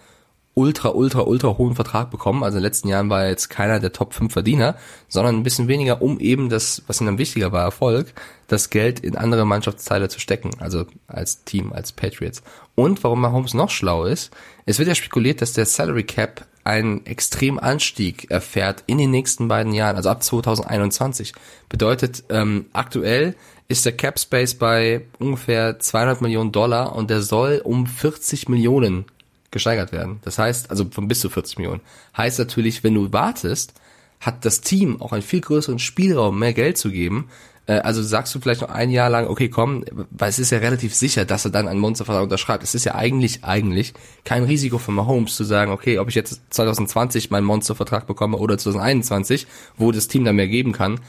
ultra, 0.54 0.90
ultra, 0.90 1.22
ultra 1.22 1.58
hohen 1.58 1.76
Vertrag 1.76 2.12
bekommen. 2.12 2.44
Also 2.44 2.58
in 2.58 2.62
den 2.62 2.68
letzten 2.68 2.88
Jahren 2.90 3.10
war 3.10 3.24
er 3.24 3.30
jetzt 3.30 3.50
keiner 3.50 3.80
der 3.80 3.94
Top 3.94 4.14
5 4.14 4.32
Verdiener, 4.32 4.76
sondern 5.08 5.36
ein 5.36 5.44
bisschen 5.44 5.68
weniger, 5.68 6.02
um 6.02 6.20
eben 6.20 6.50
das, 6.50 6.84
was 6.88 7.00
ihm 7.00 7.06
dann 7.06 7.18
wichtiger 7.18 7.52
war, 7.52 7.64
Erfolg, 7.64 8.14
das 8.48 8.70
Geld 8.70 9.00
in 9.00 9.16
andere 9.16 9.46
Mannschaftsteile 9.46 10.10
zu 10.10 10.20
stecken, 10.20 10.52
also 10.60 10.86
als 11.08 11.44
Team, 11.46 11.72
als 11.72 11.94
Patriots. 11.94 12.44
Und 12.76 13.04
warum 13.04 13.22
Mahomes 13.22 13.54
noch 13.54 13.70
schlau 13.70 14.06
ist, 14.06 14.32
es 14.66 14.78
wird 14.78 14.90
ja 14.90 14.96
spekuliert, 14.96 15.42
dass 15.42 15.54
der 15.54 15.66
Salary 15.66 16.04
Cap 16.04 16.46
einen 16.64 17.06
extremen 17.06 17.60
Anstieg 17.60 18.30
erfährt 18.30 18.84
in 18.88 18.98
den 18.98 19.10
nächsten 19.10 19.48
beiden 19.48 19.74
Jahren, 19.74 19.96
also 19.96 20.10
ab 20.10 20.22
2021. 20.22 21.34
Bedeutet, 21.70 22.24
ähm, 22.30 22.66
aktuell 22.74 23.36
ist 23.68 23.86
der 23.86 23.94
Cap 23.94 24.20
Space 24.20 24.54
bei 24.56 25.06
ungefähr 25.18 25.80
200 25.80 26.22
Millionen 26.22 26.52
Dollar 26.52 26.96
und 26.96 27.10
der 27.10 27.22
soll 27.22 27.62
um 27.64 27.88
40 27.88 28.50
Millionen 28.50 29.06
gesteigert 29.52 29.92
werden. 29.92 30.20
Das 30.24 30.40
heißt, 30.40 30.70
also 30.70 30.86
von 30.90 31.08
bis 31.08 31.20
zu 31.20 31.30
40 31.30 31.58
Millionen. 31.58 31.82
Heißt 32.18 32.40
natürlich, 32.40 32.84
wenn 32.84 32.96
du 32.96 33.12
wartest, 33.14 33.74
hat 34.20 34.46
das 34.46 34.62
Team 34.62 35.02
auch 35.02 35.14
einen 35.14 35.22
viel 35.22 35.42
größeren 35.42 35.80
Spielraum, 35.80 36.40
mehr 36.40 36.54
Geld 36.54 36.78
zu 36.78 36.92
geben. 36.92 37.28
Äh, 37.66 37.80
also 37.80 38.02
sagst 38.02 38.34
du 38.34 38.40
vielleicht 38.40 38.62
noch 38.62 38.70
ein 38.70 38.92
Jahr 38.92 39.10
lang, 39.10 39.28
okay, 39.28 39.50
komm, 39.50 39.84
weil 40.12 40.30
es 40.30 40.40
ist 40.40 40.52
ja 40.52 40.60
relativ 40.60 40.96
sicher, 40.96 41.26
dass 41.26 41.46
er 41.46 41.52
dann 41.52 41.68
einen 41.68 41.80
Monstervertrag 41.80 42.24
unterschreibt. 42.24 42.64
Es 42.64 42.76
ist 42.76 42.86
ja 42.86 42.96
eigentlich, 42.96 43.44
eigentlich 43.44 43.94
kein 44.24 44.44
Risiko 44.44 44.78
für 44.78 44.92
Mahomes 44.92 45.36
zu 45.36 45.44
sagen, 45.44 45.72
okay, 45.72 46.00
ob 46.00 46.08
ich 46.08 46.16
jetzt 46.16 46.42
2020 46.52 47.32
meinen 47.32 47.46
Monstervertrag 47.46 48.08
bekomme 48.08 48.38
oder 48.38 48.58
2021, 48.58 49.48
wo 49.78 49.92
das 49.92 50.08
Team 50.08 50.24
dann 50.24 50.36
mehr 50.36 50.48
geben 50.48 50.72
kann, 50.72 51.00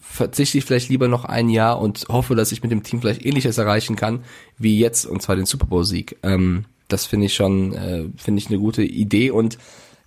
verzichte 0.00 0.58
ich 0.58 0.64
vielleicht 0.64 0.88
lieber 0.88 1.08
noch 1.08 1.24
ein 1.24 1.48
Jahr 1.48 1.78
und 1.78 2.06
hoffe, 2.08 2.34
dass 2.34 2.52
ich 2.52 2.62
mit 2.62 2.72
dem 2.72 2.82
Team 2.82 3.00
vielleicht 3.00 3.24
ähnliches 3.24 3.58
erreichen 3.58 3.96
kann, 3.96 4.24
wie 4.56 4.78
jetzt, 4.78 5.06
und 5.06 5.22
zwar 5.22 5.36
den 5.36 5.46
Super 5.46 5.66
Bowl-Sieg. 5.66 6.16
Ähm, 6.22 6.64
das 6.88 7.06
finde 7.06 7.26
ich 7.26 7.34
schon, 7.34 7.74
äh, 7.74 8.04
finde 8.16 8.40
ich 8.40 8.48
eine 8.48 8.58
gute 8.58 8.82
Idee 8.82 9.30
und 9.30 9.58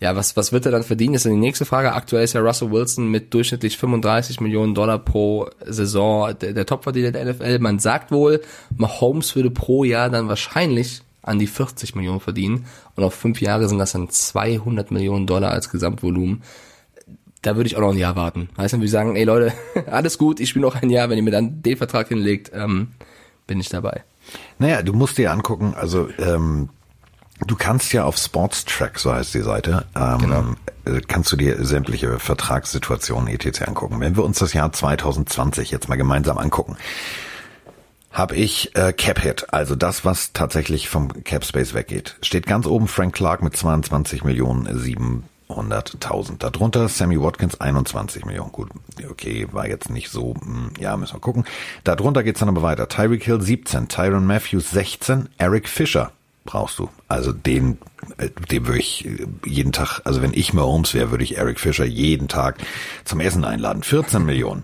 ja, 0.01 0.15
was, 0.15 0.35
was 0.35 0.51
wird 0.51 0.65
er 0.65 0.71
dann 0.71 0.81
verdienen, 0.81 1.13
ist 1.13 1.25
dann 1.25 1.33
die 1.33 1.37
nächste 1.37 1.63
Frage. 1.63 1.93
Aktuell 1.93 2.23
ist 2.23 2.33
ja 2.33 2.41
Russell 2.41 2.71
Wilson 2.71 3.07
mit 3.07 3.35
durchschnittlich 3.35 3.77
35 3.77 4.41
Millionen 4.41 4.73
Dollar 4.73 4.97
pro 4.97 5.47
Saison 5.63 6.33
der, 6.41 6.53
der 6.53 6.65
Topverdiener 6.65 7.11
der 7.11 7.25
NFL. 7.25 7.59
Man 7.59 7.77
sagt 7.77 8.11
wohl, 8.11 8.41
Mahomes 8.75 9.35
würde 9.35 9.51
pro 9.51 9.83
Jahr 9.83 10.09
dann 10.09 10.27
wahrscheinlich 10.27 11.03
an 11.21 11.37
die 11.37 11.45
40 11.45 11.93
Millionen 11.93 12.19
verdienen 12.19 12.65
und 12.95 13.03
auf 13.03 13.13
fünf 13.13 13.41
Jahre 13.41 13.69
sind 13.69 13.77
das 13.77 13.91
dann 13.91 14.09
200 14.09 14.89
Millionen 14.89 15.27
Dollar 15.27 15.51
als 15.51 15.69
Gesamtvolumen. 15.69 16.41
Da 17.43 17.55
würde 17.55 17.67
ich 17.67 17.75
auch 17.75 17.81
noch 17.81 17.91
ein 17.91 17.97
Jahr 17.97 18.15
warten. 18.15 18.49
Heißt 18.57 18.73
dann, 18.73 18.81
wir 18.81 18.89
sagen, 18.89 19.15
ey 19.15 19.23
Leute, 19.23 19.53
alles 19.85 20.17
gut, 20.17 20.39
ich 20.39 20.49
spiele 20.49 20.65
noch 20.65 20.81
ein 20.81 20.89
Jahr, 20.89 21.09
wenn 21.09 21.17
ihr 21.17 21.23
mir 21.23 21.29
dann 21.29 21.61
den 21.61 21.77
Vertrag 21.77 22.07
hinlegt, 22.07 22.51
ähm, 22.55 22.87
bin 23.45 23.59
ich 23.59 23.69
dabei. 23.69 24.03
Naja, 24.61 24.83
du 24.83 24.93
musst 24.93 25.17
dir 25.17 25.31
angucken, 25.31 25.73
also 25.75 26.07
ähm, 26.19 26.69
du 27.47 27.55
kannst 27.55 27.93
ja 27.93 28.05
auf 28.05 28.15
Sports 28.17 28.63
Track, 28.63 28.99
so 28.99 29.11
heißt 29.11 29.33
die 29.33 29.41
Seite, 29.41 29.87
ähm, 29.95 30.17
genau. 30.19 30.43
Äh, 30.85 31.01
kannst 31.07 31.31
du 31.31 31.35
dir 31.35 31.65
sämtliche 31.65 32.19
Vertragssituationen 32.19 33.27
etc. 33.27 33.63
angucken. 33.63 33.99
Wenn 33.99 34.15
wir 34.15 34.23
uns 34.23 34.37
das 34.37 34.53
Jahr 34.53 34.71
2020 34.71 35.71
jetzt 35.71 35.89
mal 35.89 35.95
gemeinsam 35.95 36.37
angucken, 36.37 36.77
habe 38.11 38.35
ich 38.35 38.75
äh, 38.75 38.93
Cap 38.93 39.19
Hit, 39.19 39.51
also 39.51 39.75
das, 39.75 40.05
was 40.05 40.31
tatsächlich 40.31 40.89
vom 40.89 41.23
Cap 41.23 41.43
Space 41.43 41.73
weggeht. 41.73 42.17
Steht 42.21 42.45
ganz 42.45 42.67
oben 42.67 42.87
Frank 42.87 43.15
Clark 43.15 43.41
mit 43.41 43.57
22 43.57 44.23
Millionen 44.23 44.77
7 44.77 45.23
100.000. 45.51 46.37
Darunter 46.37 46.87
Sammy 46.87 47.21
Watkins 47.21 47.59
21 47.59 48.25
Millionen. 48.25 48.51
Gut, 48.51 48.69
okay, 49.09 49.47
war 49.51 49.67
jetzt 49.67 49.89
nicht 49.89 50.09
so, 50.09 50.35
hm, 50.35 50.71
ja, 50.79 50.95
müssen 50.97 51.15
wir 51.15 51.19
gucken. 51.19 51.45
Darunter 51.83 52.23
geht's 52.23 52.39
dann 52.39 52.49
aber 52.49 52.61
weiter. 52.61 52.87
Tyreek 52.87 53.23
Hill 53.23 53.41
17, 53.41 53.87
Tyron 53.87 54.25
Matthews 54.25 54.71
16, 54.71 55.29
Eric 55.37 55.67
Fischer 55.67 56.11
brauchst 56.43 56.79
du. 56.79 56.89
Also 57.07 57.31
den, 57.31 57.77
äh, 58.17 58.29
den 58.49 58.65
würde 58.65 58.79
ich 58.79 59.07
jeden 59.45 59.71
Tag, 59.71 60.01
also 60.05 60.21
wenn 60.21 60.33
ich 60.33 60.53
Mahomes 60.53 60.93
wäre, 60.93 61.11
würde 61.11 61.23
ich 61.23 61.37
Eric 61.37 61.59
Fischer 61.59 61.85
jeden 61.85 62.27
Tag 62.27 62.57
zum 63.05 63.19
Essen 63.19 63.45
einladen. 63.45 63.83
14 63.83 64.25
Millionen. 64.25 64.63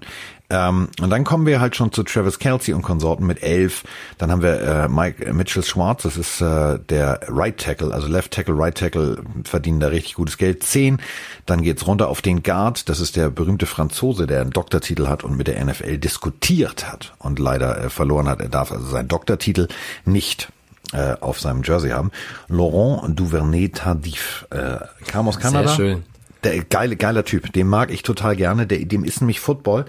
Ähm, 0.50 0.88
und 1.02 1.10
dann 1.10 1.26
kommen 1.26 1.46
wir 1.46 1.60
halt 1.60 1.76
schon 1.76 1.92
zu 1.92 2.04
Travis 2.04 2.40
Kelsey 2.40 2.74
und 2.74 2.82
Konsorten 2.82 3.26
mit 3.26 3.44
elf. 3.44 3.84
Dann 4.18 4.32
haben 4.32 4.42
wir 4.42 4.62
äh, 4.62 4.88
Mike 4.88 5.26
äh, 5.26 5.34
Mitchell 5.34 5.64
Schwartz, 5.64 6.04
das 6.04 6.16
ist 6.16 6.40
äh, 6.40 6.80
der 6.80 7.20
Right 7.28 7.58
Tackle, 7.58 7.94
also 7.94 8.08
Left 8.08 8.32
Tackle, 8.32 8.58
Right 8.58 8.76
Tackle 8.76 9.24
verdienen 9.44 9.82
da 9.82 9.88
richtig 9.88 10.16
gutes 10.16 10.38
Geld. 10.38 10.64
Zehn. 10.64 11.00
Dann 11.46 11.62
geht's 11.62 11.86
runter 11.86 12.08
auf 12.08 12.22
den 12.22 12.44
Guard, 12.44 12.88
das 12.88 13.02
ist 13.02 13.18
der 13.18 13.30
berühmte 13.30 13.66
Franzose, 13.66 14.26
der 14.26 14.42
einen 14.42 14.52
Doktortitel 14.52 15.08
hat 15.08 15.24
und 15.24 15.38
mit 15.38 15.48
der 15.48 15.64
NFL 15.64 15.98
diskutiert 15.98 16.90
hat 16.90 17.14
und 17.20 17.40
leider 17.40 17.84
äh, 17.84 17.90
verloren 17.90 18.30
hat. 18.30 18.40
Er 18.40 18.50
darf 18.50 18.72
also 18.72 18.86
seinen 18.86 19.10
Doktortitel 19.10 19.68
nicht 20.06 20.50
äh, 20.94 21.16
auf 21.20 21.42
seinem 21.42 21.64
Jersey 21.64 21.92
haben. 21.92 22.12
Laurent 22.48 23.20
Duvernay-Tardif 23.20 24.48
äh, 24.52 24.78
kam 25.08 25.28
aus 25.28 25.40
Kanada. 25.40 25.68
Sehr 25.68 25.76
schön. 25.76 26.04
Der 26.44 26.64
geile, 26.64 26.96
geiler 26.96 27.26
Typ, 27.26 27.52
den 27.54 27.68
mag 27.68 27.92
ich 27.92 28.04
total 28.04 28.36
gerne. 28.36 28.68
Der, 28.68 28.80
dem 28.80 29.04
ist 29.04 29.22
nämlich 29.22 29.40
Football, 29.40 29.86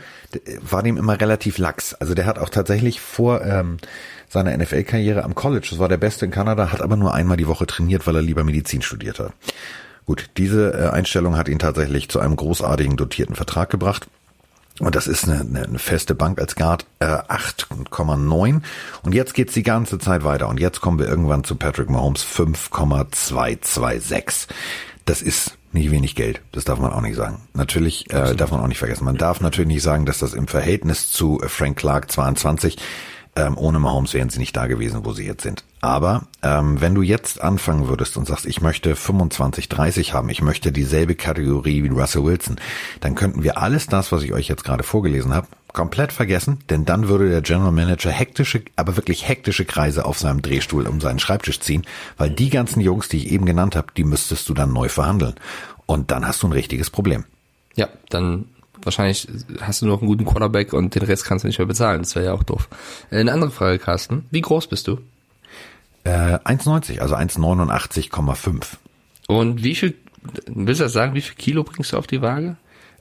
war 0.61 0.83
dem 0.83 0.97
immer 0.97 1.21
relativ 1.21 1.59
lax. 1.59 1.95
Also 1.95 2.15
der 2.15 2.27
hat 2.27 2.39
auch 2.39 2.49
tatsächlich 2.49 3.01
vor 3.01 3.45
ähm, 3.45 3.79
seiner 4.29 4.57
NFL-Karriere 4.57 5.25
am 5.25 5.35
College, 5.35 5.69
das 5.71 5.79
war 5.79 5.89
der 5.89 5.97
Beste 5.97 6.27
in 6.27 6.31
Kanada, 6.31 6.73
hat 6.73 6.83
aber 6.83 6.97
nur 6.97 7.15
einmal 7.15 7.37
die 7.37 7.49
Woche 7.49 7.67
trainiert, 7.67 8.07
weil 8.07 8.17
er 8.17 8.23
lieber 8.23 8.45
Medizin 8.45 8.83
studiert 8.83 9.19
hat. 9.19 9.33
Gut, 10.07 10.31
diese 10.37 10.73
äh, 10.73 10.91
Einstellung 10.91 11.37
hat 11.37 11.49
ihn 11.49 11.59
tatsächlich 11.59 12.09
zu 12.09 12.21
einem 12.21 12.37
großartigen 12.37 12.97
dotierten 12.97 13.35
Vertrag 13.35 13.69
gebracht. 13.69 14.07
Und 14.81 14.95
das 14.95 15.07
ist 15.07 15.25
eine, 15.25 15.41
eine, 15.41 15.65
eine 15.65 15.79
feste 15.79 16.15
Bank 16.15 16.41
als 16.41 16.57
Guard 16.57 16.87
äh, 17.01 17.05
8,9. 17.05 18.63
Und 19.03 19.15
jetzt 19.15 19.35
geht's 19.35 19.53
die 19.53 19.63
ganze 19.63 19.99
Zeit 19.99 20.25
weiter. 20.25 20.49
Und 20.49 20.59
jetzt 20.61 20.81
kommen 20.81 20.99
wir 20.99 21.09
irgendwann 21.09 21.45
zu 21.45 21.57
Patrick 21.57 21.91
Mahomes 21.91 22.23
5,226. 22.23 24.47
Das 25.05 25.21
ist 25.21 25.58
nicht 25.73 25.91
wenig 25.91 26.15
Geld. 26.15 26.41
Das 26.53 26.65
darf 26.65 26.79
man 26.79 26.93
auch 26.93 27.01
nicht 27.01 27.17
sagen. 27.17 27.43
Natürlich 27.55 28.11
äh, 28.13 28.35
darf 28.35 28.51
man 28.51 28.61
auch 28.61 28.69
nicht 28.69 28.79
vergessen. 28.79 29.05
Man 29.05 29.17
darf 29.17 29.41
natürlich 29.41 29.69
nicht 29.69 29.83
sagen, 29.83 30.07
dass 30.07 30.19
das 30.19 30.35
im 30.35 30.49
Verhältnis 30.49 31.11
zu 31.11 31.41
Frank 31.47 31.79
Clark 31.79 32.11
22 32.11 32.79
ähm, 33.39 33.57
ohne 33.57 33.79
Mahomes 33.79 34.15
wären 34.15 34.31
sie 34.31 34.41
nicht 34.41 34.57
da 34.57 34.67
gewesen, 34.67 35.05
wo 35.05 35.13
sie 35.13 35.25
jetzt 35.25 35.43
sind. 35.43 35.65
Aber 35.81 36.23
ähm, 36.43 36.81
wenn 36.81 36.95
du 36.95 37.03
jetzt 37.03 37.41
anfangen 37.41 37.87
würdest 37.87 38.17
und 38.17 38.27
sagst, 38.27 38.47
ich 38.47 38.61
möchte 38.61 38.97
25, 38.97 39.69
30 39.69 40.13
haben, 40.13 40.29
ich 40.29 40.43
möchte 40.43 40.73
dieselbe 40.73 41.15
Kategorie 41.15 41.85
wie 41.85 41.89
Russell 41.89 42.25
Wilson, 42.25 42.57
dann 43.01 43.15
könnten 43.15 43.45
wir 43.45 43.59
alles 43.59 43.87
das, 43.87 44.11
was 44.11 44.23
ich 44.25 44.33
euch 44.33 44.49
jetzt 44.49 44.65
gerade 44.65 44.83
vorgelesen 44.83 45.35
habe, 45.35 45.47
komplett 45.73 46.13
vergessen, 46.13 46.59
denn 46.71 46.85
dann 46.85 47.09
würde 47.09 47.29
der 47.31 47.43
General 47.43 47.73
Manager 47.73 48.11
hektische, 48.11 48.63
aber 48.77 48.97
wirklich 48.97 49.29
hektische 49.29 49.65
Kreise 49.65 50.05
auf 50.05 50.19
seinem 50.19 50.43
Drehstuhl 50.43 50.87
um 50.87 51.01
seinen 51.01 51.19
Schreibtisch 51.19 51.61
ziehen, 51.61 51.85
weil 52.17 52.31
die 52.31 52.51
ganzen 52.51 52.81
Jungs, 52.81 53.09
die 53.09 53.19
ich 53.19 53.31
eben 53.31 53.47
genannt 53.47 53.77
habe, 53.77 53.89
die 53.97 54.05
müsstest 54.05 54.49
du 54.49 54.55
dann 54.55 54.73
neu 54.73 54.89
verhandeln. 54.89 55.35
Und 55.87 56.11
dann 56.11 56.27
hast 56.27 56.43
du 56.43 56.49
ein 56.49 56.53
richtiges 56.53 56.91
Problem. 56.91 57.25
Ja, 57.77 57.89
dann 58.11 58.47
wahrscheinlich 58.83 59.29
hast 59.61 59.83
du 59.83 59.87
noch 59.87 60.01
einen 60.01 60.09
guten 60.09 60.25
Quarterback 60.25 60.73
und 60.73 60.95
den 60.95 61.03
Rest 61.03 61.25
kannst 61.25 61.45
du 61.45 61.49
nicht 61.49 61.59
mehr 61.59 61.67
bezahlen. 61.67 62.03
Das 62.03 62.15
wäre 62.15 62.27
ja 62.27 62.33
auch 62.33 62.43
doof. 62.43 62.69
Äh, 63.11 63.21
eine 63.21 63.33
andere 63.33 63.51
Frage, 63.51 63.79
Carsten. 63.79 64.27
Wie 64.31 64.41
groß 64.41 64.67
bist 64.67 64.87
du? 64.87 64.99
Äh, 66.05 66.39
1,90, 66.39 67.01
also 67.01 67.15
1,89,5. 67.15 68.65
Und 69.27 69.63
wie 69.63 69.75
viel, 69.75 69.95
willst 70.47 70.81
du 70.81 70.85
das 70.85 70.93
sagen, 70.93 71.15
wie 71.15 71.21
viel 71.21 71.37
Kilo 71.37 71.65
bringst 71.65 71.93
du 71.93 71.99
auf 71.99 72.07
die 72.07 72.23
Waage? 72.23 72.57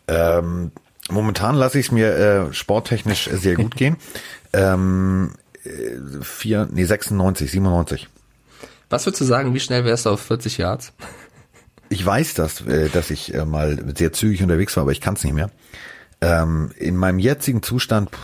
Ähm, 0.08 0.72
momentan 1.10 1.56
lasse 1.56 1.80
ich 1.80 1.88
es 1.88 1.92
mir 1.92 2.16
äh, 2.16 2.54
sporttechnisch 2.54 3.30
sehr 3.32 3.56
gut 3.56 3.76
gehen. 3.76 3.98
Ähm, 4.54 5.32
äh, 5.66 6.22
vier, 6.24 6.70
nee, 6.72 6.86
96, 6.86 7.52
97. 7.52 8.08
Was 8.90 9.06
würdest 9.06 9.20
du 9.22 9.26
sagen, 9.26 9.54
wie 9.54 9.60
schnell 9.60 9.84
wärst 9.84 10.06
du 10.06 10.10
auf 10.12 10.22
40 10.22 10.58
Yards? 10.58 10.94
Ich 11.90 12.04
weiß 12.04 12.34
das, 12.36 12.62
äh, 12.62 12.88
dass 12.88 13.10
ich 13.12 13.34
äh, 13.34 13.44
mal 13.46 13.78
sehr 13.96 14.14
zügig 14.14 14.42
unterwegs 14.42 14.76
war, 14.78 14.84
aber 14.84 14.94
ich 14.94 15.02
kann 15.02 15.16
es 15.16 15.24
nicht 15.26 15.34
mehr. 15.34 15.52
Ähm, 16.22 16.72
in 16.78 16.96
meinem 16.96 17.20
jetzigen 17.20 17.62
Zustand. 17.62 18.10
Pff, 18.10 18.20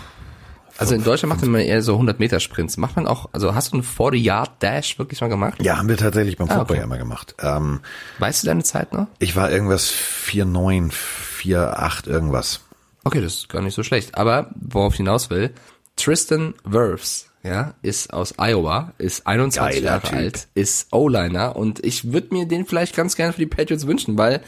Also 0.79 0.95
in 0.95 1.03
Deutschland 1.03 1.35
macht 1.35 1.45
man 1.45 1.59
eher 1.61 1.81
so 1.81 1.91
100 1.93 2.19
Meter 2.19 2.39
Sprints. 2.39 2.77
Macht 2.77 2.95
man 2.95 3.05
auch, 3.05 3.27
also 3.33 3.53
hast 3.53 3.73
du 3.73 3.75
einen 3.75 3.83
40 3.83 4.21
Yard 4.23 4.63
Dash 4.63 4.97
wirklich 4.97 5.19
mal 5.19 5.27
gemacht? 5.27 5.61
Ja, 5.61 5.77
haben 5.77 5.89
wir 5.89 5.97
tatsächlich 5.97 6.37
beim 6.37 6.49
Ah, 6.49 6.61
okay. 6.61 6.77
ja 6.77 6.83
immer 6.83 6.97
gemacht. 6.97 7.35
Ähm, 7.41 7.81
Weißt 8.19 8.43
du 8.43 8.47
deine 8.47 8.63
Zeit 8.63 8.93
noch? 8.93 9.07
ich 9.19 9.35
war 9.35 9.51
irgendwas 9.51 9.91
4,9, 9.91 10.91
4,8 10.91 12.07
irgendwas. 12.07 12.61
Okay, 13.03 13.21
das 13.21 13.35
ist 13.35 13.49
gar 13.49 13.61
nicht 13.61 13.75
so 13.75 13.83
schlecht. 13.83 14.17
Aber 14.17 14.49
worauf 14.55 14.93
ich 14.93 14.97
hinaus 14.97 15.29
will, 15.29 15.51
Tristan 15.95 16.55
Wirfs, 16.63 17.29
ja, 17.43 17.75
ist 17.81 18.11
aus 18.13 18.35
Iowa, 18.39 18.93
ist 18.97 19.27
21 19.27 19.81
Geiler 19.81 19.91
Jahre 19.91 20.07
Typ. 20.07 20.17
alt, 20.17 20.47
ist 20.55 20.93
O-Liner 20.93 21.55
und 21.55 21.85
ich 21.85 22.11
würde 22.13 22.33
mir 22.33 22.47
den 22.47 22.65
vielleicht 22.65 22.95
ganz 22.95 23.15
gerne 23.15 23.33
für 23.33 23.39
die 23.39 23.47
Patriots 23.47 23.85
wünschen, 23.85 24.17
weil 24.17 24.41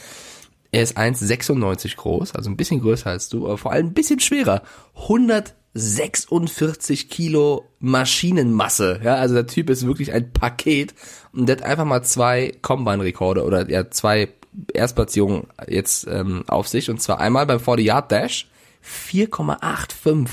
er 0.72 0.82
ist 0.82 0.98
1,96 0.98 1.98
groß, 1.98 2.34
also 2.36 2.50
ein 2.50 2.58
bisschen 2.58 2.82
größer 2.82 3.10
als 3.10 3.30
du, 3.30 3.46
aber 3.46 3.58
vor 3.58 3.72
allem 3.72 3.88
ein 3.88 3.94
bisschen 3.94 4.20
schwerer. 4.20 4.62
146 4.96 7.10
Kilo 7.10 7.66
Maschinenmasse, 7.80 9.00
ja, 9.04 9.16
also 9.16 9.36
der 9.36 9.48
Typ 9.48 9.70
ist 9.70 9.86
wirklich 9.86 10.12
ein 10.14 10.34
Paket 10.34 10.94
und 11.34 11.48
der 11.48 11.58
hat 11.58 11.64
einfach 11.64 11.86
mal 11.86 12.04
zwei 12.04 12.54
Combine-Rekorde 12.62 13.44
oder 13.44 13.70
ja, 13.70 13.90
zwei 13.92 14.30
Erstplatzierungen 14.74 15.48
jetzt 15.68 16.08
ähm, 16.08 16.44
auf 16.48 16.68
sich 16.68 16.90
und 16.90 17.02
zwar 17.02 17.20
einmal 17.20 17.46
beim 17.46 17.60
40 17.60 17.86
Yard 17.86 18.12
Dash 18.12 18.48
4,85 18.84 20.28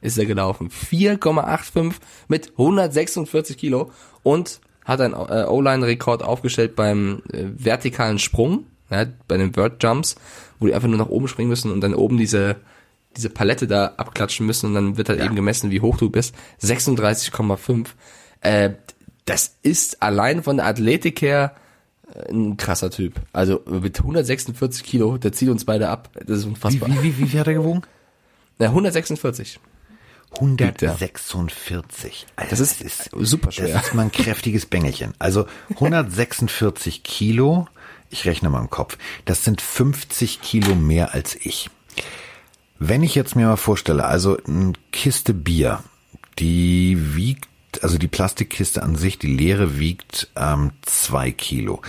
ist 0.00 0.18
er 0.18 0.26
gelaufen. 0.26 0.70
4,85 0.70 1.94
mit 2.28 2.52
146 2.52 3.56
Kilo 3.58 3.90
und 4.22 4.60
hat 4.84 5.00
einen 5.00 5.14
äh, 5.14 5.44
O-Line-Rekord 5.46 6.22
aufgestellt 6.22 6.74
beim 6.76 7.22
äh, 7.32 7.44
vertikalen 7.56 8.18
Sprung, 8.18 8.66
ja, 8.90 9.06
bei 9.26 9.36
den 9.36 9.52
Vert 9.52 9.82
Jumps, 9.82 10.16
wo 10.58 10.66
die 10.66 10.74
einfach 10.74 10.88
nur 10.88 10.98
nach 10.98 11.08
oben 11.08 11.28
springen 11.28 11.50
müssen 11.50 11.70
und 11.70 11.80
dann 11.82 11.94
oben 11.94 12.16
diese 12.16 12.56
diese 13.16 13.30
Palette 13.30 13.66
da 13.66 13.94
abklatschen 13.96 14.46
müssen 14.46 14.66
und 14.66 14.74
dann 14.74 14.96
wird 14.96 15.08
halt 15.08 15.20
eben 15.20 15.34
gemessen, 15.34 15.70
wie 15.70 15.80
hoch 15.80 15.96
du 15.96 16.08
bist. 16.08 16.34
36,5. 16.62 17.86
Äh, 18.40 18.70
das 19.24 19.56
ist 19.62 20.02
allein 20.02 20.42
von 20.42 20.58
der 20.58 20.66
Athletik 20.66 21.20
her 21.20 21.54
ein 22.28 22.56
krasser 22.56 22.90
Typ. 22.90 23.14
Also 23.32 23.62
mit 23.66 23.98
146 23.98 24.82
Kilo, 24.84 25.18
der 25.18 25.32
zieht 25.32 25.48
uns 25.48 25.64
beide 25.64 25.88
ab. 25.88 26.10
Das 26.26 26.38
ist 26.38 26.44
Wie, 26.44 26.48
unfassbar. 26.50 26.88
wie, 26.90 27.02
wie, 27.02 27.18
wie 27.18 27.26
viel 27.28 27.40
hat 27.40 27.46
er 27.46 27.54
gewogen? 27.54 27.82
Na, 28.58 28.66
146. 28.66 29.60
146. 30.32 32.26
Alter, 32.36 32.50
Das 32.50 32.60
ist 32.60 33.10
super 33.18 33.50
schwer. 33.52 33.68
Das 33.74 33.88
ist 33.88 33.94
mal 33.94 34.02
ein 34.02 34.12
kräftiges 34.12 34.66
Bengelchen. 34.66 35.14
Also 35.18 35.46
146 35.70 37.02
Kilo, 37.04 37.66
ich 38.10 38.24
rechne 38.26 38.50
mal 38.50 38.60
im 38.60 38.70
Kopf, 38.70 38.98
das 39.24 39.44
sind 39.44 39.60
50 39.60 40.40
Kilo 40.40 40.74
mehr 40.74 41.14
als 41.14 41.34
ich. 41.34 41.70
Wenn 42.78 43.02
ich 43.02 43.14
jetzt 43.14 43.36
mir 43.36 43.46
mal 43.46 43.56
vorstelle, 43.56 44.04
also 44.04 44.36
eine 44.46 44.72
Kiste 44.92 45.34
Bier, 45.34 45.82
die 46.38 47.16
wiegt, 47.16 47.47
also 47.82 47.98
die 47.98 48.08
Plastikkiste 48.08 48.82
an 48.82 48.96
sich, 48.96 49.18
die 49.18 49.26
leere 49.34 49.78
wiegt 49.78 50.28
ähm, 50.36 50.72
zwei 50.82 51.30
Kilo. 51.30 51.80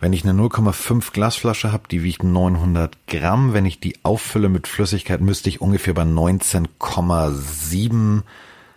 Wenn 0.00 0.12
ich 0.12 0.24
eine 0.24 0.32
0,5 0.40 1.12
Glasflasche 1.12 1.72
habe, 1.72 1.84
die 1.90 2.02
wiegt 2.02 2.22
900 2.24 2.96
Gramm. 3.06 3.52
Wenn 3.52 3.66
ich 3.66 3.80
die 3.80 3.96
auffülle 4.02 4.48
mit 4.48 4.66
Flüssigkeit, 4.66 5.20
müsste 5.20 5.48
ich 5.48 5.60
ungefähr 5.60 5.94
bei 5.94 6.02
19,7 6.02 8.22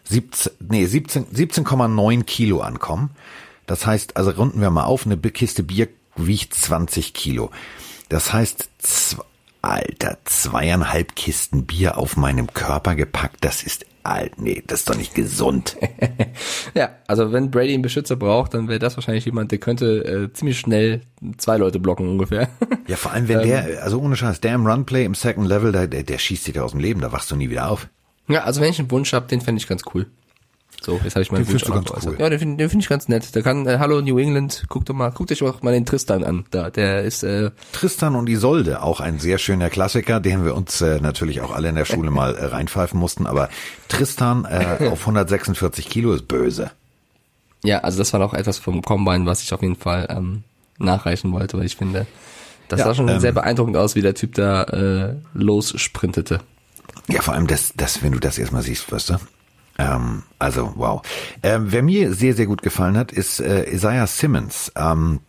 17, 0.04 0.52
nee, 0.70 0.86
17, 0.86 1.26
17,9 1.28 2.24
Kilo 2.24 2.62
ankommen. 2.62 3.12
Das 3.68 3.86
heißt, 3.86 4.18
also 4.18 4.32
runden 4.32 4.60
wir 4.62 4.70
mal 4.72 4.84
auf, 4.84 5.06
eine 5.06 5.18
Kiste 5.18 5.64
Bier 5.64 5.88
wiegt 6.16 6.54
20 6.54 7.14
Kilo. 7.14 7.52
Das 8.10 8.34
heißt, 8.34 8.70
zw- 8.84 9.22
Alter, 9.62 10.18
zweieinhalb 10.26 11.16
Kisten 11.16 11.66
Bier 11.66 11.98
auf 11.98 12.18
meinem 12.18 12.52
Körper 12.54 12.96
gepackt, 12.96 13.38
das 13.42 13.64
ist 13.64 13.86
alt, 14.04 14.42
nee, 14.42 14.64
das 14.66 14.80
ist 14.82 14.90
doch 14.90 14.98
nicht 14.98 15.14
gesund. 15.16 15.78
Ja, 16.74 16.90
also 17.08 17.32
wenn 17.34 17.52
Brady 17.52 17.74
einen 17.74 17.82
Beschützer 17.82 18.16
braucht, 18.16 18.54
dann 18.54 18.68
wäre 18.68 18.80
das 18.80 18.96
wahrscheinlich 18.96 19.26
jemand, 19.26 19.52
der 19.52 19.60
könnte 19.60 20.06
äh, 20.06 20.34
ziemlich 20.34 20.60
schnell 20.60 21.02
zwei 21.38 21.58
Leute 21.58 21.80
blocken 21.80 22.08
ungefähr. 22.08 22.50
Ja, 22.88 22.96
vor 22.98 23.12
allem, 23.12 23.28
wenn 23.28 23.44
der, 23.44 23.84
also 23.84 24.00
ohne 24.02 24.16
Scheiß, 24.16 24.42
der 24.42 24.56
im 24.56 24.66
Runplay 24.66 25.06
im 25.06 25.16
Second 25.16 25.48
Level, 25.48 25.72
der, 25.72 25.88
der, 25.88 26.04
der 26.04 26.18
schießt 26.18 26.48
dich 26.48 26.60
aus 26.60 26.72
dem 26.72 26.80
Leben, 26.80 27.00
da 27.02 27.12
wachst 27.12 27.32
du 27.32 27.36
nie 27.36 27.50
wieder 27.50 27.70
auf. 27.70 27.88
ja, 28.28 28.44
also 28.44 28.60
wenn 28.60 28.70
ich 28.70 28.80
einen 28.80 28.92
Wunsch 28.92 29.14
habe, 29.14 29.28
den 29.28 29.40
fände 29.42 29.62
ich 29.62 29.68
ganz 29.68 29.84
cool. 29.94 30.08
So, 30.84 31.00
jetzt 31.04 31.14
habe 31.14 31.22
ich 31.22 31.32
meinen 31.32 31.46
Den 31.46 31.54
Wunsch 31.54 31.70
auch 31.70 32.04
cool. 32.04 32.16
Ja, 32.18 32.28
den 32.28 32.40
finde 32.40 32.68
find 32.68 32.82
ich 32.82 32.90
ganz 32.90 33.08
nett. 33.08 33.36
Der 33.36 33.44
kann, 33.44 33.68
äh, 33.68 33.78
hallo 33.78 34.02
New 34.02 34.18
England, 34.18 34.66
guck 34.68 34.84
doch 34.86 34.96
mal, 34.96 35.12
guckt 35.12 35.32
euch 35.32 35.44
auch 35.44 35.62
mal 35.62 35.74
den 35.74 35.86
Tristan 35.86 36.24
an. 36.24 36.46
Da, 36.50 36.72
der 36.72 37.04
ist, 37.04 37.22
äh, 37.22 37.52
Tristan 37.72 38.16
und 38.16 38.28
Isolde, 38.28 38.82
auch 38.82 39.00
ein 39.00 39.20
sehr 39.20 39.38
schöner 39.38 39.70
Klassiker, 39.70 40.20
den 40.20 40.44
wir 40.44 40.56
uns 40.56 40.82
äh, 40.82 41.00
natürlich 41.00 41.42
auch 41.42 41.52
alle 41.52 41.70
in 41.70 41.76
der 41.76 41.86
Schule 41.86 42.10
mal 42.10 42.36
äh, 42.36 42.46
reinpfeifen 42.46 43.00
mussten, 43.00 43.28
aber 43.28 43.50
Tristan 43.90 44.46
äh, 44.46 44.88
auf 44.90 45.02
146 45.02 45.88
Kilo 45.88 46.14
ist 46.14 46.28
böse. 46.28 46.72
ja, 47.64 47.82
also 47.82 48.00
das 48.00 48.12
war 48.14 48.20
noch 48.20 48.34
etwas 48.34 48.58
vom 48.58 48.82
Combine, 48.82 49.28
was 49.28 49.44
ich 49.44 49.54
auf 49.54 49.62
jeden 49.62 49.76
Fall 49.76 50.08
ähm, 50.10 50.44
nachreichen 50.80 51.32
wollte, 51.32 51.60
weil 51.60 51.68
ich 51.68 51.76
finde, 51.76 52.08
das 52.70 52.80
Ja, 52.80 52.86
sah 52.88 52.96
schon 52.96 53.08
ähm, 53.08 53.20
sehr 53.20 53.34
beeindruckend 53.34 53.78
aus, 53.78 53.94
wie 53.94 54.02
der 54.02 54.16
Typ 54.16 54.34
da 54.34 54.64
äh, 54.64 55.16
lossprintete. 55.36 56.40
Ja, 57.08 57.22
vor 57.22 57.36
allem 57.36 57.46
das, 57.46 57.74
das, 57.76 58.02
wenn 58.02 58.14
du 58.14 58.20
das 58.20 58.40
erstmal 58.40 58.64
siehst, 58.64 58.92
weißt 58.92 59.12
du. 59.12 59.18
Ähm, 59.78 60.24
also, 60.40 60.74
wow. 60.76 61.02
Ähm, 61.44 61.72
wer 61.72 61.84
mir 61.84 62.14
sehr, 62.14 62.34
sehr 62.34 62.46
gut 62.46 62.62
gefallen 62.62 62.98
hat, 62.98 63.12
ist 63.12 63.40
äh, 63.40 63.70
Isaiah 63.72 64.08
Simmons. 64.08 64.72
Ähm, 64.76 65.20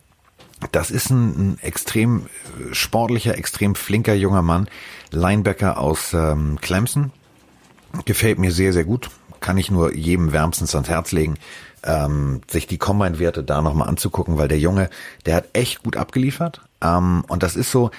das 0.71 0.91
ist 0.91 1.09
ein, 1.09 1.29
ein 1.53 1.57
extrem 1.61 2.25
äh, 2.25 2.73
sportlicher, 2.73 3.37
extrem 3.37 3.75
flinker 3.75 4.13
junger 4.13 4.41
Mann, 4.41 4.67
Linebacker 5.11 5.77
aus 5.77 6.13
ähm, 6.13 6.57
Clemson. 6.61 7.11
Gefällt 8.05 8.39
mir 8.39 8.51
sehr, 8.51 8.73
sehr 8.73 8.85
gut. 8.85 9.09
Kann 9.39 9.57
ich 9.57 9.69
nur 9.69 9.93
jedem 9.93 10.31
wärmstens 10.31 10.73
ans 10.73 10.89
Herz 10.89 11.11
legen, 11.11 11.35
ähm, 11.83 12.41
sich 12.49 12.65
die 12.65 12.77
Combine-Werte 12.77 13.43
da 13.43 13.61
nochmal 13.61 13.89
anzugucken, 13.89 14.37
weil 14.37 14.47
der 14.47 14.59
Junge, 14.59 14.89
der 15.25 15.35
hat 15.35 15.49
echt 15.53 15.83
gut 15.83 15.97
abgeliefert. 15.97 16.61
Ähm, 16.81 17.25
und 17.27 17.43
das 17.43 17.55
ist 17.55 17.71
so, 17.71 17.91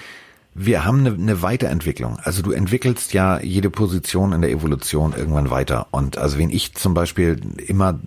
wir 0.57 0.85
haben 0.85 0.99
eine, 0.99 1.13
eine 1.13 1.41
Weiterentwicklung. 1.41 2.17
Also 2.23 2.41
du 2.41 2.51
entwickelst 2.51 3.13
ja 3.13 3.39
jede 3.41 3.69
Position 3.69 4.31
in 4.31 4.41
der 4.41 4.51
Evolution 4.51 5.13
irgendwann 5.15 5.49
weiter. 5.49 5.87
Und 5.91 6.17
also 6.17 6.37
wenn 6.37 6.49
ich 6.49 6.73
zum 6.75 6.93
Beispiel 6.93 7.41
immer 7.57 7.99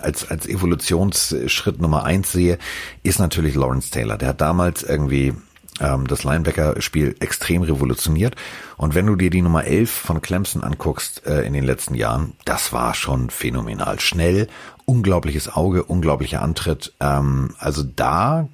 als, 0.00 0.30
als 0.30 0.46
Evolutionsschritt 0.46 1.80
Nummer 1.80 2.04
eins 2.04 2.30
sehe, 2.30 2.58
ist 3.02 3.18
natürlich 3.18 3.56
Lawrence 3.56 3.90
Taylor. 3.90 4.16
Der 4.16 4.28
hat 4.28 4.40
damals 4.40 4.84
irgendwie 4.84 5.34
ähm, 5.80 6.06
das 6.06 6.22
Linebacker-Spiel 6.22 7.16
extrem 7.18 7.62
revolutioniert. 7.62 8.36
Und 8.76 8.94
wenn 8.94 9.06
du 9.06 9.16
dir 9.16 9.30
die 9.30 9.42
Nummer 9.42 9.64
11 9.64 9.90
von 9.90 10.22
Clemson 10.22 10.62
anguckst 10.62 11.26
äh, 11.26 11.42
in 11.42 11.54
den 11.54 11.64
letzten 11.64 11.94
Jahren, 11.94 12.34
das 12.44 12.72
war 12.72 12.94
schon 12.94 13.30
phänomenal. 13.30 13.98
Schnell, 13.98 14.46
unglaubliches 14.88 15.54
Auge, 15.54 15.84
unglaublicher 15.84 16.40
Antritt. 16.40 16.94
Ähm, 16.98 17.54
also 17.58 17.82
da 17.82 18.48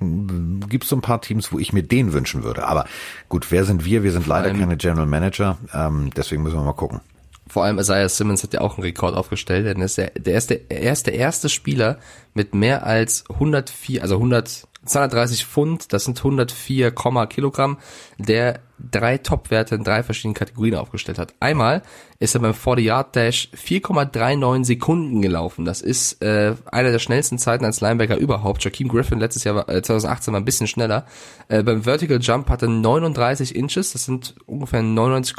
gibt 0.68 0.84
es 0.84 0.90
so 0.90 0.96
ein 0.96 1.00
paar 1.00 1.20
Teams, 1.20 1.52
wo 1.52 1.60
ich 1.60 1.72
mir 1.72 1.84
den 1.84 2.12
wünschen 2.12 2.42
würde. 2.42 2.66
Aber 2.66 2.86
gut, 3.28 3.52
wer 3.52 3.64
sind 3.64 3.84
wir? 3.84 4.02
Wir 4.02 4.10
sind 4.10 4.26
leider 4.26 4.50
keine 4.52 4.76
General 4.76 5.06
Manager. 5.06 5.58
Ähm, 5.72 6.10
deswegen 6.16 6.42
müssen 6.42 6.56
wir 6.56 6.64
mal 6.64 6.72
gucken. 6.72 7.00
Vor 7.46 7.64
allem 7.64 7.78
Isaiah 7.78 8.08
Simmons 8.08 8.42
hat 8.42 8.52
ja 8.52 8.62
auch 8.62 8.76
einen 8.76 8.82
Rekord 8.82 9.14
aufgestellt, 9.14 9.66
denn 9.66 9.78
er 9.78 9.84
ist 9.84 9.96
der, 9.96 10.10
der, 10.10 10.40
der, 10.40 10.70
er 10.70 10.92
ist 10.92 11.06
der 11.06 11.14
erste 11.14 11.48
Spieler 11.48 11.98
mit 12.32 12.52
mehr 12.52 12.84
als 12.84 13.24
104, 13.30 14.02
also 14.02 14.16
100 14.16 14.66
230 14.86 15.46
Pfund, 15.46 15.92
das 15.92 16.04
sind 16.04 16.18
104, 16.18 16.92
Kilogramm, 17.28 17.78
der 18.18 18.60
drei 18.78 19.18
Top-Werte 19.18 19.76
in 19.76 19.84
drei 19.84 20.02
verschiedenen 20.02 20.34
Kategorien 20.34 20.74
aufgestellt 20.74 21.18
hat. 21.18 21.34
Einmal 21.40 21.82
ist 22.18 22.34
er 22.34 22.40
beim 22.40 22.52
40-Yard-Dash 22.52 23.50
4,39 23.54 24.64
Sekunden 24.64 25.22
gelaufen. 25.22 25.64
Das 25.64 25.80
ist 25.80 26.22
äh, 26.22 26.54
einer 26.70 26.90
der 26.90 26.98
schnellsten 26.98 27.38
Zeiten 27.38 27.64
als 27.64 27.80
Linebacker 27.80 28.16
überhaupt. 28.16 28.64
Jakeem 28.64 28.88
Griffin 28.88 29.18
letztes 29.18 29.44
Jahr, 29.44 29.68
äh, 29.68 29.82
2018 29.82 30.32
war 30.32 30.40
ein 30.40 30.44
bisschen 30.44 30.66
schneller. 30.66 31.06
Äh, 31.48 31.62
beim 31.62 31.82
Vertical 31.82 32.20
Jump 32.20 32.50
hat 32.50 32.62
er 32.62 32.68
39 32.68 33.54
Inches, 33.54 33.92
das 33.92 34.04
sind 34.04 34.34
ungefähr 34.46 34.82
99, 34.82 35.36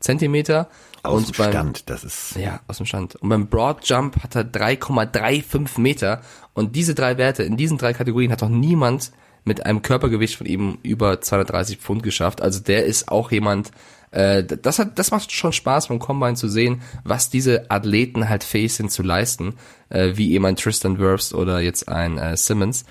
Zentimeter. 0.00 0.68
Aus 1.02 1.18
und 1.18 1.28
dem 1.28 1.38
beim, 1.38 1.50
Stand, 1.50 1.90
das 1.90 2.04
ist. 2.04 2.36
Ja, 2.36 2.60
aus 2.66 2.76
dem 2.76 2.86
Stand. 2.86 3.16
Und 3.16 3.28
beim 3.28 3.48
Broad 3.48 3.84
Jump 3.84 4.22
hat 4.22 4.34
er 4.36 4.44
3,35 4.44 5.80
Meter. 5.80 6.20
Und 6.58 6.74
diese 6.74 6.96
drei 6.96 7.18
Werte, 7.18 7.44
in 7.44 7.56
diesen 7.56 7.78
drei 7.78 7.92
Kategorien 7.92 8.32
hat 8.32 8.42
doch 8.42 8.48
niemand 8.48 9.12
mit 9.44 9.64
einem 9.64 9.80
Körpergewicht 9.80 10.34
von 10.34 10.46
ihm 10.46 10.78
über 10.82 11.20
230 11.20 11.78
Pfund 11.78 12.02
geschafft. 12.02 12.42
Also 12.42 12.58
der 12.58 12.84
ist 12.84 13.12
auch 13.12 13.30
jemand, 13.30 13.70
äh, 14.10 14.42
das 14.42 14.80
hat, 14.80 14.98
das 14.98 15.12
macht 15.12 15.30
schon 15.30 15.52
Spaß 15.52 15.86
beim 15.86 16.00
Combine 16.00 16.34
zu 16.34 16.48
sehen, 16.48 16.82
was 17.04 17.30
diese 17.30 17.70
Athleten 17.70 18.28
halt 18.28 18.42
fähig 18.42 18.74
sind 18.74 18.90
zu 18.90 19.04
leisten, 19.04 19.54
äh, 19.88 20.14
wie 20.16 20.32
eben 20.32 20.46
ein 20.46 20.56
Tristan 20.56 20.98
Wirfs 20.98 21.32
oder 21.32 21.60
jetzt 21.60 21.88
ein 21.88 22.18
äh, 22.18 22.36
Simmons. 22.36 22.84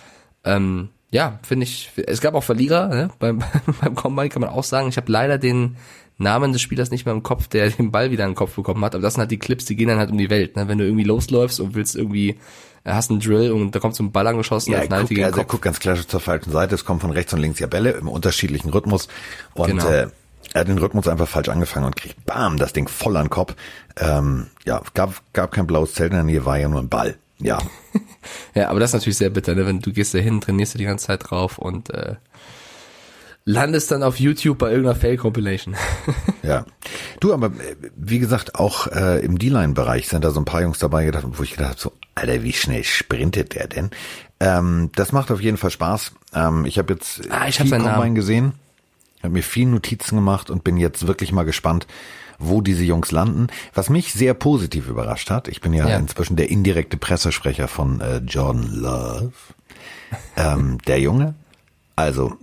Ähm, 0.45 0.87
ja, 1.11 1.37
finde 1.43 1.65
ich, 1.65 1.91
es 1.95 2.21
gab 2.21 2.35
auch 2.35 2.45
Verlierer 2.45 2.87
ne? 2.87 3.09
beim, 3.19 3.43
beim 3.81 3.95
Combine, 3.95 4.29
kann 4.29 4.43
man 4.43 4.49
auch 4.49 4.63
sagen. 4.63 4.87
Ich 4.87 4.95
habe 4.95 5.11
leider 5.11 5.37
den 5.37 5.75
Namen 6.17 6.51
des 6.51 6.61
Spielers 6.61 6.89
nicht 6.89 7.05
mehr 7.05 7.13
im 7.13 7.23
Kopf, 7.23 7.47
der 7.47 7.69
den 7.71 7.91
Ball 7.91 8.11
wieder 8.11 8.23
in 8.25 8.31
den 8.31 8.35
Kopf 8.35 8.55
bekommen 8.55 8.83
hat. 8.83 8.95
Aber 8.95 9.01
das 9.01 9.15
sind 9.15 9.21
halt 9.21 9.31
die 9.31 9.39
Clips, 9.39 9.65
die 9.65 9.75
gehen 9.75 9.87
dann 9.87 9.99
halt 9.99 10.11
um 10.11 10.17
die 10.17 10.29
Welt. 10.29 10.55
Ne? 10.55 10.67
Wenn 10.67 10.77
du 10.77 10.85
irgendwie 10.85 11.03
losläufst 11.03 11.59
und 11.59 11.75
willst 11.75 11.95
irgendwie, 11.95 12.37
hast 12.85 13.11
einen 13.11 13.19
Drill 13.19 13.51
und 13.51 13.75
da 13.75 13.79
kommt 13.79 13.95
so 13.95 14.03
ein 14.03 14.11
Ball 14.11 14.27
angeschossen. 14.27 14.71
Ja, 14.71 14.79
er 14.79 14.87
guckt, 14.87 15.19
also 15.19 15.39
er 15.39 15.45
guckt 15.45 15.63
ganz 15.63 15.79
klar 15.79 15.95
zur 15.95 16.19
falschen 16.19 16.51
Seite. 16.51 16.75
Es 16.75 16.85
kommt 16.85 17.01
von 17.01 17.11
rechts 17.11 17.33
und 17.33 17.39
links 17.39 17.59
ja 17.59 17.67
Bälle 17.67 17.91
im 17.91 18.07
unterschiedlichen 18.07 18.69
Rhythmus. 18.69 19.07
Und 19.53 19.67
genau. 19.67 19.87
äh, 19.89 20.07
er 20.53 20.61
hat 20.61 20.67
den 20.67 20.77
Rhythmus 20.77 21.07
einfach 21.07 21.27
falsch 21.27 21.49
angefangen 21.49 21.85
und 21.85 21.95
kriegt 21.95 22.25
bam, 22.25 22.57
das 22.57 22.73
Ding 22.73 22.87
voll 22.87 23.17
an 23.17 23.25
den 23.25 23.29
Kopf. 23.29 23.55
Ähm, 23.97 24.47
ja, 24.65 24.81
gab, 24.93 25.21
gab 25.33 25.51
kein 25.51 25.67
blaues 25.67 25.93
Zelt 25.93 26.11
in 26.11 26.17
der 26.17 26.23
Nähe, 26.23 26.45
war 26.45 26.57
ja 26.57 26.69
nur 26.69 26.79
ein 26.79 26.89
Ball. 26.89 27.17
Ja. 27.39 27.59
ja, 28.55 28.69
aber 28.69 28.79
das 28.79 28.91
ist 28.91 28.93
natürlich 28.95 29.17
sehr 29.17 29.29
bitter, 29.29 29.55
ne? 29.55 29.65
wenn 29.65 29.79
du 29.79 29.91
gehst 29.91 30.13
da 30.13 30.19
hin, 30.19 30.41
trainierst 30.41 30.73
du 30.73 30.77
die 30.77 30.85
ganze 30.85 31.07
Zeit 31.07 31.29
drauf 31.29 31.57
und 31.57 31.89
äh, 31.91 32.15
landest 33.47 33.91
dann 33.91 34.03
auf 34.03 34.19
YouTube 34.19 34.57
bei 34.57 34.69
irgendeiner 34.71 34.95
Fail-Compilation. 34.95 35.75
ja. 36.43 36.65
Du, 37.21 37.33
aber 37.33 37.51
wie 37.95 38.19
gesagt, 38.19 38.55
auch 38.55 38.87
äh, 38.87 39.23
im 39.23 39.39
D-Line-Bereich 39.39 40.09
sind 40.09 40.25
da 40.25 40.31
so 40.31 40.41
ein 40.41 40.45
paar 40.45 40.61
Jungs 40.61 40.79
dabei 40.79 41.05
gedacht, 41.05 41.23
wo 41.25 41.43
ich 41.43 41.51
gedacht 41.51 41.69
habe, 41.69 41.79
so, 41.79 41.93
Alter, 42.13 42.43
wie 42.43 42.51
schnell 42.51 42.83
sprintet 42.83 43.55
der 43.55 43.67
denn? 43.67 43.89
Ähm, 44.41 44.91
das 44.95 45.13
macht 45.13 45.31
auf 45.31 45.39
jeden 45.39 45.55
Fall 45.55 45.71
Spaß. 45.71 46.11
Ähm, 46.33 46.65
ich 46.65 46.77
habe 46.77 46.93
jetzt 46.93 47.21
ah, 47.31 47.47
ich 47.47 47.55
viel 47.55 47.69
Combine 47.69 48.15
gesehen, 48.15 48.51
habe 49.23 49.33
mir 49.33 49.43
viel 49.43 49.67
Notizen 49.67 50.17
gemacht 50.17 50.49
und 50.49 50.65
bin 50.65 50.75
jetzt 50.75 51.07
wirklich 51.07 51.31
mal 51.31 51.43
gespannt, 51.43 51.87
wo 52.39 52.59
diese 52.59 52.83
Jungs 52.83 53.11
landen. 53.11 53.47
Was 53.73 53.89
mich 53.89 54.11
sehr 54.11 54.33
positiv 54.33 54.89
überrascht 54.89 55.29
hat, 55.29 55.47
ich 55.47 55.61
bin 55.61 55.71
ja, 55.71 55.87
ja. 55.87 55.97
inzwischen 55.97 56.35
der 56.35 56.49
indirekte 56.49 56.97
Pressesprecher 56.97 57.69
von 57.69 58.01
äh, 58.01 58.17
Jordan 58.17 58.73
Love. 58.73 59.31
Ähm, 60.35 60.79
der 60.85 60.99
Junge, 60.99 61.35
also 61.95 62.37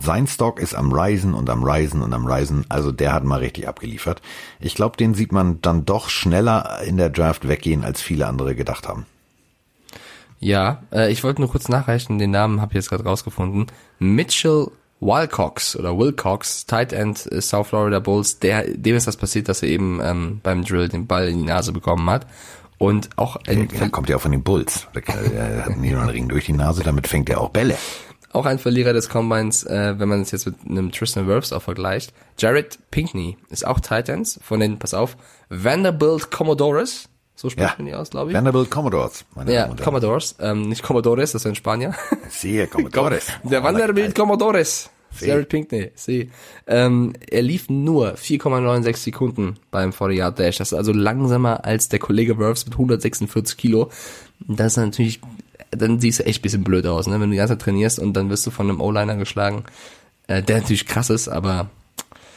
sein 0.00 0.26
Stock 0.26 0.60
ist 0.60 0.74
am 0.74 0.92
Risen 0.92 1.34
und 1.34 1.50
am 1.50 1.64
Risen 1.64 2.02
und 2.02 2.12
am 2.12 2.26
Risen. 2.26 2.64
Also 2.68 2.92
der 2.92 3.12
hat 3.12 3.24
mal 3.24 3.40
richtig 3.40 3.68
abgeliefert. 3.68 4.22
Ich 4.60 4.74
glaube, 4.74 4.96
den 4.96 5.14
sieht 5.14 5.32
man 5.32 5.60
dann 5.60 5.84
doch 5.84 6.08
schneller 6.08 6.80
in 6.84 6.96
der 6.96 7.10
Draft 7.10 7.48
weggehen, 7.48 7.84
als 7.84 8.00
viele 8.00 8.26
andere 8.26 8.54
gedacht 8.54 8.88
haben. 8.88 9.06
Ja, 10.40 10.82
äh, 10.92 11.10
ich 11.10 11.24
wollte 11.24 11.40
nur 11.40 11.50
kurz 11.50 11.68
nachreichen, 11.68 12.18
den 12.18 12.30
Namen 12.30 12.60
habe 12.60 12.72
ich 12.72 12.76
jetzt 12.76 12.90
gerade 12.90 13.04
rausgefunden. 13.04 13.66
Mitchell 13.98 14.68
Wilcox 15.00 15.76
oder 15.76 15.96
Wilcox, 15.96 16.66
Tight 16.66 16.92
End 16.92 17.30
äh, 17.30 17.40
South 17.40 17.68
Florida 17.68 17.98
Bulls, 17.98 18.38
der, 18.38 18.68
dem 18.68 18.96
ist 18.96 19.06
das 19.06 19.16
passiert, 19.16 19.48
dass 19.48 19.62
er 19.62 19.68
eben 19.68 20.00
ähm, 20.02 20.40
beim 20.42 20.64
Drill 20.64 20.88
den 20.88 21.06
Ball 21.06 21.28
in 21.28 21.38
die 21.38 21.44
Nase 21.44 21.72
bekommen 21.72 22.08
hat. 22.08 22.26
Und 22.78 23.10
auch 23.16 23.34
ein, 23.48 23.68
ja, 23.76 23.88
kommt 23.88 24.08
ja 24.08 24.16
auch 24.16 24.20
von 24.20 24.30
den 24.30 24.44
Bulls. 24.44 24.86
Er 24.94 25.64
hat 25.64 25.72
einen 25.72 26.08
Ring 26.08 26.28
durch 26.28 26.46
die 26.46 26.52
Nase, 26.52 26.84
damit 26.84 27.08
fängt 27.08 27.28
er 27.28 27.40
auch 27.40 27.48
Bälle 27.48 27.76
auch 28.32 28.46
ein 28.46 28.58
Verlierer 28.58 28.92
des 28.92 29.08
Combines, 29.08 29.64
äh, 29.64 29.94
wenn 29.98 30.08
man 30.08 30.22
es 30.22 30.30
jetzt 30.30 30.46
mit 30.46 30.56
einem 30.68 30.92
Tristan 30.92 31.26
Wirfs 31.26 31.52
auch 31.52 31.62
vergleicht. 31.62 32.12
Jared 32.38 32.78
Pinkney 32.90 33.36
ist 33.50 33.66
auch 33.66 33.80
Titans 33.80 34.38
von 34.42 34.60
den, 34.60 34.78
pass 34.78 34.94
auf, 34.94 35.16
Vanderbilt 35.48 36.30
Commodores. 36.30 37.08
So 37.34 37.50
spricht 37.50 37.70
ja. 37.70 37.74
man 37.78 37.86
die 37.86 37.94
aus, 37.94 38.10
glaube 38.10 38.30
ich. 38.30 38.36
Vanderbilt 38.36 38.70
Commodores. 38.70 39.24
Meine 39.34 39.54
ja, 39.54 39.68
Commodores. 39.68 40.34
Ähm, 40.40 40.68
nicht 40.68 40.82
Commodores, 40.82 41.32
das 41.32 41.42
ist 41.42 41.46
ein 41.46 41.54
Spanier. 41.54 41.94
Siehe, 42.28 42.66
Commodores. 42.68 43.28
Der 43.44 43.62
Vanderbilt 43.62 44.14
Commodores. 44.14 44.90
Jared 45.20 45.48
Pinkney, 45.48 45.90
sie. 45.94 46.30
Ähm, 46.66 47.14
er 47.30 47.42
lief 47.42 47.68
nur 47.68 48.14
4,96 48.14 48.96
Sekunden 48.96 49.56
beim 49.70 49.92
40 49.92 50.34
Dash. 50.34 50.58
Das 50.58 50.72
ist 50.72 50.78
also 50.78 50.92
langsamer 50.92 51.64
als 51.64 51.88
der 51.88 51.98
Kollege 51.98 52.38
Wirfs 52.38 52.66
mit 52.66 52.74
146 52.74 53.56
Kilo. 53.56 53.90
Das 54.46 54.72
ist 54.72 54.76
natürlich 54.76 55.20
dann 55.70 56.00
siehst 56.00 56.20
du 56.20 56.26
echt 56.26 56.42
bisschen 56.42 56.64
blöd 56.64 56.86
aus, 56.86 57.06
ne? 57.06 57.14
Wenn 57.14 57.28
du 57.28 57.30
die 57.30 57.36
ganze 57.36 57.54
Zeit 57.54 57.62
trainierst 57.62 57.98
und 57.98 58.14
dann 58.14 58.30
wirst 58.30 58.46
du 58.46 58.50
von 58.50 58.68
einem 58.68 58.80
O-Liner 58.80 59.16
geschlagen, 59.16 59.64
äh, 60.26 60.42
der 60.42 60.58
natürlich 60.58 60.86
krass 60.86 61.10
ist, 61.10 61.28
aber 61.28 61.70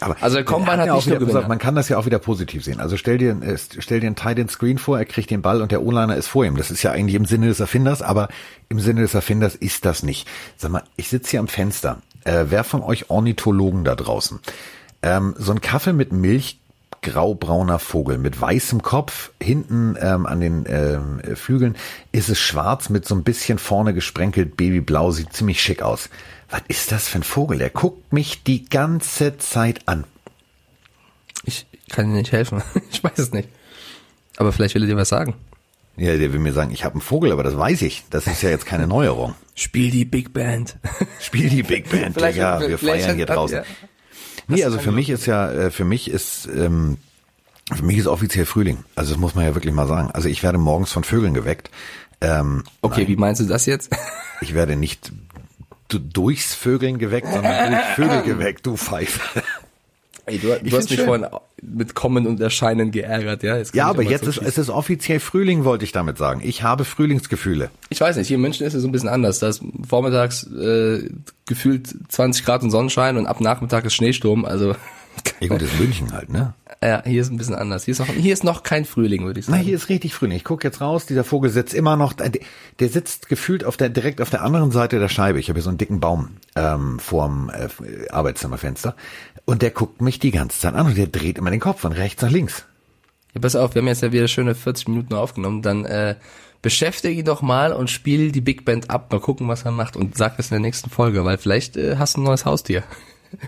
aber 0.02 0.18
also 0.20 0.38
der 0.38 0.46
Combine 0.46 0.78
hat, 0.78 0.90
hat 0.90 0.96
nicht 0.96 1.06
wieder, 1.06 1.20
gesagt, 1.20 1.48
Man 1.48 1.60
kann 1.60 1.76
das 1.76 1.88
ja 1.88 1.98
auch 1.98 2.08
wieder 2.08 2.18
positiv 2.18 2.64
sehen. 2.64 2.80
Also 2.80 2.98
stell 2.98 3.20
dir, 3.20 3.40
äh, 3.44 3.56
stell 3.58 4.00
dir 4.00 4.08
einen 4.08 4.16
Tight 4.16 4.50
Screen 4.50 4.80
vor, 4.80 4.98
er 4.98 5.06
kriegt 5.06 5.30
den 5.30 5.44
Ball 5.44 5.62
und 5.62 5.72
der 5.72 5.84
O-Liner 5.84 6.16
ist 6.16 6.28
vor 6.28 6.44
ihm. 6.44 6.58
Das 6.58 6.72
ist 6.72 6.82
ja 6.82 6.92
eigentlich 6.92 7.14
im 7.14 7.26
Sinne 7.26 7.48
des 7.48 7.60
Erfinders, 7.60 8.02
aber 8.02 8.28
im 8.68 8.80
Sinne 8.80 9.02
des 9.02 9.14
Erfinders 9.14 9.54
ist 9.54 9.86
das 9.86 10.02
nicht. 10.02 10.28
Sag 10.58 10.72
mal, 10.72 10.84
ich 10.96 11.10
sitze 11.10 11.32
hier 11.32 11.40
am 11.40 11.48
Fenster. 11.48 12.02
Äh, 12.24 12.46
wer 12.50 12.64
von 12.64 12.82
euch 12.82 13.12
Ornithologen 13.12 13.84
da 13.84 13.96
draußen? 13.96 14.40
Ähm, 15.04 15.36
so 15.38 15.52
ein 15.52 15.62
Kaffee 15.62 15.94
mit 15.94 16.12
Milch 16.12 16.60
graubrauner 17.02 17.80
Vogel 17.80 18.18
mit 18.18 18.40
weißem 18.40 18.82
Kopf. 18.82 19.32
Hinten 19.42 19.98
ähm, 20.00 20.26
an 20.26 20.40
den 20.40 20.66
ähm, 20.68 21.36
Flügeln 21.36 21.76
ist 22.12 22.30
es 22.30 22.40
schwarz 22.40 22.90
mit 22.90 23.08
so 23.08 23.16
ein 23.16 23.24
bisschen 23.24 23.58
vorne 23.58 23.94
gesprenkelt 23.94 24.56
babyblau. 24.56 25.12
Sieht 25.12 25.34
ziemlich 25.34 25.62
schick 25.62 25.82
aus. 25.82 26.10
Was 26.50 26.62
ist 26.68 26.92
das 26.92 27.08
für 27.08 27.20
ein 27.20 27.24
Vogel? 27.24 27.58
Der 27.58 27.70
guckt 27.70 28.14
mich 28.14 28.44
die 28.44 28.66
ganze 28.66 29.38
Zeit 29.38 29.88
an. 29.88 30.04
Ich 31.44 31.66
kann 31.90 32.08
dir 32.08 32.18
nicht 32.18 32.32
helfen. 32.32 32.62
Ich 32.92 33.04
weiß 33.04 33.18
es 33.18 33.32
nicht. 33.32 33.50
Aber 34.38 34.52
vielleicht 34.52 34.76
will 34.76 34.84
er 34.84 34.88
dir 34.88 34.98
was 34.98 35.10
sagen. 35.10 35.34
Ja, 35.98 36.16
der 36.16 36.34
will 36.34 36.40
mir 36.40 36.54
sagen, 36.54 36.72
ich 36.72 36.84
habe 36.84 36.96
einen 36.96 37.02
Vogel, 37.02 37.32
aber 37.32 37.44
das 37.44 37.58
weiß 37.58 37.82
ich. 37.82 38.04
Das 38.10 38.28
ist 38.28 38.44
ja 38.44 38.50
jetzt 38.50 38.66
keine 38.66 38.88
Neuerung. 38.88 39.36
Spiel 39.56 39.92
die 39.92 40.06
Big 40.06 40.34
Band. 40.34 40.78
Spiel 41.20 41.50
die 41.50 41.64
Big 41.64 41.90
Band. 41.90 42.20
ja, 42.36 42.62
wir 42.62 42.78
feiern 42.78 43.16
hier 43.16 43.26
draußen. 43.26 43.58
Ja. 43.58 43.64
Nee, 44.48 44.64
also 44.64 44.80
für 44.80 44.92
mich 44.92 45.10
ist 45.10 45.26
ja, 45.26 45.52
äh, 45.52 45.72
für 45.72 45.86
mich 45.86 46.10
ist, 46.10 46.48
ähm, 46.48 46.98
für 47.74 47.84
mich 47.84 47.98
ist 47.98 48.08
offiziell 48.08 48.46
Frühling. 48.46 48.84
Also 48.96 49.14
das 49.14 49.20
muss 49.20 49.36
man 49.36 49.46
ja 49.46 49.56
wirklich 49.56 49.74
mal 49.74 49.88
sagen. 49.88 50.12
Also 50.12 50.30
ich 50.30 50.44
werde 50.44 50.58
morgens 50.58 50.92
von 50.92 51.04
Vögeln 51.04 51.34
geweckt. 51.34 51.70
Ähm, 52.20 52.64
okay, 52.82 53.02
nein, 53.02 53.08
wie 53.08 53.16
meinst 53.16 53.42
du 53.42 53.46
das 53.46 53.66
jetzt? 53.66 53.92
Ich 54.44 54.56
werde 54.56 54.76
nicht 54.76 55.12
durchs 55.88 56.56
Vögeln 56.56 56.98
geweckt, 56.98 57.28
sondern 57.32 57.72
durch 57.72 57.84
Vögel 57.96 58.24
geweckt, 58.24 58.66
du 58.66 58.76
Pfeife. 58.76 59.44
Ey, 60.26 60.40
du, 60.40 60.60
du 60.60 60.78
hast 60.78 60.90
mich 60.90 60.98
schön. 60.98 61.06
vorhin 61.06 61.28
mit 61.62 61.94
Kommen 61.96 62.28
und 62.28 62.40
Erscheinen 62.42 62.92
geärgert, 62.92 63.44
ja? 63.44 63.58
ja, 63.74 63.88
aber 63.88 64.04
jetzt 64.04 64.28
ist 64.28 64.38
es 64.40 64.58
ist 64.58 64.70
offiziell 64.70 65.20
Frühling, 65.20 65.64
wollte 65.64 65.86
ich 65.86 65.92
damit 65.92 66.18
sagen. 66.18 66.42
Ich 66.44 66.64
habe 66.64 66.86
Frühlingsgefühle. 66.86 67.70
Ich 67.90 68.02
weiß 68.02 68.18
nicht, 68.18 68.28
hier 68.28 68.36
in 68.36 68.42
München 68.42 68.66
ist 68.66 68.74
es 68.74 68.82
so 68.82 68.88
ein 68.88 68.92
bisschen 68.92 69.10
anders. 69.10 69.40
Da 69.40 69.50
ist 69.50 69.62
vormittags 69.88 70.44
äh, 70.52 71.10
gefühlt 71.46 71.94
20 72.10 72.46
Grad 72.46 72.64
und 72.64 72.72
Sonnenschein 72.72 73.18
und 73.18 73.28
ab 73.28 73.42
Nachmittag 73.42 73.86
ist 73.86 73.94
Schneesturm. 73.94 74.46
Also 74.46 74.76
Ja 75.40 75.48
gut, 75.48 75.62
das 75.62 75.72
ist 75.72 75.80
München 75.80 76.12
halt, 76.14 76.30
ne? 76.30 76.54
Ja, 76.84 77.04
hier 77.06 77.22
ist 77.22 77.30
ein 77.30 77.38
bisschen 77.38 77.54
anders. 77.54 77.86
Hier 77.86 77.92
ist 77.92 78.00
noch, 78.00 78.08
hier 78.08 78.34
ist 78.34 78.44
noch 78.44 78.64
kein 78.64 78.86
Frühling, 78.86 79.24
würde 79.24 79.40
ich 79.40 79.48
Na, 79.48 79.54
sagen. 79.54 79.66
hier 79.66 79.76
ist 79.76 79.90
richtig 79.90 80.16
Frühling. 80.16 80.36
Ich 80.36 80.44
gucke 80.44 80.68
jetzt 80.68 80.82
raus, 80.82 81.06
dieser 81.06 81.24
Vogel 81.24 81.52
sitzt 81.52 81.76
immer 81.76 81.96
noch, 81.96 82.14
der, 82.14 82.32
der 82.80 82.90
sitzt 82.90 83.30
gefühlt 83.30 83.64
auf 83.64 83.78
der, 83.78 83.90
direkt 83.90 84.20
auf 84.20 84.32
der 84.32 84.42
anderen 84.42 84.72
Seite 84.72 84.98
der 84.98 85.08
Scheibe. 85.08 85.40
Ich 85.40 85.50
habe 85.50 85.58
hier 85.58 85.64
so 85.64 85.70
einen 85.70 85.78
dicken 85.78 86.00
Baum 86.00 86.38
ähm, 86.56 86.98
vorm 86.98 87.52
äh, 87.52 88.10
Arbeitszimmerfenster. 88.10 88.96
Und 89.46 89.62
der 89.62 89.70
guckt 89.70 90.02
mich 90.02 90.18
die 90.18 90.32
ganze 90.32 90.60
Zeit 90.60 90.74
an 90.74 90.88
und 90.88 90.98
der 90.98 91.06
dreht 91.06 91.38
immer 91.38 91.52
den 91.52 91.60
Kopf 91.60 91.82
von 91.82 91.92
rechts 91.92 92.24
nach 92.24 92.32
links. 92.32 92.66
Ja, 93.36 93.42
pass 93.42 93.56
auf, 93.56 93.76
wir 93.76 93.82
haben 93.84 93.88
jetzt 93.88 94.02
ja 94.02 94.12
wieder 94.12 94.28
schöne 94.28 94.56
40 94.56 94.88
Minuten 94.88 95.14
aufgenommen. 95.14 95.62
Dann 95.62 95.86
äh, 95.86 96.16
beschäftige 96.64 97.14
ihn 97.20 97.26
doch 97.26 97.44
mal 97.44 97.74
und 97.74 97.92
spiel 97.92 98.32
die 98.32 98.42
Big 98.42 98.66
Band 98.66 98.90
ab. 98.90 99.12
Mal 99.12 99.22
gucken, 99.22 99.48
was 99.48 99.66
er 99.66 99.72
macht 99.72 99.96
und 99.96 100.18
sag 100.18 100.38
das 100.38 100.48
in 100.48 100.56
der 100.56 100.62
nächsten 100.62 100.90
Folge, 100.90 101.24
weil 101.26 101.38
vielleicht 101.38 101.78
äh, 101.78 101.98
hast 101.98 102.18
du 102.18 102.22
ein 102.22 102.24
neues 102.24 102.46
Haustier. 102.46 102.84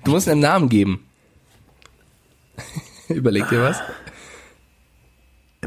Du 0.06 0.12
musst 0.12 0.28
ihm 0.28 0.34
einen 0.34 0.40
Namen 0.42 0.70
geben. 0.70 1.06
Überleg 3.16 3.48
dir 3.50 3.62
was. 3.62 3.80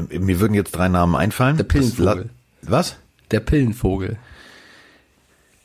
Mir 0.09 0.39
würden 0.39 0.53
jetzt 0.53 0.71
drei 0.71 0.87
Namen 0.89 1.15
einfallen. 1.15 1.57
Der 1.57 1.63
Pillenvogel. 1.63 2.29
Was? 2.61 2.97
Der 3.31 3.39
Pillenvogel. 3.39 4.17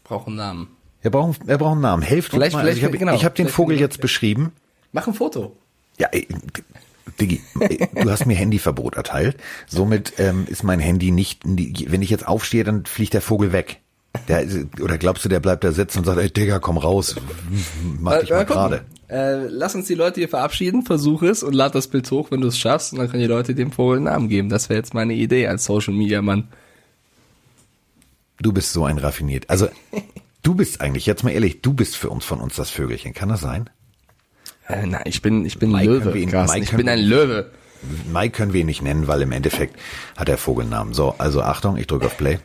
Braucht 0.05 0.27
einen 0.29 0.37
Namen. 0.37 0.69
Er 1.03 1.11
braucht, 1.11 1.41
er 1.47 1.59
braucht 1.59 1.73
einen 1.73 1.81
Namen. 1.83 2.03
Helft 2.03 2.33
uns 2.33 2.39
Vielleicht- 2.39 2.55
mal. 2.55 2.61
vielleicht- 2.63 2.79
ich 2.79 2.85
habe 2.85 2.97
genau. 2.99 3.15
ich 3.15 3.25
hab 3.25 3.35
den 3.35 3.49
Vogel 3.49 3.79
jetzt 3.79 4.01
beschrieben. 4.01 4.53
Mach 4.93 5.07
ein 5.07 5.15
Foto. 5.15 5.57
Ja, 5.99 6.09
Diggi, 7.21 7.43
du 7.95 8.11
hast 8.11 8.27
mir 8.27 8.35
Handyverbot 8.37 8.95
erteilt. 8.97 9.37
Somit 9.67 10.15
ähm, 10.19 10.47
ist 10.49 10.63
mein 10.63 10.81
Handy 10.81 11.11
nicht, 11.11 11.43
wenn 11.45 12.03
ich 12.03 12.11
jetzt 12.11 12.27
aufstehe, 12.27 12.65
dann 12.65 12.87
fliegt 12.87 13.15
der 13.15 13.21
Vogel 13.21 13.53
weg. 13.53 13.81
Der, 14.29 14.47
oder 14.81 14.99
glaubst 14.99 15.25
du, 15.25 15.29
der 15.29 15.41
bleibt 15.41 15.65
da 15.65 15.73
sitzen 15.73 15.99
und 16.01 16.05
sagt, 16.05 16.19
ey 16.21 16.31
Digga, 16.31 16.59
komm 16.59 16.77
raus, 16.79 17.17
mach 18.01 18.21
dich 18.21 18.31
mal 18.31 18.45
gucken. 18.47 18.55
gerade. 18.55 18.85
Äh, 19.09 19.47
lass 19.49 19.75
uns 19.75 19.87
die 19.87 19.95
Leute 19.95 20.21
hier 20.21 20.29
verabschieden, 20.29 20.83
versuch 20.85 21.23
es 21.23 21.43
und 21.43 21.55
lad 21.55 21.75
das 21.75 21.89
Bild 21.89 22.11
hoch, 22.11 22.31
wenn 22.31 22.41
du 22.41 22.49
es 22.49 22.59
schaffst, 22.59 22.93
und 22.93 22.99
dann 22.99 23.11
können 23.11 23.23
die 23.23 23.29
Leute 23.29 23.55
dem 23.55 23.73
Vogel 23.73 23.97
einen 23.97 24.05
Namen 24.05 24.29
geben. 24.29 24.49
Das 24.49 24.69
wäre 24.69 24.79
jetzt 24.79 24.95
meine 24.95 25.15
Idee 25.15 25.47
als 25.49 25.65
Social 25.65 25.93
Media 25.95 26.23
Mann. 26.23 26.49
Du 28.41 28.53
bist 28.53 28.73
so 28.73 28.85
ein 28.85 28.99
raffiniert. 28.99 29.49
Also, 29.51 29.69
du 30.43 30.55
bist 30.55 30.81
eigentlich, 30.81 31.07
jetzt 31.07 31.25
mal 31.25 31.31
ehrlich, 31.31 31.63
du 31.63 31.73
bist 31.73 31.97
für 31.97 32.11
uns 32.11 32.25
von 32.25 32.41
uns 32.41 32.57
das 32.57 32.71
Vögelchen. 32.71 33.15
Kann 33.15 33.29
das 33.29 33.41
sein? 33.41 33.71
Äh, 34.69 34.87
nein, 34.87 35.03
ich 35.07 35.23
bin, 35.23 35.45
ich 35.47 35.59
bin 35.59 35.71
Mike 35.73 35.87
können 35.87 36.05
Löwe. 36.05 36.19
ihn- 36.19 36.31
Carsten. 36.31 36.59
Mike 36.61 36.71
ich 36.71 36.77
bin 36.77 36.89
ein 36.89 37.01
Löwe. 37.01 37.51
Mai 38.13 38.29
können 38.29 38.53
wir 38.53 38.61
ihn 38.61 38.67
nicht 38.67 38.83
nennen, 38.83 39.09
weil 39.09 39.23
im 39.23 39.33
Endeffekt 39.33 39.77
hat 40.17 40.29
er 40.29 40.39
Vogelnamen. 40.39 40.95
So, 40.95 41.15
also 41.19 41.43
Achtung, 41.43 41.77
ich 41.77 41.87
drücke 41.87 42.07
auf 42.07 42.17
Play. 42.17 42.39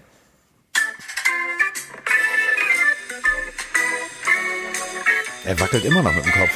Er 5.48 5.58
wackelt 5.62 5.86
immer 5.86 6.04
noch 6.04 6.14
mit 6.14 6.26
dem 6.26 6.32
Kopf. 6.34 6.52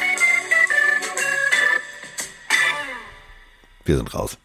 Wir 3.85 3.95
sind 3.95 4.13
raus. 4.13 4.37